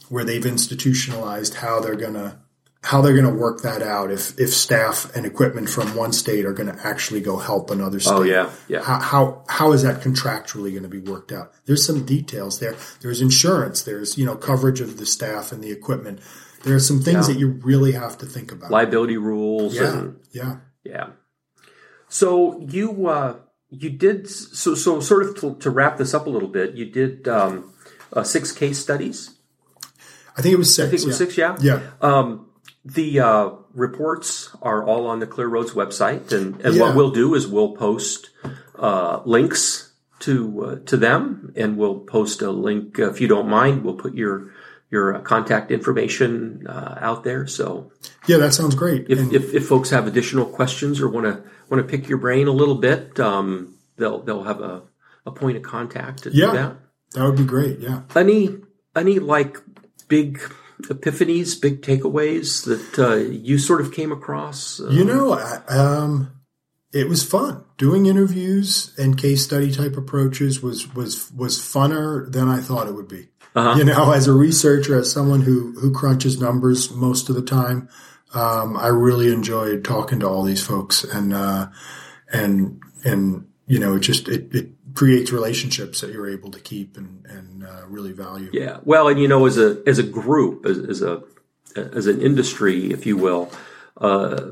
where 0.09 0.23
they've 0.23 0.45
institutionalized 0.45 1.55
how 1.55 1.79
they're 1.79 1.95
gonna 1.95 2.39
how 2.82 3.01
they're 3.01 3.13
going 3.13 3.25
to 3.25 3.39
work 3.39 3.61
that 3.61 3.82
out 3.82 4.09
if 4.09 4.39
if 4.39 4.53
staff 4.53 5.13
and 5.15 5.25
equipment 5.25 5.69
from 5.69 5.95
one 5.95 6.13
state 6.13 6.45
are 6.45 6.53
going 6.53 6.73
to 6.73 6.88
actually 6.88 7.19
go 7.19 7.38
help 7.38 7.69
another 7.71 7.99
state. 7.99 8.13
Oh 8.13 8.23
yeah, 8.23 8.49
yeah. 8.67 8.82
How 8.82 8.99
how, 8.99 9.43
how 9.49 9.71
is 9.73 9.84
that 9.84 10.01
contractually 10.01 10.71
going 10.71 10.84
to 10.84 10.89
be 10.89 10.99
worked 10.99 11.32
out? 11.32 11.51
There's 11.65 11.86
some 11.86 12.05
details 12.05 12.59
there. 12.59 12.75
There's 13.01 13.21
insurance. 13.21 13.82
There's 13.84 14.17
you 14.17 14.25
know 14.25 14.36
coverage 14.36 14.80
of 14.80 14.97
the 14.97 15.05
staff 15.05 15.51
and 15.51 15.63
the 15.63 15.71
equipment. 15.71 16.21
There 16.63 16.75
are 16.75 16.80
some 16.80 17.01
things 17.01 17.27
yeah. 17.27 17.34
that 17.34 17.39
you 17.39 17.47
really 17.63 17.93
have 17.93 18.17
to 18.19 18.25
think 18.25 18.51
about. 18.51 18.71
Liability 18.71 19.17
rules. 19.17 19.75
Yeah, 19.75 19.97
and, 19.97 20.19
yeah, 20.32 20.57
yeah. 20.84 21.09
So 22.07 22.61
you 22.61 23.07
uh, 23.07 23.39
you 23.69 23.89
did 23.89 24.30
so 24.30 24.73
so 24.73 25.01
sort 25.01 25.23
of 25.23 25.36
to, 25.41 25.55
to, 25.55 25.69
wrap 25.69 25.97
this 25.97 26.13
up 26.13 26.27
a 26.27 26.30
little 26.30 26.49
bit. 26.49 26.75
You 26.75 26.86
did 26.86 27.27
um, 27.27 27.73
uh, 28.13 28.23
six 28.23 28.51
case 28.53 28.80
studies. 28.80 29.36
I 30.38 30.41
think 30.41 30.53
it 30.53 30.57
was 30.57 30.73
six. 30.73 30.88
I 30.88 30.91
think 30.91 31.03
it 31.03 31.07
was 31.07 31.19
yeah. 31.19 31.25
six. 31.25 31.38
Yeah. 31.38 31.57
Yeah. 31.61 31.91
Um, 32.01 32.48
the 32.86 33.19
uh, 33.19 33.49
reports 33.73 34.55
are 34.61 34.84
all 34.84 35.07
on 35.07 35.19
the 35.19 35.27
Clear 35.27 35.47
Roads 35.47 35.71
website, 35.73 36.32
and, 36.32 36.59
and 36.61 36.75
yeah. 36.75 36.82
what 36.82 36.95
we'll 36.95 37.11
do 37.11 37.36
is 37.36 37.47
we'll 37.47 37.75
post 37.75 38.30
uh, 38.77 39.21
links 39.25 39.93
to 40.19 40.65
uh, 40.65 40.75
to 40.86 40.97
them, 40.97 41.53
and 41.55 41.77
we'll 41.77 41.99
post 41.99 42.41
a 42.41 42.51
link 42.51 42.99
if 42.99 43.21
you 43.21 43.27
don't 43.27 43.47
mind. 43.47 43.84
We'll 43.84 43.95
put 43.95 44.15
your 44.15 44.51
your 44.91 45.15
uh, 45.15 45.21
contact 45.21 45.71
information 45.71 46.65
uh, 46.67 46.97
out 46.99 47.23
there. 47.23 47.47
So 47.47 47.91
yeah, 48.27 48.38
that 48.38 48.53
sounds 48.53 48.75
great. 48.75 49.07
If, 49.09 49.32
if, 49.32 49.53
if 49.53 49.67
folks 49.67 49.91
have 49.91 50.07
additional 50.07 50.45
questions 50.45 50.99
or 51.01 51.09
want 51.09 51.25
to 51.25 51.43
want 51.69 51.86
to 51.86 51.97
pick 51.97 52.07
your 52.07 52.17
brain 52.17 52.47
a 52.47 52.51
little 52.51 52.75
bit, 52.75 53.19
um, 53.19 53.77
they'll 53.97 54.21
they'll 54.23 54.43
have 54.43 54.61
a, 54.61 54.84
a 55.25 55.32
point 55.32 55.57
of 55.57 55.63
contact 55.63 56.23
to 56.23 56.32
yeah, 56.32 56.45
do 56.47 56.51
that. 56.53 56.77
That 57.13 57.25
would 57.25 57.38
be 57.38 57.45
great. 57.45 57.80
Yeah. 57.80 58.01
Any 58.15 58.57
any 58.95 59.19
like 59.19 59.57
big 60.07 60.41
epiphanies, 60.84 61.59
big 61.59 61.82
takeaways 61.82 62.65
that 62.65 62.99
uh, 62.99 63.15
you 63.15 63.57
sort 63.57 63.82
of 63.82 63.91
came 63.91 64.11
across? 64.11 64.80
Uh, 64.80 64.89
you 64.89 65.03
know, 65.03 65.34
um, 65.67 66.32
it 66.93 67.07
was 67.07 67.23
fun 67.23 67.63
doing 67.77 68.05
interviews 68.05 68.93
and 68.97 69.17
case 69.17 69.43
study 69.43 69.71
type 69.71 69.97
approaches 69.97 70.61
was 70.61 70.93
was 70.93 71.32
was 71.32 71.57
funner 71.57 72.32
than 72.32 72.47
I 72.47 72.59
thought 72.59 72.88
it 72.88 72.93
would 72.93 73.07
be. 73.07 73.30
Uh-huh. 73.55 73.77
You 73.77 73.86
know, 73.86 74.11
as 74.11 74.27
a 74.27 74.34
researcher, 74.34 74.99
as 74.99 75.11
someone 75.11 75.41
who 75.41 75.73
who 75.80 75.91
crunches 75.91 76.39
numbers 76.39 76.91
most 76.91 77.30
of 77.30 77.36
the 77.36 77.41
time, 77.41 77.89
um, 78.34 78.77
I 78.77 78.88
really 78.88 79.34
enjoyed 79.34 79.84
talking 79.84 80.19
to 80.19 80.27
all 80.27 80.43
these 80.43 80.65
folks 80.65 81.03
and 81.03 81.34
uh, 81.34 81.69
and 82.32 82.82
and 83.03 83.47
you 83.65 83.80
know, 83.80 83.95
it 83.95 83.99
just 83.99 84.27
it, 84.27 84.53
it 84.53 84.69
creates 84.93 85.31
relationships 85.31 86.01
that 86.01 86.11
you're 86.11 86.29
able 86.29 86.51
to 86.51 86.59
keep 86.59 86.97
and, 86.97 87.25
and 87.25 87.65
uh, 87.65 87.85
really 87.87 88.11
value. 88.11 88.49
Yeah. 88.53 88.79
Well, 88.83 89.07
and 89.07 89.19
you 89.19 89.27
know, 89.27 89.45
as 89.45 89.57
a 89.57 89.81
as 89.85 89.99
a 89.99 90.03
group, 90.03 90.65
as, 90.65 90.77
as 90.77 91.01
a 91.01 91.23
as 91.75 92.07
an 92.07 92.21
industry, 92.21 92.91
if 92.91 93.05
you 93.05 93.17
will, 93.17 93.51
uh, 93.97 94.51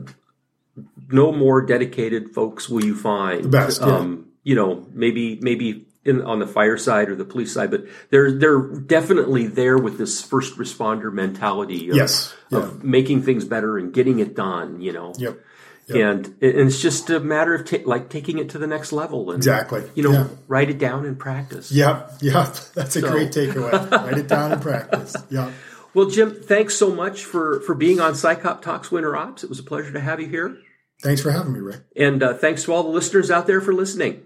no 1.10 1.32
more 1.32 1.62
dedicated 1.62 2.34
folks 2.34 2.70
will 2.70 2.84
you 2.84 2.96
find. 2.96 3.46
The 3.46 3.50
best. 3.50 3.82
Yeah. 3.82 3.88
Um, 3.88 4.28
you 4.44 4.56
know, 4.56 4.86
maybe 4.94 5.40
maybe 5.42 5.88
in, 6.06 6.22
on 6.22 6.40
the 6.40 6.48
fire 6.48 6.78
side 6.78 7.10
or 7.10 7.16
the 7.16 7.26
police 7.26 7.54
side, 7.54 7.72
but 7.72 7.86
they're 8.10 8.32
they're 8.32 8.62
definitely 8.62 9.48
there 9.48 9.78
with 9.78 9.98
this 9.98 10.22
first 10.22 10.58
responder 10.58 11.12
mentality. 11.12 11.90
Of, 11.90 11.96
yes. 11.96 12.34
Yeah. 12.50 12.60
Of 12.60 12.84
making 12.84 13.24
things 13.24 13.46
better 13.46 13.78
and 13.78 13.94
getting 13.94 14.20
it 14.20 14.36
done. 14.36 14.82
You 14.82 14.94
know. 14.94 15.14
Yep. 15.18 15.40
Yep. 15.88 15.98
And, 15.98 16.26
and 16.26 16.68
it's 16.68 16.82
just 16.82 17.10
a 17.10 17.20
matter 17.20 17.56
of 17.56 17.66
ta- 17.66 17.86
like 17.86 18.10
taking 18.10 18.40
it 18.40 18.50
to 18.50 18.58
the 18.58 18.68
next 18.68 18.92
level 18.92 19.32
and 19.32 19.38
exactly. 19.38 19.84
you 19.96 20.04
know 20.04 20.12
yeah. 20.12 20.28
write 20.48 20.70
it 20.70 20.80
down 20.80 21.06
and 21.06 21.18
practice. 21.18 21.72
Yep. 21.72 22.18
Yep. 22.22 22.34
That's 22.74 22.96
a 22.98 23.02
so. 23.02 23.12
great 23.12 23.32
takeaway. 23.32 23.92
Write 23.92 24.18
it 24.18 24.28
down 24.28 24.52
and 24.52 24.62
practice. 24.62 25.16
Yeah 25.30 25.52
well 25.98 26.10
jim 26.10 26.32
thanks 26.32 26.76
so 26.76 26.94
much 26.94 27.26
for 27.26 27.60
for 27.62 27.74
being 27.74 28.00
on 28.00 28.14
SICOP 28.14 28.62
talks 28.62 28.92
winter 28.92 29.16
ops. 29.16 29.44
It 29.44 29.50
was 29.50 29.60
a 29.60 29.64
pleasure 29.64 29.92
to 29.94 30.00
have 30.00 30.20
you 30.20 30.28
here. 30.28 30.58
Thanks 31.02 31.22
for 31.22 31.32
having 31.32 31.54
me 31.54 31.60
rick. 31.60 31.82
And 31.96 32.22
uh, 32.22 32.34
thanks 32.36 32.64
to 32.64 32.74
all 32.74 32.84
the 32.84 32.90
listeners 32.90 33.32
out 33.32 33.48
there 33.48 33.62
for 33.62 33.74
listening 33.74 34.26